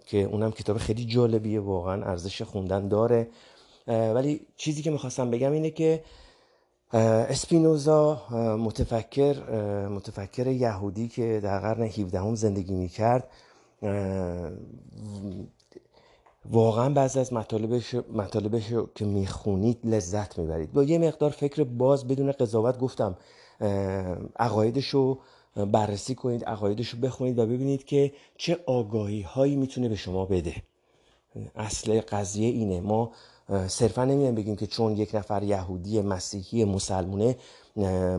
که 0.07 0.23
اونم 0.23 0.51
کتاب 0.51 0.79
خیلی 0.79 1.05
جالبیه 1.05 1.61
واقعا 1.61 2.05
ارزش 2.05 2.43
خوندن 2.43 2.89
داره. 2.89 3.29
ولی 3.87 4.41
چیزی 4.57 4.83
که 4.83 4.91
می‌خواستم 4.91 5.31
بگم 5.31 5.53
اینه 5.53 5.71
که 5.71 6.03
اسپینوزا 6.93 8.23
متفکر 8.59 9.37
متفکر 9.89 10.47
یهودی 10.47 11.09
که 11.09 11.41
در 11.43 11.61
قرن 11.61 11.83
17 11.83 12.21
هم 12.21 12.35
زندگی 12.35 12.75
می‌کرد 12.75 13.31
واقعا 16.51 16.89
بعضی 16.95 17.19
از 17.21 17.33
مطالبش, 17.33 17.95
مطالبش 17.95 18.73
که 18.95 19.05
می‌خونید 19.05 19.79
لذت 19.85 20.39
می‌برید. 20.39 20.73
با 20.73 20.83
یه 20.83 20.99
مقدار 20.99 21.31
فکر 21.31 21.65
باز 21.65 22.09
بدون 22.09 22.33
قضاوت 22.33 22.79
گفتم 22.79 23.17
عقایدش 24.39 24.89
رو 24.89 25.19
بررسی 25.73 26.15
کنید 26.15 26.45
عقایدش 26.45 26.89
رو 26.89 27.01
بخونید 27.01 27.39
و 27.39 27.47
ببینید 27.47 27.85
که 27.85 28.13
چه 28.37 28.59
آگاهی 28.67 29.23
هایی 29.23 29.57
می‌تونه 29.57 29.89
به 29.89 29.97
شما 29.97 30.25
بده. 30.25 30.55
اصل 31.57 32.01
قضیه 32.01 32.49
اینه. 32.49 32.81
ما 32.81 33.13
صرفا 33.67 34.05
نمی‌دونم 34.05 34.35
بگیم 34.35 34.57
که 34.57 34.67
چون 34.67 34.97
یک 34.97 35.15
نفر 35.15 35.43
یهودی 35.43 36.01
مسیحی 36.01 36.65
مسلمونه 36.65 37.37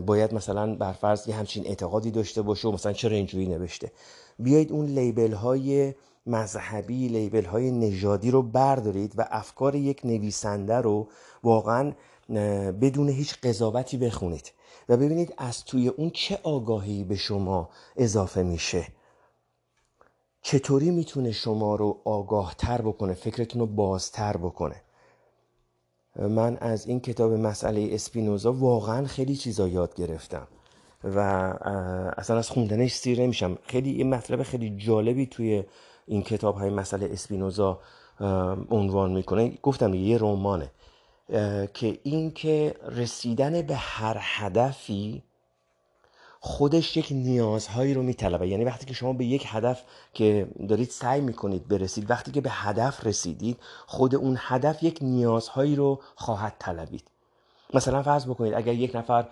باید 0.06 0.34
مثلا 0.34 0.76
برفرض 0.76 1.28
یه 1.28 1.36
همچین 1.36 1.68
اعتقادی 1.68 2.12
داشته 2.12 2.42
باشه 2.42 2.68
و 2.68 2.72
مثلا 2.72 2.94
چرا 2.94 3.16
اینجوری 3.16 3.48
نوشته. 3.48 3.92
بیایید 4.40 4.72
اون 4.72 4.86
لیبل 4.86 5.34
های 5.34 5.94
مذهبی 6.26 7.08
لیبل 7.08 7.46
های 7.46 7.72
نژادی 7.72 8.32
رو 8.32 8.42
بردارید 8.42 9.14
و 9.18 9.26
افکار 9.32 9.76
یک 9.76 10.02
نویسنده 10.04 10.76
رو 10.76 11.08
واقعا 11.44 11.94
بدون 12.82 13.10
هیچ 13.10 13.36
قضاوتی 13.44 13.98
بخونید 13.98 14.52
و 14.90 14.98
ببینید 14.98 15.34
از 15.38 15.66
توی 15.66 15.88
اون 15.88 16.10
چه 16.10 16.40
آگاهی 16.44 17.04
به 17.04 17.16
شما 17.16 17.70
اضافه 17.96 18.44
میشه. 18.44 18.88
چطوری 20.42 20.92
می‌تونه 20.92 21.32
شما 21.32 21.76
رو 21.76 22.02
آگاه 22.06 22.56
تر 22.58 22.82
بکنه 22.82 23.14
فکرتون 23.14 23.60
رو 23.60 23.68
بازتر 23.68 24.38
بکنه؟ 24.38 24.82
من 26.16 26.58
از 26.58 26.88
این 26.88 27.00
کتاب 27.00 27.34
مسئله 27.34 27.90
اسپینوزا 27.92 28.54
واقعا 28.54 29.08
خیلی 29.08 29.36
چیزا 29.36 29.68
یاد 29.68 29.96
گرفتم 29.96 30.48
و 31.04 31.20
اصلا 32.18 32.38
از 32.38 32.50
خوندنش 32.50 32.94
سیر 32.94 33.22
نمیشم 33.22 33.58
خیلی 33.64 33.92
این 33.92 34.10
مطلب 34.10 34.44
خیلی 34.44 34.78
جالبی 34.78 35.26
توی 35.26 35.64
این 36.10 36.22
کتاب 36.24 36.56
های 36.56 36.70
مسئله 36.70 37.10
اسپینوزا 37.12 37.80
عنوان 38.72 39.12
می‌کنه. 39.12 39.58
گفتم 39.64 39.94
یه 39.94 40.18
رمانه 40.18 40.72
که 41.74 42.00
این 42.04 42.32
که 42.32 42.76
رسیدن 42.88 43.62
به 43.62 43.76
هر 43.76 44.18
هدفی 44.20 45.24
خودش 46.40 46.98
یک 46.98 47.08
نیازهایی 47.12 47.94
رو 47.94 48.04
میطلبه. 48.04 48.48
یعنی 48.48 48.66
وقتی 48.66 48.86
که 48.86 48.94
شما 48.94 49.14
به 49.14 49.26
یک 49.26 49.44
هدف 49.48 49.84
که 50.14 50.48
دارید 50.70 50.90
سعی 50.90 51.22
می‌کنید 51.22 51.68
برسید 51.68 52.12
وقتی 52.12 52.32
که 52.32 52.42
به 52.42 52.50
هدف 52.52 53.06
رسیدید 53.06 53.58
خود 53.88 54.16
اون 54.16 54.38
هدف 54.40 54.84
یک 54.84 54.98
نیازهایی 55.02 55.76
رو 55.76 56.00
خواهد 56.16 56.56
طلبید. 56.60 57.08
مثلا 57.74 58.04
فرض 58.04 58.26
بکنید 58.26 58.54
اگر 58.54 58.74
یک 58.74 58.96
نفر 58.96 59.28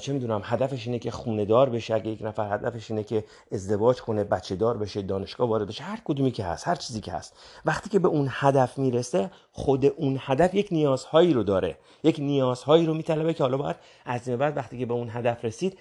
چه 0.00 0.12
می‌دونم 0.12 0.40
هدفش 0.44 0.86
اینه 0.86 0.98
که 0.98 1.10
خونه 1.10 1.44
دار 1.44 1.70
بشه 1.70 1.94
اگر 1.94 2.06
یک 2.06 2.22
نفر 2.22 2.54
هدفش 2.54 2.90
اینه 2.90 3.04
که 3.04 3.24
ازدواج 3.52 4.00
کنه 4.00 4.24
بچه 4.24 4.56
دار 4.56 4.76
بشه 4.76 5.02
دانشگاه 5.02 5.48
وارد 5.48 5.68
بشه 5.68 5.84
هر 5.84 6.00
کدومی 6.04 6.30
که 6.30 6.44
هست 6.44 6.68
هر 6.68 6.74
چیزی 6.74 7.00
که 7.00 7.12
هست. 7.12 7.36
وقتی 7.64 7.90
که 7.90 7.98
به 7.98 8.08
اون 8.08 8.28
هدف 8.30 8.78
می‌رسه 8.78 9.30
خود 9.52 9.84
اون 9.84 10.16
هدف 10.20 10.54
یک 10.54 10.68
نیازهایی 10.70 11.32
رو 11.32 11.42
داره. 11.42 11.78
یک 12.04 12.18
نیازهایی 12.18 12.86
رو 12.86 12.94
میطلبه 12.94 13.34
که 13.34 13.42
حالا 13.42 13.56
باید 13.56 13.76
از 14.04 14.28
بعد 14.28 14.56
وقتی 14.56 14.78
که 14.78 14.86
به 14.86 14.94
اون 14.94 15.10
هدف 15.10 15.44
رسید 15.44 15.78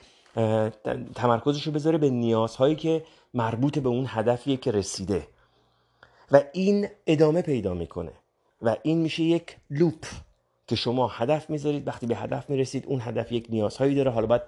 تمرکزش 1.16 1.68
رو 1.68 1.74
بذاره 1.74 1.97
به 1.97 2.10
نیازهایی 2.10 2.76
که 2.76 3.03
مربوط 3.34 3.80
به 3.80 3.89
اون 3.89 4.05
هدفیه 4.08 4.58
که 4.58 4.72
رسیده. 4.72 5.28
و 6.32 6.41
این 6.53 6.88
ادامه 7.08 7.41
پیدا 7.41 7.74
می‌کنه. 7.74 8.12
و 8.62 8.76
این 8.84 8.97
میشه 8.97 9.24
یک 9.24 9.58
لوپ. 9.70 10.05
که 10.68 10.76
شما 10.76 11.07
هدف 11.07 11.49
می‌ذارید 11.49 11.88
وقتی 11.88 12.05
به 12.05 12.15
هدف 12.15 12.49
می‌رسید 12.49 12.86
اون 12.88 13.01
هدف 13.01 13.32
یک 13.32 13.47
نیازهایی 13.49 13.95
داره. 13.95 14.11
حالا 14.11 14.28
باید 14.28 14.41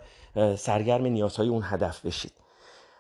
سرگرم 0.56 1.06
نیازهای 1.06 1.48
اون 1.48 1.62
هدف 1.66 2.06
بشید. 2.06 2.32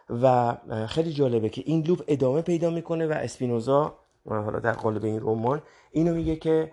و 0.09 0.55
خیلی 0.87 1.13
جالبه 1.13 1.49
که 1.49 1.63
این 1.65 1.83
loop 1.87 2.03
ادامه 2.07 2.41
پیدا 2.41 2.69
می‌کنه 2.69 3.07
و 3.07 3.11
اسپینوزا 3.11 3.95
حالا 4.25 4.59
در 4.59 4.73
قالب 4.73 5.03
این 5.03 5.19
رمان 5.19 5.61
اینو 5.91 6.15
میگه 6.15 6.35
که 6.35 6.71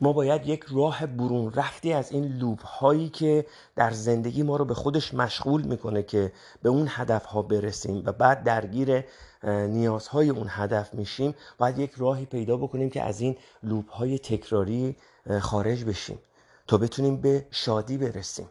ما 0.00 0.12
باید 0.12 0.46
یک 0.46 0.64
راه 0.70 1.06
برون 1.06 1.52
رفتی 1.52 1.92
از 1.92 2.12
این 2.12 2.24
loop 2.24 2.62
هایی 2.62 3.08
که 3.08 3.46
در 3.76 3.90
زندگی 3.90 4.42
ما 4.42 4.56
رو 4.56 4.64
به 4.64 4.74
خودش 4.74 5.14
مشغول 5.14 5.62
می‌کنه 5.62 6.02
که 6.02 6.32
به 6.62 6.68
اون 6.68 6.86
هدف 6.90 7.24
ها 7.24 7.42
برسیم 7.42 8.02
و 8.06 8.12
بعد 8.12 8.44
درگیر 8.44 9.04
نیازهای 9.44 10.28
اون 10.30 10.46
هدف 10.48 10.94
میشیم. 10.94 11.34
باید 11.58 11.78
یک 11.78 11.92
راهی 11.96 12.26
پیدا 12.26 12.56
بکنیم 12.56 12.90
که 12.90 13.02
از 13.02 13.20
این 13.20 13.36
loop 13.62 13.90
های 13.90 14.18
تکراری 14.18 14.96
خارج 15.40 15.84
بشیم 15.84 16.18
تا 16.66 16.76
بتونیم 16.76 17.16
به 17.16 17.46
شادی 17.50 17.98
برسیم. 17.98 18.50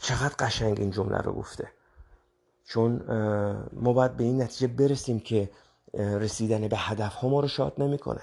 چقدر 0.00 0.34
قشنگ 0.38 0.80
این 0.80 0.90
جمله 0.90 1.18
رو 1.18 1.32
گفته. 1.32 1.68
چون 2.64 2.96
ما 3.72 3.92
باید 3.92 4.16
به 4.16 4.24
این 4.24 4.42
نتیجه 4.42 4.66
برسیم 4.66 5.20
که 5.20 5.50
رسیدن 5.94 6.68
به 6.68 6.76
هدف 6.76 7.14
ها 7.14 7.28
ما 7.28 7.40
رو 7.40 7.48
شاد 7.48 7.74
نمی‌کنه. 7.78 8.22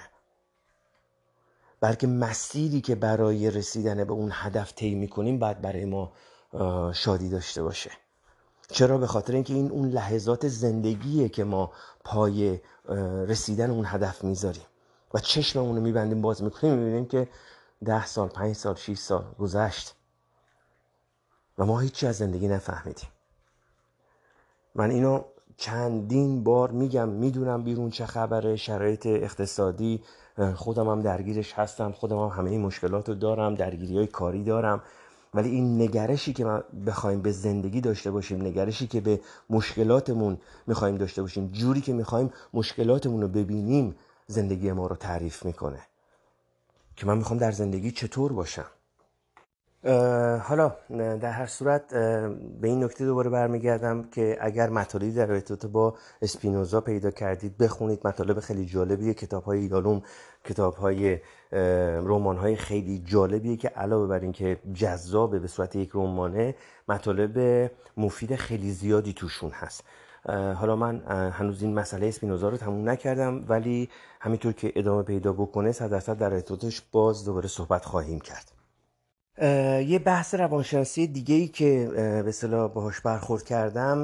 بلکه 1.84 2.08
مسیری 2.08 2.82
که 2.82 2.96
برای 2.96 3.52
رسیدن 3.52 4.04
به 4.04 4.14
اون 4.14 4.30
هدف 4.34 4.74
طی 4.74 4.96
می‌کنیم 4.96 5.40
باید 5.40 5.62
برای 5.62 5.86
ما 5.86 6.12
شادی 6.94 7.30
داشته 7.30 7.64
باشه. 7.64 7.92
چرا؟ 8.70 8.98
به 8.98 9.08
خاطر 9.08 9.34
اینکه 9.34 9.54
این 9.54 9.72
اون 9.72 9.90
لحظات 9.90 10.48
زندگیه 10.48 11.30
که 11.30 11.44
ما 11.44 11.72
پای 12.04 12.60
رسیدن 13.28 13.72
اون 13.72 13.86
هدف 13.88 14.24
می‌ذاریم. 14.24 14.64
و 15.14 15.20
چشممون 15.20 15.76
رو 15.76 15.82
میبندیم 15.82 16.22
باز 16.22 16.44
می‌کنیم 16.44 16.74
می‌بینیم 16.74 17.06
که 17.06 17.28
ده 17.86 18.06
سال 18.06 18.28
پنج 18.28 18.56
سال 18.56 18.76
شیش 18.76 19.00
سال 19.00 19.26
گذشت 19.40 19.96
و 21.58 21.66
ما 21.66 21.80
هیچی 21.80 22.08
از 22.08 22.18
زندگی 22.18 22.48
نفهمیدیم. 22.48 23.10
من 24.76 24.90
اینو 24.90 25.24
چندین 25.58 26.44
بار 26.44 26.72
میگم 26.72 27.10
می‌دونم 27.10 27.64
بیرون 27.64 27.90
چه 27.90 28.06
خبره 28.06 28.56
شرایط 28.56 29.06
اقتصادی 29.06 30.04
خودم 30.56 30.90
هم 30.90 31.02
درگیرش 31.02 31.54
هستم 31.54 31.92
خودم 31.92 32.18
هم 32.18 32.28
همه 32.28 32.50
این 32.50 32.62
مشکلات 32.62 33.10
رو 33.10 33.16
دارم 33.16 33.56
درگیری 33.56 33.98
های 33.98 34.08
کاری 34.08 34.44
دارم. 34.44 34.82
ولی 35.34 35.50
این 35.50 35.82
نگرشی 35.82 36.34
که 36.34 36.46
ما 36.46 36.64
بخوایم 36.88 37.22
به 37.22 37.32
زندگی 37.32 37.82
داشته 37.82 38.12
باشیم 38.12 38.42
نگرشی 38.42 38.88
که 38.88 39.02
به 39.02 39.20
مشکلاتمون 39.50 40.38
می‌خوایم 40.68 40.98
داشته 40.98 41.22
باشیم 41.22 41.48
جوری 41.48 41.82
که 41.82 41.94
می‌خوایم 41.94 42.34
مشکلاتمون 42.54 43.22
رو 43.22 43.28
ببینیم 43.28 43.96
زندگی 44.28 44.72
ما 44.72 44.88
رو 44.88 44.96
تعریف 44.96 45.46
می‌کنه. 45.46 45.80
که 46.96 47.06
من 47.06 47.18
می‌خوام 47.18 47.40
در 47.40 47.52
زندگی 47.52 47.92
چطور 47.92 48.34
باشم؟ 48.34 48.66
حالا 50.44 50.72
در 50.90 51.32
هر 51.32 51.46
صورت 51.46 51.94
به 52.62 52.68
این 52.68 52.84
نکته 52.84 53.06
دوباره 53.06 53.30
برمیگردم 53.30 54.04
که 54.04 54.38
اگر 54.42 54.70
مطالبی 54.70 55.12
در 55.12 55.32
ارتباط 55.32 55.66
با 55.66 55.96
اسپینوزا 56.22 56.82
پیدا 56.82 57.12
کردید 57.12 57.58
بخونید. 57.58 58.08
مطالب 58.08 58.40
خیلی 58.40 58.66
جالبیه. 58.66 59.14
کتاب 59.14 59.44
های 59.44 59.62
یالوم 59.62 60.02
کتاب 60.44 60.76
های 60.76 61.20
رمان 62.04 62.38
های 62.38 62.56
خیلی 62.56 63.00
جالبیه 63.06 63.58
که 63.58 63.68
علاوه 63.68 64.08
بر 64.08 64.20
اینکه 64.20 64.60
جذابه 64.74 65.40
به 65.40 65.48
صورت 65.48 65.76
یک 65.76 65.90
رمانه 65.94 66.56
مطالب 66.88 67.72
مفید 67.98 68.36
خیلی 68.36 68.72
زیادی 68.72 69.14
توشون 69.14 69.52
هست. 69.52 69.84
حالا 70.56 70.76
من 70.76 71.02
هنوز 71.32 71.62
این 71.62 71.74
مسئله 71.74 72.08
اسپینوزا 72.08 72.50
رو 72.50 72.58
تموم 72.58 72.90
نکردم 72.90 73.46
ولی 73.48 73.90
همینطور 74.20 74.54
که 74.54 74.74
ادامه 74.76 75.04
پیدا 75.04 75.34
بکنه 75.34 75.72
صد 75.72 75.90
درصد 75.90 76.18
در 76.18 76.34
ارتباطش 76.34 76.82
باز 76.92 77.26
دوباره 77.26 77.48
صحبت 77.48 77.86
خواهیم 77.86 78.20
کرد. 78.20 78.53
یه 79.42 80.00
بحث 80.06 80.36
روانشناسی 80.36 81.08
دیگه 81.08 81.36
ای 81.36 81.48
که 81.48 81.92
به 82.26 82.32
صلاح 82.32 82.74
باهاش 82.74 83.00
برخورد 83.02 83.44
کردم 83.44 84.04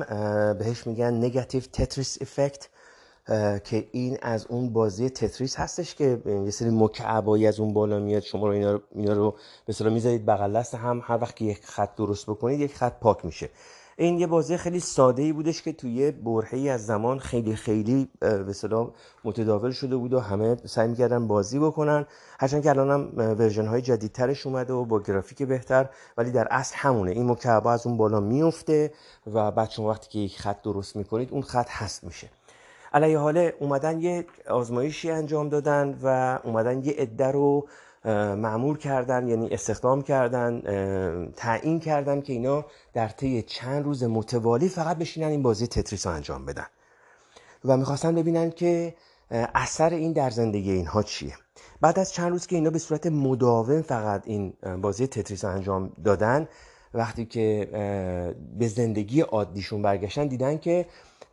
بهش 0.60 0.88
میگن 0.88 1.14
نگاتیو 1.14 1.62
تتریس 1.74 2.18
افکت 2.22 2.70
که 3.64 3.88
این 3.92 4.18
از 4.22 4.46
اون 4.46 4.74
بازی 4.74 5.10
تتریس 5.10 5.56
هستش 5.60 5.96
که 5.96 6.22
یه 6.26 6.52
سری 6.52 6.70
مکعبایی 6.70 7.48
از 7.48 7.60
اون 7.60 7.74
بالا 7.74 8.00
میاد 8.00 8.24
شما 8.24 8.48
رو 8.48 8.54
اینا 8.54 8.72
رو, 8.72 8.82
اینا 8.96 9.14
رو 9.14 9.90
می‌ذارید 9.90 10.26
بغل 10.26 10.60
دست 10.60 10.76
هم 10.76 11.02
هر 11.04 11.18
وقت 11.22 11.36
که 11.36 11.46
یک 11.46 11.66
خط 11.66 11.96
درست 11.96 12.26
بکنید 12.30 12.60
یک 12.60 12.76
خط 12.76 13.00
پاک 13.00 13.26
میشه. 13.26 13.50
این 14.00 14.20
یه 14.20 14.28
بازی 14.28 14.58
خیلی 14.58 14.80
ساده 14.80 15.22
ای 15.22 15.34
بودش 15.34 15.62
که 15.62 15.74
توی 15.74 16.12
برهه 16.12 16.70
از 16.70 16.86
زمان 16.86 17.20
خیلی 17.20 17.56
خیلی 17.56 18.08
به 18.20 18.54
صدا 18.54 18.94
متداول 19.24 19.72
شده 19.72 19.96
بود 19.96 20.14
و 20.14 20.20
همه 20.20 20.58
سعی 20.66 20.88
می‌کردن 20.88 21.28
بازی 21.28 21.60
بکنن. 21.60 22.06
هرچند 22.40 22.64
که 22.64 22.70
الان 22.70 22.92
هم 22.92 23.12
ورژن 23.18 23.66
های 23.68 23.82
جدیدترش 23.82 24.46
اومده 24.46 24.74
و 24.74 24.86
با 24.86 25.00
گرافیک 25.00 25.44
بهتر 25.44 25.90
ولی 26.18 26.32
در 26.32 26.48
اصل 26.52 26.76
همونه. 26.78 27.12
این 27.12 27.32
مکعبا 27.32 27.72
از 27.72 27.88
اون 27.88 27.98
بالا 27.98 28.20
میفته 28.20 28.94
و 29.34 29.52
بعد 29.52 29.70
شما 29.70 29.90
وقتی 29.90 30.10
که 30.10 30.20
یک 30.20 30.40
خط 30.40 30.62
درست 30.62 30.96
می‌کنید 30.96 31.32
اون 31.32 31.42
خط 31.42 31.70
هست 31.70 32.04
میشه. 32.04 32.30
علیه 32.94 33.18
حاله 33.18 33.54
اومدن 33.60 34.02
یه 34.02 34.26
آزمایشی 34.50 35.12
انجام 35.12 35.50
دادن 35.50 35.98
و 36.04 36.40
اومدن 36.44 36.84
یه 36.84 36.94
عده 36.98 37.28
رو 37.28 37.68
معمور 38.36 38.78
کردن 38.78 39.28
یعنی 39.28 39.50
استخدام 39.50 40.02
کردن 40.02 40.62
تعیین 41.32 41.80
کردن 41.80 42.22
که 42.22 42.34
اینا 42.34 42.66
در 42.94 43.08
طی 43.08 43.42
چند 43.42 43.86
روز 43.86 44.04
متوالی 44.04 44.70
فقط 44.70 44.98
بشینن 44.98 45.28
این 45.28 45.44
بازی 45.44 45.68
تتریس 45.68 46.08
رو 46.08 46.14
انجام 46.14 46.46
بدن. 46.46 46.66
و 47.66 47.78
می‌خواستن 47.78 48.16
ببینن 48.16 48.50
که 48.50 48.96
اثر 49.32 49.90
این 49.94 50.14
در 50.14 50.30
زندگی 50.30 50.72
اینها 50.72 51.04
چیه. 51.04 51.34
بعد 51.82 52.00
از 52.00 52.14
چند 52.14 52.32
روز 52.32 52.48
که 52.48 52.56
اینا 52.56 52.70
به 52.70 52.80
صورت 52.80 53.08
مداوم 53.08 53.82
فقط 53.82 54.22
این 54.26 54.54
بازی 54.82 55.08
تتریس 55.08 55.46
انجام 55.46 55.92
دادن 56.04 56.48
وقتی 56.94 57.26
که 57.26 57.68
به 58.58 58.68
زندگی 58.68 59.22
عادیشون 59.22 59.82
برگشتن 59.82 60.28
دیدن 60.28 60.58
که 60.58 60.86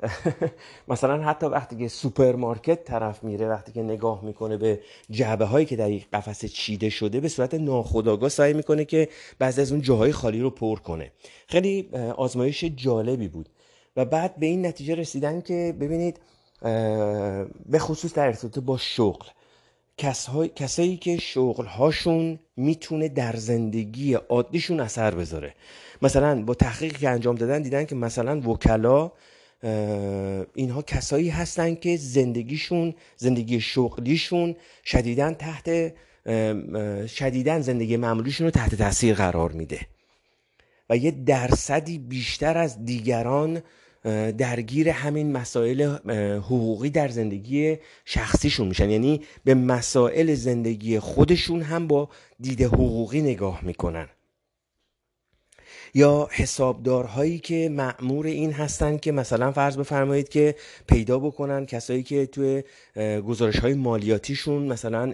مثلا 0.88 1.22
حتی 1.22 1.46
وقتی 1.46 1.76
که 1.76 1.88
سوپرمارکت 1.88 2.84
طرف 2.84 3.24
میره 3.24 3.48
وقتی 3.48 3.72
که 3.72 3.82
نگاه 3.82 4.24
می‌کنه 4.24 4.56
به 4.56 4.80
جعبه 5.10 5.44
هایی 5.44 5.66
که 5.66 5.76
در 5.76 5.90
یک 5.90 6.10
قفس 6.12 6.44
چیده 6.44 6.90
شده 6.90 7.20
به 7.20 7.28
صورت 7.28 7.54
ناخودآگاه 7.54 8.28
سعی 8.28 8.52
می‌کنه 8.52 8.84
که 8.84 9.08
بعضی 9.38 9.60
از 9.60 9.72
اون 9.72 9.80
جاهای 9.80 10.12
خالی 10.12 10.40
رو 10.40 10.50
پر 10.50 10.78
کنه. 10.78 11.12
خیلی 11.48 11.88
آزمایش 12.16 12.64
جالبی 12.64 13.28
بود. 13.28 13.48
و 13.96 14.04
بعد 14.04 14.36
به 14.36 14.46
این 14.46 14.66
نتیجه 14.66 14.94
رسیدن 14.94 15.40
که 15.40 15.74
ببینید 15.80 16.20
به 17.66 17.78
خصوص 17.78 18.14
در 18.14 18.26
ارتباط 18.26 18.58
با 18.58 18.76
شغل. 18.76 19.26
کسایی 20.56 20.96
که 20.96 21.16
شغلهاشون 21.16 22.38
می‌تونه 22.56 23.08
در 23.08 23.36
زندگی 23.36 24.14
عادیشون 24.14 24.80
اثر 24.80 25.14
بذاره. 25.14 25.54
مثلا 26.02 26.42
با 26.42 26.54
تحقیقی 26.54 26.98
که 26.98 27.08
انجام 27.08 27.34
دادن 27.34 27.62
دیدن 27.62 27.84
که 27.84 27.94
مثلا 27.94 28.40
وکلا 28.40 29.12
اینها 30.54 30.82
کسایی 30.82 31.28
هستن 31.28 31.74
که 31.74 31.96
زندگیشون 31.96 32.94
زندگی 33.16 33.60
شغلیشون 33.60 34.56
شدیدن 34.84 35.34
تحت 35.34 35.92
شدیدن 37.06 37.60
زندگی 37.60 37.96
معمولیشون 37.96 38.44
رو 38.44 38.50
تحت 38.50 38.74
تاثیر 38.74 39.14
قرار 39.14 39.52
میده. 39.52 39.80
و 40.90 40.96
یه 40.96 41.10
درصدی 41.10 41.98
بیشتر 41.98 42.58
از 42.58 42.84
دیگران 42.84 43.62
درگیر 44.38 44.88
همین 44.88 45.32
مسائل 45.32 45.82
حقوقی 46.38 46.90
در 46.90 47.08
زندگی 47.08 47.76
شخصیشون 48.04 48.68
میشن. 48.68 48.90
یعنی 48.90 49.20
به 49.44 49.54
مسائل 49.54 50.34
زندگی 50.34 50.98
خودشون 50.98 51.62
هم 51.62 51.86
با 51.86 52.08
دید 52.40 52.62
حقوقی 52.62 53.22
نگاه 53.22 53.64
می‌کنن. 53.64 54.08
یا 55.94 56.28
حسابدارهایی 56.30 57.38
که 57.38 57.68
معمور 57.72 58.26
این 58.26 58.52
هستن 58.52 58.96
که 58.96 59.12
مثلا 59.12 59.52
فرض 59.52 59.76
بفرمایید 59.76 60.28
که 60.28 60.54
پیدا 60.86 61.18
بکنن 61.18 61.66
کسایی 61.66 62.02
که 62.02 62.26
توی 62.26 62.62
گزارش 63.26 63.58
های 63.58 63.74
مالیاتیشون 63.74 64.62
مثلا 64.62 65.12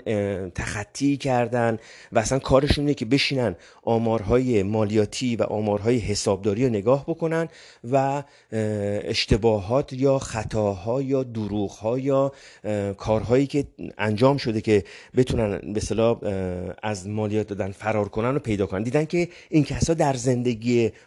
تخطی 0.54 1.16
کردن 1.16 1.78
و 2.12 2.18
اصلا 2.18 2.38
کارشون 2.38 2.84
اینه 2.84 2.94
که 2.94 3.04
بشینن 3.04 3.56
آمارهای 3.82 4.62
مالیاتی 4.62 5.36
و 5.36 5.42
آمارهای 5.42 5.98
حسابداری 5.98 6.64
رو 6.64 6.70
نگاه 6.70 7.04
بکنن 7.06 7.48
و 7.92 8.22
اشتباهات 8.52 9.92
یا 9.92 10.18
خطاها 10.18 11.02
یا 11.02 11.22
دروغها 11.22 11.98
یا 11.98 12.32
کارهایی 12.96 13.46
که 13.46 13.64
انجام 13.98 14.36
شده 14.36 14.60
که 14.60 14.84
بتونن 15.16 15.72
به 15.72 15.80
از 16.82 17.08
مالیات 17.08 17.46
دادن 17.48 17.70
فرار 17.72 18.08
کنن 18.08 18.36
و 18.36 18.38
پیدا 18.38 18.66
کنن. 18.66 18.82
دیدن 18.82 19.04
که 19.04 19.28
این 19.50 19.64
کسا 19.64 19.94
در 19.94 20.14
زندگی 20.14 20.61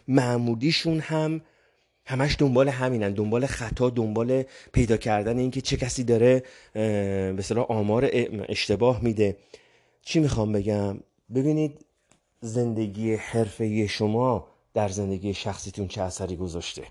معمولیشون 0.08 1.00
هم 1.00 1.40
همش 2.06 2.36
دنبال 2.38 2.68
همینن 2.68 3.12
دنبال 3.12 3.46
خطا 3.46 3.90
دنبال 3.90 4.44
پیدا 4.72 4.96
کردن 4.96 5.38
اینکه 5.38 5.60
چه 5.60 5.76
کسی 5.76 6.04
داره 6.04 6.42
به 6.72 7.64
آمار 7.68 8.10
اشتباه 8.48 9.04
میده. 9.04 9.36
چی 10.02 10.20
می‌خوام 10.20 10.52
بگم؟ 10.52 10.98
ببینید 11.34 11.84
زندگی 12.40 13.14
حرفه 13.14 13.86
شما 13.86 14.46
در 14.74 14.88
زندگی 14.88 15.34
شخصیتون 15.34 15.88
چه 15.88 16.02
اثری 16.02 16.36
گذاشته؟ 16.36 16.82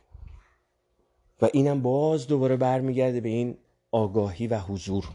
و 1.42 1.50
اینم 1.54 1.82
باز 1.82 2.28
دوباره 2.28 2.56
برمیگرده 2.56 3.22
به 3.22 3.30
این 3.30 3.58
آگاهی 3.92 4.48
و 4.48 4.60
حضور 4.60 5.06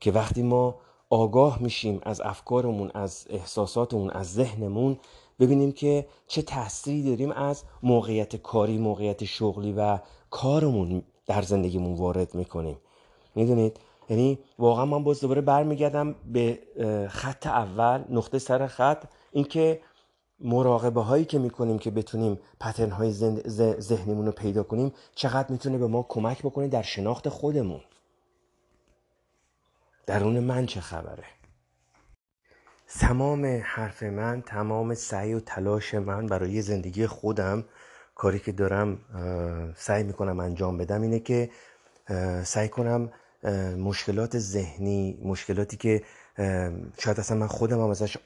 که 0.00 0.12
وقتی 0.12 0.42
ما 0.42 0.80
آگاه 1.10 1.62
میشیم 1.62 2.00
از 2.02 2.20
افکارمون 2.20 2.90
از 2.94 3.26
احساساتمون 3.30 4.10
از 4.10 4.32
ذهنمون 4.32 4.98
ببینیم 5.40 5.72
که 5.72 6.06
چه 6.26 6.42
تأثیری 6.42 7.10
داریم 7.10 7.30
از 7.30 7.62
موقعیت 7.82 8.36
کاری 8.36 8.78
موقعیت 8.78 9.24
شغلی 9.24 9.72
و 9.72 9.98
کارمون 10.30 11.02
در 11.26 11.42
زندگیمون 11.42 11.94
وارد 11.94 12.34
می‌کنیم. 12.34 12.76
می‌دونید؟ 13.34 13.80
یعنی 14.08 14.38
واقعا 14.58 14.84
من 14.84 15.04
باز 15.04 15.20
دوباره 15.20 15.40
برمیگردم 15.40 16.14
به 16.32 16.58
خط 17.10 17.46
اول 17.46 18.04
نقطه 18.10 18.38
سر 18.38 18.66
خط. 18.66 19.04
اینکه 19.32 19.80
مراقبه 20.40 21.00
هایی 21.00 21.24
که 21.24 21.38
می‌کنیم 21.38 21.78
که 21.78 21.90
بتونیم 21.90 22.38
پترن 22.60 22.90
های 22.90 23.12
ذهنیمون 23.80 24.26
رو 24.26 24.32
پیدا 24.32 24.62
کنیم 24.62 24.92
چقدر 25.14 25.52
می‌تونه 25.52 25.78
به 25.78 25.86
ما 25.86 26.06
کمک 26.08 26.42
بکنه 26.42 26.68
در 26.68 26.82
شناخت 26.82 27.28
خودمون. 27.28 27.80
درون 30.06 30.40
من 30.40 30.66
چه 30.66 30.80
خبره؟ 30.80 31.24
تمام 33.00 33.60
حرف 33.64 34.02
من 34.02 34.42
تمام 34.46 34.94
سعی 34.94 35.34
و 35.34 35.40
تلاش 35.40 35.94
من 35.94 36.26
برای 36.26 36.62
زندگی 36.62 37.06
خودم 37.06 37.64
کاری 38.14 38.38
که 38.38 38.52
دارم 38.52 38.98
سعی 39.76 40.02
می‌کنم 40.02 40.40
انجام 40.40 40.78
بدم 40.78 41.02
اینه 41.02 41.18
که 41.18 41.50
سعی 42.44 42.68
کنم 42.68 43.10
مشکلات 43.78 44.38
ذهنی 44.38 45.18
مشکلاتی 45.24 45.76
که 45.76 46.02
شاید 46.98 47.20
اصلا 47.20 47.38
من 47.38 47.46
خودم 47.46 47.80
هم 47.80 47.90
ازش 47.90 48.16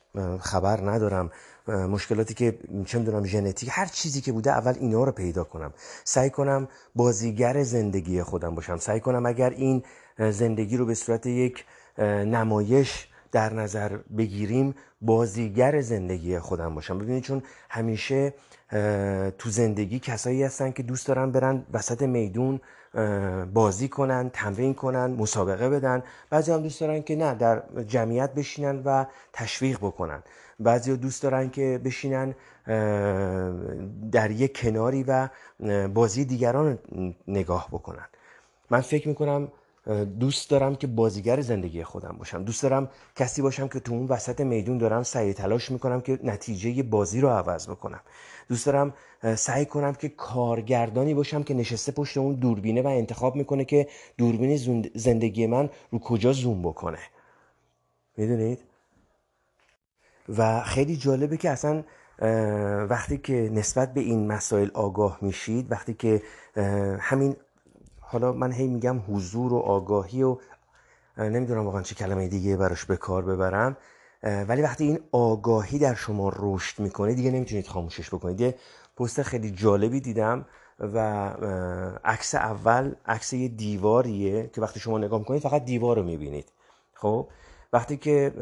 خبر 0.40 0.80
ندارم 0.90 1.30
مشکلاتی 1.68 2.34
که 2.34 2.58
چه 2.86 2.98
می‌دونم 2.98 3.24
ژنتیک 3.24 3.68
هر 3.72 3.86
چیزی 3.86 4.20
که 4.20 4.32
بوده 4.32 4.50
اول 4.50 4.74
اینا 4.80 5.04
رو 5.04 5.12
پیدا 5.12 5.44
کنم. 5.44 5.72
سعی 6.04 6.30
کنم 6.30 6.68
بازیگر 6.94 7.62
زندگی 7.62 8.22
خودم 8.22 8.54
باشم. 8.54 8.76
سعی 8.76 9.00
کنم 9.00 9.26
اگر 9.26 9.50
این 9.50 9.82
زندگی 10.18 10.76
رو 10.76 10.86
به 10.86 10.94
صورت 10.94 11.26
یک 11.26 11.64
نمایش 11.98 13.08
در 13.32 13.52
نظر 13.52 13.96
بگیریم 13.96 14.74
بازیگر 15.00 15.80
زندگی 15.80 16.38
خودم 16.38 16.74
باشم. 16.74 16.98
ببینید 16.98 17.22
چون 17.22 17.42
همیشه 17.70 18.34
تو 19.38 19.50
زندگی 19.50 19.98
کسایی 19.98 20.42
هستن 20.42 20.70
که 20.70 20.82
دوست 20.82 21.06
دارن 21.06 21.30
برن 21.30 21.66
وسط 21.72 22.02
میدون 22.02 22.60
بازی 23.54 23.88
کنن 23.88 24.30
تمرین 24.32 24.74
کنن 24.74 25.06
مسابقه 25.06 25.68
بدن. 25.70 26.02
بعضی 26.30 26.52
هم 26.52 26.62
دوست 26.62 26.80
دارن 26.80 27.02
که 27.02 27.16
نه 27.16 27.34
در 27.34 27.62
جمعیت 27.88 28.34
بشینن 28.34 28.82
و 28.84 29.06
تشویق 29.32 29.78
بکنن. 29.78 30.22
بعضی 30.60 30.90
ها 30.90 30.96
دوست 30.96 31.22
دارن 31.22 31.50
که 31.50 31.80
بشینن 31.84 32.34
در 34.12 34.30
یک 34.30 34.60
کناری 34.60 35.04
و 35.08 35.28
بازی 35.88 36.24
دیگران 36.24 36.78
نگاه 37.28 37.68
بکنن. 37.72 38.06
من 38.70 38.80
فکر 38.80 39.08
می‌کنم 39.08 39.48
دوست 40.20 40.50
دارم 40.50 40.76
که 40.76 40.86
بازیگر 40.86 41.40
زندگی 41.40 41.84
خودم 41.84 42.16
باشم. 42.18 42.44
دوست 42.44 42.62
دارم 42.62 42.90
کسی 43.16 43.42
باشم 43.42 43.68
که 43.68 43.80
تو 43.80 43.92
اون 43.92 44.06
وسط 44.06 44.40
میدون 44.40 44.78
دارم 44.78 45.02
سعی 45.02 45.32
تلاش 45.32 45.70
می‌کنم 45.70 46.00
که 46.00 46.18
نتیجه 46.24 46.82
بازی 46.82 47.20
رو 47.20 47.28
عوض 47.28 47.68
بکنم. 47.68 48.00
دوست 48.48 48.66
دارم 48.66 48.94
سعی 49.36 49.66
کنم 49.66 49.92
که 49.92 50.08
کارگردانی 50.08 51.14
باشم 51.14 51.42
که 51.42 51.54
نشسته 51.54 51.92
پشت 51.92 52.16
اون 52.16 52.34
دوربینه 52.34 52.82
و 52.82 52.86
انتخاب 52.86 53.36
می‌کنه 53.36 53.64
که 53.64 53.88
دوربین 54.18 54.56
زندگی 54.94 55.46
من 55.46 55.70
رو 55.90 55.98
کجا 55.98 56.32
زوم 56.32 56.62
بکنه. 56.62 56.98
می‌دونید؟ 58.16 58.58
و 60.28 60.60
خیلی 60.60 60.96
جالبه 60.96 61.36
که 61.36 61.50
اصلا 61.50 61.84
وقتی 62.88 63.18
که 63.18 63.32
نسبت 63.32 63.94
به 63.94 64.00
این 64.00 64.26
مسائل 64.26 64.68
آگاه 64.74 65.18
میشید 65.20 65.72
وقتی 65.72 65.94
که 65.94 66.22
همین 67.00 67.36
حالا 68.08 68.32
من 68.32 68.52
هی 68.52 68.66
میگم 68.66 69.02
حضور 69.08 69.52
و 69.52 69.56
آگاهی 69.56 70.22
و 70.22 70.36
نمی‌دونم 71.18 71.64
واقعا 71.64 71.82
چه 71.82 71.94
کلمه 71.94 72.28
دیگه 72.28 72.56
براش 72.56 72.84
به 72.84 72.96
کار 72.96 73.24
ببرم 73.24 73.76
ولی 74.22 74.62
وقتی 74.62 74.84
این 74.84 75.00
آگاهی 75.12 75.78
در 75.78 75.94
شما 75.94 76.32
رشد 76.36 76.80
می‌کنه 76.80 77.14
دیگه 77.14 77.30
نمی‌تونید 77.30 77.68
خاموشش 77.68 78.08
بکنید. 78.14 78.40
یه 78.40 78.54
پست 78.96 79.22
خیلی 79.22 79.50
جالبی 79.50 80.00
دیدم 80.00 80.46
و 80.80 80.98
عکس 82.04 82.34
اول 82.34 82.94
عکس 83.06 83.32
یه 83.32 83.48
دیواریه 83.48 84.50
که 84.52 84.60
وقتی 84.60 84.80
شما 84.80 84.98
نگاه 84.98 85.18
می‌کنید 85.18 85.42
فقط 85.42 85.64
دیوار 85.64 85.96
رو 85.96 86.02
می‌بینید. 86.02 86.52
خب؟ 86.94 87.28
وقتی 87.72 87.96
که 87.96 88.32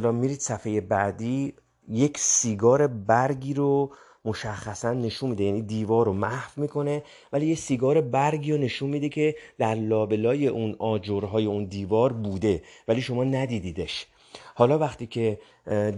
به 0.00 0.10
میرید 0.10 0.40
صفحه 0.40 0.80
بعدی 0.80 1.54
یک 1.88 2.18
سیگار 2.18 2.86
برگی 2.86 3.54
رو 3.54 3.90
مشخصا 4.24 4.92
نشون 4.92 5.30
میده 5.30 5.44
یعنی 5.44 5.62
دیوار 5.62 6.06
رو 6.06 6.12
محو 6.12 6.50
می‌کنه 6.56 7.02
ولی 7.32 7.46
یه 7.46 7.54
سیگار 7.54 8.00
برگی 8.00 8.52
رو 8.52 8.58
نشون 8.58 8.90
میده 8.90 9.08
که 9.08 9.34
در 9.58 9.74
لابلای 9.74 10.48
اون 10.48 10.76
آجرهای 10.78 11.44
اون 11.44 11.64
دیوار 11.64 12.12
بوده 12.12 12.62
ولی 12.88 13.00
شما 13.00 13.24
ندیدیدش. 13.24 14.06
حالا 14.54 14.78
وقتی 14.78 15.06
که 15.06 15.38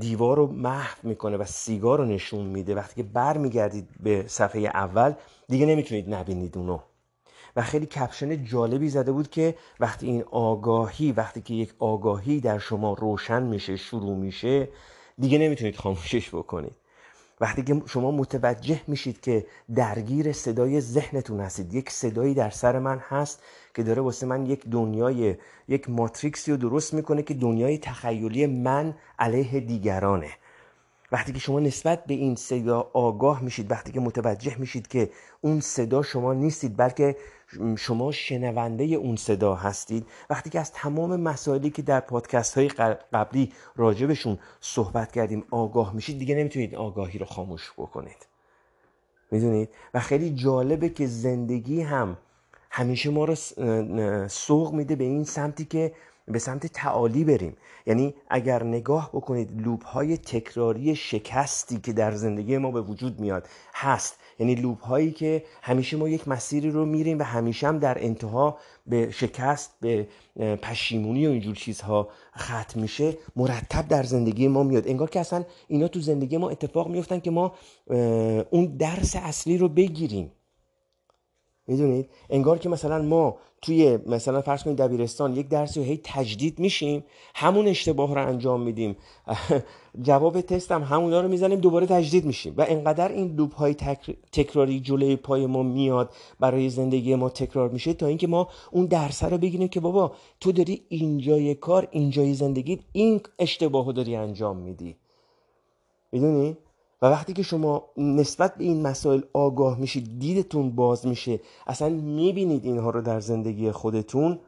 دیوار 0.00 0.36
رو 0.36 0.46
محو 0.46 0.96
می‌کنه 1.02 1.36
و 1.36 1.44
سیگار 1.44 1.98
رو 1.98 2.04
نشون 2.04 2.46
میده 2.46 2.74
وقتی 2.74 3.02
که 3.02 3.08
بر 3.08 3.36
میگردید 3.36 3.88
به 4.00 4.24
صفحه 4.26 4.60
اول 4.60 5.12
دیگه 5.48 5.66
نمی‌تونید 5.66 6.14
نبینید 6.14 6.58
اونو. 6.58 6.78
و 7.56 7.62
خیلی 7.62 7.86
کپشن 7.86 8.44
جالبی 8.44 8.88
زده 8.88 9.12
بود 9.12 9.30
که 9.30 9.54
وقتی 9.80 10.06
این 10.06 10.22
آگاهی 10.30 11.12
وقتی 11.12 11.40
که 11.40 11.54
یک 11.54 11.74
آگاهی 11.78 12.40
در 12.40 12.58
شما 12.58 12.92
روشن 12.92 13.42
میشه 13.42 13.76
شروع 13.76 14.16
میشه 14.16 14.68
دیگه 15.18 15.38
نمی‌تونید 15.38 15.76
خاموشش 15.76 16.28
بکنید. 16.28 16.72
وقتی 17.40 17.62
که 17.62 17.82
شما 17.86 18.10
متوجه 18.10 18.80
میشید 18.86 19.20
که 19.20 19.46
درگیر 19.74 20.32
صدای 20.32 20.80
ذهنتون 20.80 21.40
هستید 21.40 21.74
یک 21.74 21.90
صدایی 21.90 22.34
در 22.34 22.50
سر 22.50 22.78
من 22.78 22.98
هست 22.98 23.42
که 23.74 23.82
داره 23.82 24.02
واسه 24.02 24.26
من 24.26 24.46
یک 24.46 24.66
دنیای 24.66 25.36
یک 25.68 25.90
ماتریکسی 25.90 26.50
رو 26.50 26.56
درست 26.56 26.94
می‌کنه 26.94 27.22
که 27.22 27.34
دنیای 27.34 27.78
تخیلی 27.78 28.46
من 28.46 28.94
علیه 29.18 29.60
دیگرانه. 29.60 30.30
وقتی 31.12 31.32
که 31.32 31.38
شما 31.38 31.60
نسبت 31.60 32.04
به 32.04 32.14
این 32.14 32.36
صدا 32.36 32.90
آگاه 32.92 33.42
میشید 33.42 33.70
وقتی 33.70 33.92
که 33.92 34.00
متوجه 34.00 34.56
میشید 34.58 34.88
که 34.88 35.10
اون 35.40 35.60
صدا 35.60 36.02
شما 36.02 36.34
نیستید 36.34 36.76
بلکه 36.76 37.16
شما 37.78 38.12
شنونده 38.12 38.84
اون 38.84 39.16
صدا 39.16 39.54
هستید. 39.54 40.06
وقتی 40.30 40.50
که 40.50 40.60
از 40.60 40.72
تمام 40.72 41.20
مسائلی 41.20 41.70
که 41.70 41.82
در 41.82 42.00
پادکست 42.00 42.58
های 42.58 42.68
قبلی 43.12 43.52
راجبشون 43.76 44.38
صحبت 44.60 45.12
کردیم 45.12 45.44
آگاه 45.50 45.94
میشید 45.94 46.18
دیگه 46.18 46.34
نمی‌تونید 46.34 46.74
آگاهی 46.74 47.18
رو 47.18 47.26
خاموش 47.26 47.72
بکنید. 47.78 48.26
می‌دونید؟ 49.30 49.68
و 49.94 50.00
خیلی 50.00 50.30
جالبه 50.30 50.88
که 50.88 51.06
زندگی 51.06 51.82
هم 51.82 52.16
همیشه 52.70 53.10
ما 53.10 53.24
رو 53.24 53.34
سوق 54.28 54.72
میده 54.72 54.96
به 54.96 55.04
این 55.04 55.24
سمتی 55.24 55.64
که 55.64 55.92
به 56.28 56.38
سمت 56.38 56.66
تعالی 56.66 57.24
بریم. 57.24 57.56
یعنی 57.86 58.14
اگر 58.28 58.62
نگاه 58.62 59.10
بکنید 59.12 59.62
لوپ 59.62 59.84
های 59.84 60.16
تکراری 60.16 60.96
شکستی 60.96 61.80
که 61.80 61.92
در 61.92 62.12
زندگی 62.12 62.58
ما 62.58 62.70
به 62.70 62.80
وجود 62.80 63.20
میاد 63.20 63.48
هست. 63.74 64.19
یعنی 64.40 64.54
لوپ 64.54 64.84
هایی 64.84 65.10
که 65.10 65.44
همیشه 65.62 65.96
ما 65.96 66.08
یک 66.08 66.28
مسیری 66.28 66.70
رو 66.70 66.86
میریم 66.86 67.18
و 67.18 67.22
همیشه 67.22 67.66
هم 67.66 67.78
در 67.78 68.04
انتها 68.04 68.58
به 68.86 69.10
شکست 69.10 69.70
به 69.80 70.08
پشیمونی 70.62 71.26
و 71.26 71.30
اینجور 71.30 71.56
چیزها 71.56 72.08
ختم 72.38 72.80
میشه 72.80 73.16
مرتب 73.36 73.88
در 73.88 74.02
زندگی 74.02 74.48
ما 74.48 74.62
میاد. 74.62 74.88
انگار 74.88 75.10
که 75.10 75.20
اصلا 75.20 75.44
اینا 75.68 75.88
تو 75.88 76.00
زندگی 76.00 76.36
ما 76.36 76.50
اتفاق 76.50 76.88
میفتن 76.88 77.20
که 77.20 77.30
ما 77.30 77.54
اون 78.50 78.76
درس 78.78 79.16
اصلی 79.16 79.58
رو 79.58 79.68
بگیریم. 79.68 80.32
می‌دونید؟ 81.70 82.10
انگار 82.30 82.58
که 82.58 82.68
مثلا 82.68 83.02
ما 83.02 83.36
توی 83.62 83.98
مثلا 84.06 84.40
فرض 84.40 84.62
کنید 84.62 84.76
دبیرستان 84.76 85.36
یک 85.36 85.48
درسی 85.48 85.80
رو 85.80 85.86
هی 85.86 86.00
تجدید 86.04 86.58
میشیم 86.58 87.04
همون 87.34 87.68
اشتباه 87.68 88.14
رو 88.14 88.26
انجام 88.26 88.62
میدیم. 88.62 88.96
جواب 90.02 90.40
تست 90.40 90.72
هم 90.72 90.82
همونا 90.82 91.20
رو 91.20 91.28
می‌زنیم 91.28 91.60
دوباره 91.60 91.86
تجدید 91.86 92.24
میشیم. 92.24 92.54
و 92.56 92.64
انقدر 92.68 93.12
این 93.12 93.34
لوپ 93.36 93.54
های 93.54 93.74
تکراری 94.32 94.80
جلوی 94.80 95.16
پای 95.16 95.46
ما 95.46 95.62
میاد 95.62 96.10
برای 96.40 96.70
زندگی 96.70 97.14
ما 97.14 97.28
تکرار 97.28 97.68
میشه 97.68 97.94
تا 97.94 98.06
اینکه 98.06 98.26
ما 98.26 98.48
اون 98.70 98.86
درس 98.86 99.24
رو 99.24 99.38
بگیریم 99.38 99.68
که 99.68 99.80
بابا 99.80 100.12
تو 100.40 100.52
داری 100.52 100.82
اینجای 100.88 101.54
کار 101.54 101.88
اینجای 101.90 102.34
زندگی 102.34 102.80
این 102.92 103.20
اشتباه 103.38 103.86
رو 103.86 103.92
داری 103.92 104.16
انجام 104.16 104.56
میدی. 104.56 104.96
می‌دونی؟ 106.12 106.56
و 107.02 107.06
وقتی 107.06 107.32
که 107.32 107.42
شما 107.42 107.84
نسبت 107.96 108.54
به 108.54 108.64
این 108.64 108.82
مسائل 108.82 109.20
آگاه 109.32 109.78
میشید 109.78 110.18
دیدتون 110.18 110.70
باز 110.70 111.06
میشه 111.06 111.40
اصلا 111.66 111.88
می‌بینید 111.88 112.64
اینها 112.64 112.90
رو 112.90 113.02
در 113.02 113.20
زندگی 113.20 113.70
خودتون 113.70 114.38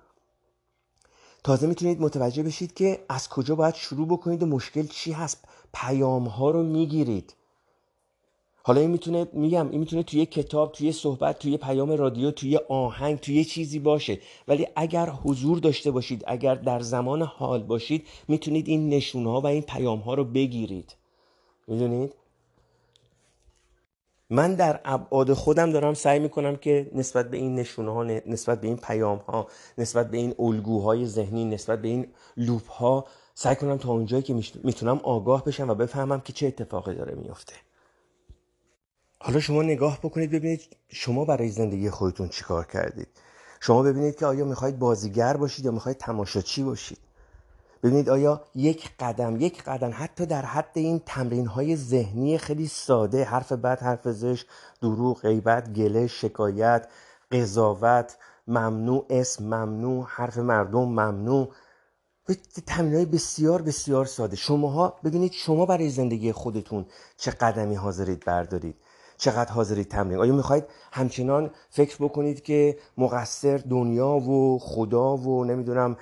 تازه 1.45 1.67
می‌تونید 1.67 2.01
متوجه 2.01 2.43
بشید 2.43 2.75
که 2.75 3.05
از 3.09 3.29
کجا 3.29 3.55
باید 3.55 3.75
شروع 3.75 4.07
بکنید 4.07 4.43
و 4.43 4.47
مشکل 4.47 4.87
چی 4.87 5.13
هست. 5.13 5.45
پیام 5.75 6.27
ها 6.27 6.51
رو 6.51 6.63
می‌گیرید. 6.63 7.35
حالا 8.63 8.81
این 8.81 8.91
می‌تونه 8.91 9.29
میگم 9.33 9.71
این 9.71 9.81
می‌تونه 9.81 10.03
توی 10.03 10.27
کتاب 10.27 10.73
توی 10.73 10.93
صحبت 10.93 11.39
توی 11.39 11.57
پیام 11.57 11.91
رادیو 11.91 12.31
توی 12.31 12.57
آهنگ 12.69 13.19
توی 13.19 13.45
چیزی 13.45 13.79
باشه. 13.79 14.21
ولی 14.49 14.67
اگر 14.77 15.11
حضور 15.11 15.59
داشته 15.59 15.91
باشید 15.91 16.25
اگر 16.27 16.55
در 16.55 16.81
زمان 16.81 17.23
حال 17.23 17.63
باشید 17.63 18.07
می‌تونید 18.29 18.69
این 18.69 18.89
نشونه 18.89 19.31
ها 19.31 19.41
و 19.41 19.47
این 19.47 19.63
پیام 19.63 19.99
ها 19.99 20.15
رو 20.15 20.25
بگیرید. 20.25 20.95
می‌دونید؟ 21.69 22.15
من 24.33 24.55
در 24.55 24.81
ابعاد 24.85 25.33
خودم 25.33 25.71
دارم 25.71 25.95
سعی 25.95 26.19
می‌کنم 26.19 26.57
که 26.57 26.91
نسبت 26.95 27.31
به 27.31 27.37
این 27.37 27.55
نشونه 27.55 27.93
ها 27.93 28.05
نسبت 28.05 28.61
به 28.61 28.67
این 28.67 28.77
پیام 28.77 29.19
ها 29.19 29.47
نسبت 29.79 30.11
به 30.11 30.17
این 30.17 30.35
الگوهای 30.39 31.07
ذهنی 31.07 31.45
نسبت 31.45 31.83
به 31.83 31.89
این 31.89 32.07
لوپ 32.37 32.69
ها 32.69 33.07
سعی 33.35 33.57
کنم 33.57 33.77
تا 33.77 33.93
اونجایی 33.93 34.23
که 34.23 34.35
می‌تونم 34.65 35.01
آگاه 35.03 35.45
بشم 35.45 35.71
و 35.71 35.75
بفهمم 35.75 36.21
که 36.21 36.33
چه 36.33 36.47
اتفاقی 36.47 36.95
داره 36.95 37.15
میفته 37.15 37.55
حالا 39.19 39.41
شما 39.41 39.63
نگاه 39.63 39.99
بکنید 39.99 40.31
ببینید 40.31 40.77
شما 40.89 41.25
برای 41.25 41.49
زندگی 41.49 41.91
خودتون 41.91 42.29
چیکار 42.29 42.67
کردید. 42.67 43.09
شما 43.61 43.83
ببینید 43.83 44.17
که 44.17 44.27
آیا 44.27 44.45
می‌خواید 44.45 44.79
بازیگر 44.79 45.37
باشید 45.37 45.65
یا 45.65 45.71
می‌خواید 45.71 45.99
تماشاچی 45.99 46.63
باشید. 46.63 46.99
ببینید 47.83 48.09
آیا 48.09 48.45
یک 48.55 48.91
قدم 48.99 49.41
یک 49.41 49.63
قدم 49.63 49.91
حتی 49.95 50.27
در 50.27 50.45
حد 50.45 50.71
این 50.75 51.03
تمرین 51.07 51.47
های 51.47 51.77
ذهنی 51.77 52.39
خیلی 52.39 52.69
ساده 52.69 53.25
حرف 53.25 53.53
بد 53.53 53.83
حرف 53.83 54.09
زش 54.09 54.45
دروغ 54.81 55.21
غیبت 55.21 55.73
گله 55.73 56.07
شکایت 56.07 56.89
قضاوت 57.33 58.17
ممنوع 58.47 59.07
اسم 59.11 59.45
ممنوع 59.45 60.07
حرف 60.09 60.39
مردم 60.39 60.85
ممنوع 60.85 61.49
تمرین 62.67 62.95
های 62.95 63.05
بسیار 63.05 63.63
بسیار 63.63 64.05
ساده. 64.05 64.37
شماها 64.37 65.01
ببینید 65.05 65.33
شما 65.33 65.67
برای 65.67 65.91
زندگی 65.91 66.33
خودتون 66.33 66.87
چه 67.17 67.31
قدمی 67.31 67.75
حاضرید 67.75 68.25
بردارید. 68.25 68.77
چقدر 69.23 69.53
حاضرید 69.53 69.89
تمرین؟ 69.89 70.19
آیا 70.19 70.33
می‌خواید 70.33 70.65
همچنان 70.93 71.51
فکر 71.71 71.97
بکنید 71.97 72.43
که 72.43 72.79
مقصر 72.99 73.57
دنیا 73.57 74.09
و 74.09 74.59
خدا 74.59 75.17
و 75.17 75.45
نمی‌دونم 75.45 75.97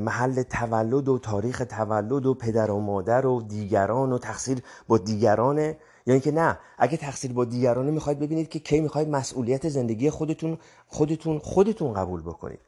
محل 0.00 0.42
تولد 0.42 1.08
و 1.08 1.18
تاریخ 1.18 1.62
تولد 1.70 2.26
و 2.26 2.34
پدر 2.34 2.70
و 2.70 2.80
مادر 2.80 3.26
و 3.26 3.42
دیگران 3.42 4.12
و 4.12 4.18
تقصیر 4.18 4.58
با 4.88 4.98
دیگرانه؟ 4.98 5.62
یا 5.62 5.68
یعنی 5.68 5.76
اینکه 6.06 6.32
نه 6.32 6.58
اگه 6.78 6.96
تقصیر 6.96 7.32
با 7.32 7.44
دیگرانه 7.44 7.90
می‌خواید 7.90 8.18
ببینید 8.18 8.48
که 8.48 8.58
کی 8.58 8.80
می‌خواید 8.80 9.08
مسئولیت 9.08 9.68
زندگی 9.68 10.10
خودتون 10.10 10.58
خودتون 10.86 11.38
خودتون 11.38 11.92
قبول 11.92 12.22
بکنید. 12.22 12.60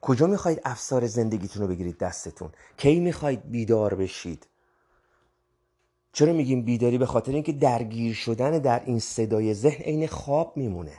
کجا 0.00 0.26
می‌خواید 0.26 0.60
افسار 0.64 1.06
زندگیتون 1.06 1.62
رو 1.62 1.68
بگیرید 1.68 1.98
دستتون؟ 1.98 2.50
کی 2.76 3.00
می‌خواید 3.00 3.50
بیدار 3.50 3.94
بشید؟ 3.94 4.46
چرا 6.12 6.32
میگیم 6.32 6.62
بیداری 6.62 6.98
به 6.98 7.06
خاطر 7.06 7.32
اینکه 7.32 7.52
درگیر 7.52 8.14
شدن 8.14 8.58
در 8.58 8.82
این 8.84 8.98
صدای 8.98 9.54
ذهن 9.54 9.82
عین 9.82 10.06
خواب 10.06 10.52
میمونه؟ 10.56 10.92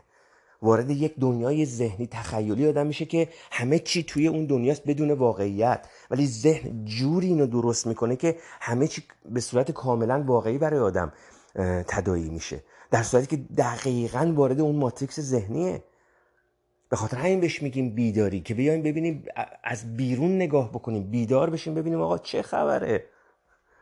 وارد 0.62 0.90
یک 0.90 1.16
دنیای 1.20 1.66
ذهنی 1.66 2.08
تخیلی 2.08 2.68
آدم 2.68 2.88
میشه 2.88 3.06
که 3.06 3.28
همه 3.52 3.80
چی 3.80 4.04
توی 4.04 4.28
اون 4.28 4.46
دنیاست 4.46 4.84
بدون 4.88 5.12
واقعیت. 5.12 5.88
ولی 6.12 6.28
ذهن 6.28 6.86
جوری 6.86 7.28
اینو 7.28 7.48
درست 7.48 7.88
می‌کنه 7.88 8.16
که 8.16 8.38
همه 8.62 8.88
چی 8.88 9.04
به 9.26 9.40
صورت 9.40 9.72
کاملا 9.72 10.24
واقعی 10.28 10.58
برای 10.58 10.80
آدم 10.80 11.14
تدایی 11.88 12.30
میشه. 12.30 12.64
در 12.92 13.04
صورتی 13.04 13.28
که 13.28 13.44
دقیقا 13.58 14.34
وارد 14.36 14.60
اون 14.60 14.76
ماتریکس 14.76 15.20
ذهنیه. 15.20 15.84
به 16.90 16.96
خاطر 16.96 17.18
همین 17.18 17.40
بهش 17.40 17.62
میگیم 17.62 17.96
بیداری 17.96 18.42
که 18.42 18.54
بیایم 18.54 18.82
ببینیم 18.82 19.26
از 19.64 19.98
بیرون 19.98 20.36
نگاه 20.36 20.70
بکنیم. 20.70 21.04
بیدار 21.04 21.50
بشیم 21.50 21.74
ببینیم 21.74 22.02
آقا 22.02 22.18
چه 22.18 22.42
خبره. 22.42 23.06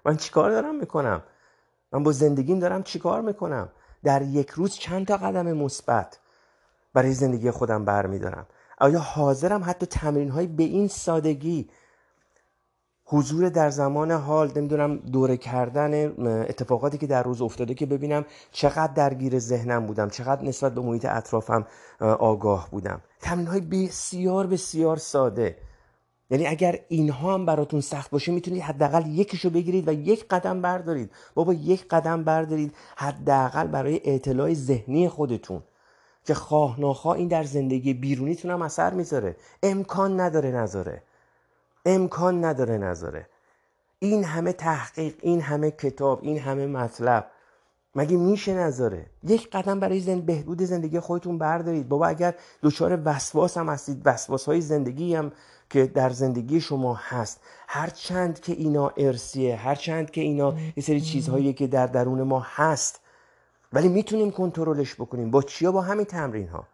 من 0.05 0.17
چیکار 0.17 0.51
دارم 0.51 0.75
می‌کنم؟ 0.75 1.23
من 1.91 2.03
با 2.03 2.11
زندگیم 2.11 2.59
دارم 2.59 2.83
چیکار 2.83 3.21
می‌کنم؟ 3.21 3.69
در 4.03 4.21
یک 4.21 4.49
روز 4.49 4.73
چند 4.75 5.07
تا 5.07 5.17
قدم 5.17 5.53
مثبت 5.53 6.19
برای 6.93 7.11
زندگی 7.11 7.51
خودم 7.51 7.85
برمیدارم. 7.85 8.47
آیا 8.77 8.99
حاضرم 8.99 9.63
حتی 9.65 9.85
تمرین 9.85 10.29
های 10.29 10.47
به 10.47 10.63
این 10.63 10.87
سادگی؟ 10.87 11.69
حضور 13.05 13.49
در 13.49 13.69
زمان 13.69 14.11
حال 14.11 14.51
نمی‌دونم 14.55 14.97
دوره 14.97 15.37
کردن 15.37 15.93
اتفاقاتی 16.41 16.97
که 16.97 17.07
در 17.07 17.23
روز 17.23 17.41
افتاده 17.41 17.73
که 17.73 17.85
ببینم 17.85 18.25
چقدر 18.51 18.93
درگیر 18.93 19.39
ذهنم 19.39 19.85
بودم 19.87 20.09
چقدر 20.09 20.43
نسبت 20.43 20.73
به 20.73 20.81
محیط 20.81 21.05
اطرافم 21.05 21.65
آگاه 21.99 22.69
بودم. 22.71 23.01
تمرین 23.19 23.47
های 23.47 23.61
بسیار 23.61 24.47
بسیار 24.47 24.97
ساده. 24.97 25.57
یعنی 26.31 26.47
اگر 26.47 26.79
اینها 26.87 27.33
هم 27.33 27.45
براتون 27.45 27.81
سخت 27.81 28.11
باشه 28.11 28.31
می‌تونید 28.31 28.61
حداقل 28.61 29.05
یکیشو 29.05 29.49
بگیرید 29.49 29.87
و 29.87 29.93
یک 29.93 30.27
قدم 30.29 30.61
بردارید. 30.61 31.11
بابا 31.33 31.53
یک 31.53 31.87
قدم 31.87 32.23
بردارید 32.23 32.75
حداقل 32.95 33.67
برای 33.67 34.01
اطلاع 34.03 34.53
ذهنی 34.53 35.09
خودتون 35.09 35.61
که 36.25 36.33
خواه 36.33 36.79
ناخواه 36.79 37.17
این 37.17 37.27
در 37.27 37.43
زندگی 37.43 37.93
بیرونیتون 37.93 38.51
هم 38.51 38.61
اثر 38.61 38.93
می‌ذاره. 38.93 39.35
امکان 39.63 40.19
نداره 40.19 40.51
نذاره. 40.51 41.01
امکان 41.85 42.45
نداره 42.45 42.77
نذاره. 42.77 43.27
این 43.99 44.23
همه 44.23 44.53
تحقیق 44.53 45.13
این 45.21 45.41
همه 45.41 45.71
کتاب 45.71 46.19
این 46.23 46.39
همه 46.39 46.67
مطلب 46.67 47.27
مگه 47.95 48.17
میشه 48.17 48.53
نذاره؟ 48.53 49.05
یک 49.23 49.49
قدم 49.49 49.79
برای 49.79 49.99
زند 49.99 50.25
بهبود 50.25 50.61
زندگی 50.61 50.99
خودتون 50.99 51.37
بردارید. 51.37 51.89
بابا 51.89 52.07
اگر 52.07 52.35
دچار 52.63 53.01
وسواس 53.05 53.57
هم 53.57 53.69
هستید 53.69 54.01
وسواس 54.05 54.45
های 54.45 54.61
زندگی 54.61 55.15
هم 55.15 55.31
که 55.71 55.85
در 55.85 56.09
زندگی 56.09 56.61
شما 56.61 56.93
هست. 56.93 57.41
هر 57.67 57.89
چند 57.89 58.39
که 58.39 58.53
اینا 58.53 58.91
ارسیه 58.97 59.55
هر 59.55 59.75
چند 59.75 60.11
که 60.11 60.21
اینا 60.21 60.55
یه 60.77 60.83
سری 60.83 61.01
چیزهایی 61.01 61.53
که 61.53 61.67
در 61.67 61.87
درون 61.87 62.21
ما 62.21 62.39
هست. 62.39 62.99
ولی 63.73 63.87
می‌تونیم 63.87 64.31
کنترلش 64.31 64.95
بکنیم. 64.95 65.31
با 65.31 65.41
چیا؟ 65.41 65.71
با 65.71 65.81
همین 65.81 66.05
تمرین 66.05 66.47
ها 66.47 66.67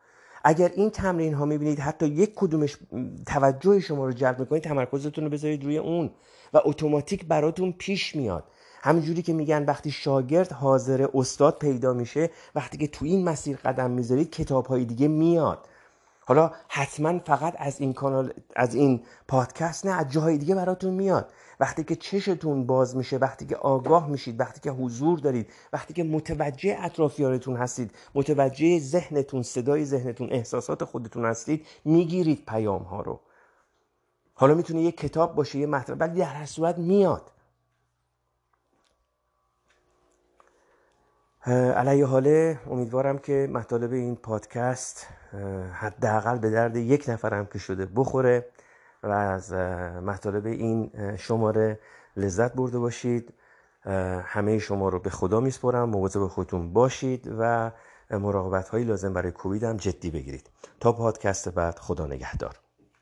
اگر 0.44 0.72
این 0.76 0.90
تمرین 0.90 1.34
ها 1.34 1.46
می‌بینید 1.46 1.80
حتی 1.80 2.08
یک 2.08 2.32
کدومش 2.36 2.78
توجه 3.26 3.80
شما 3.80 4.06
رو 4.06 4.12
جلب 4.12 4.40
می‌کنید 4.40 4.64
تمرکزتون 4.64 5.24
رو 5.24 5.30
بذارید 5.30 5.64
روی 5.64 5.78
اون 5.78 6.12
و 6.54 6.62
اتوماتیک 6.66 7.26
براتون 7.26 7.72
پیش 7.72 8.16
میاد. 8.16 8.44
همینجوری 8.82 9.22
که 9.22 9.34
میگن 9.34 9.66
وقتی 9.66 9.92
شاگرد 9.92 10.52
حاضر 10.52 11.08
استاد 11.14 11.58
پیدا 11.60 11.94
میشه 11.94 12.30
وقتی 12.56 12.78
که 12.78 12.88
تو 12.88 13.06
این 13.06 13.24
مسیر 13.24 13.58
قدم 13.58 13.92
می‌ذارید 13.92 14.32
کتاب 14.32 14.66
های 14.66 14.86
دیگه 14.86 15.08
میاد. 15.08 15.68
حالا 16.28 16.52
حتما 16.68 17.20
فقط 17.20 17.56
از 17.58 17.82
این 17.82 17.94
کانال 17.94 18.34
از 18.56 18.76
این 18.76 19.04
پادکست 19.28 19.86
نه 19.86 19.92
از 19.92 20.12
جاهای 20.12 20.38
دیگه 20.38 20.56
براتون 20.56 20.94
میاد. 20.94 21.32
وقتی 21.60 21.84
که 21.84 21.96
چشتون 21.96 22.66
باز 22.66 22.96
میشه 22.96 23.18
وقتی 23.18 23.46
که 23.46 23.56
آگاه 23.56 24.08
میشید 24.10 24.40
وقتی 24.40 24.60
که 24.60 24.72
حضور 24.72 25.20
دارید 25.20 25.50
وقتی 25.74 25.94
که 25.94 26.04
متوجه 26.04 26.78
اطرافیارتون 26.82 27.56
هستید 27.56 27.92
متوجه 28.16 28.80
ذهنتون 28.80 29.44
صدای 29.44 29.86
ذهنتون 29.86 30.28
احساسات 30.32 30.84
خودتون 30.84 31.26
هستید 31.26 31.66
می‌گیرید 31.86 32.46
پیام 32.48 32.84
ها 32.84 33.02
رو. 33.02 33.20
حالا 34.34 34.54
می‌تونه 34.54 34.82
یه 34.82 34.92
کتاب 34.92 35.36
باشه 35.36 35.60
یه 35.60 35.68
مطلب 35.68 36.02
ولی 36.02 36.20
در 36.20 36.26
هر 36.26 36.46
صورت 36.46 36.78
میاد. 36.78 37.32
علیه 41.48 42.06
حاله 42.06 42.60
امیدوارم 42.70 43.18
که 43.18 43.50
مطالب 43.52 43.94
این 43.94 44.16
پادکست 44.16 45.08
حداقل 45.74 46.38
به 46.38 46.50
درد 46.50 46.76
یک 46.76 47.06
نفرم 47.08 47.46
که 47.46 47.60
شده 47.60 47.86
بخوره 47.96 48.46
و 49.04 49.12
از 49.12 49.54
مطالب 50.04 50.46
این 50.46 50.92
شماره 51.18 51.80
لذت 52.18 52.54
برده 52.54 52.80
باشید. 52.80 53.34
همه 54.24 54.60
شما 54.60 54.90
رو 54.90 55.00
به 55.00 55.10
خدا 55.10 55.40
میسپرم 55.40 55.90
مواظب 55.90 56.28
خودتون 56.28 56.74
باشید 56.74 57.34
و 57.40 57.72
مراقبت 58.12 58.70
هایی 58.70 58.86
لازم 58.86 59.14
برای 59.14 59.32
کووید 59.32 59.64
هم 59.64 59.78
جدی 59.78 60.12
بگیرید. 60.12 60.50
تا 60.80 60.92
پادکست 60.92 61.50
بعد 61.50 61.80
خدا 61.80 62.08
نگهدار. 62.08 62.56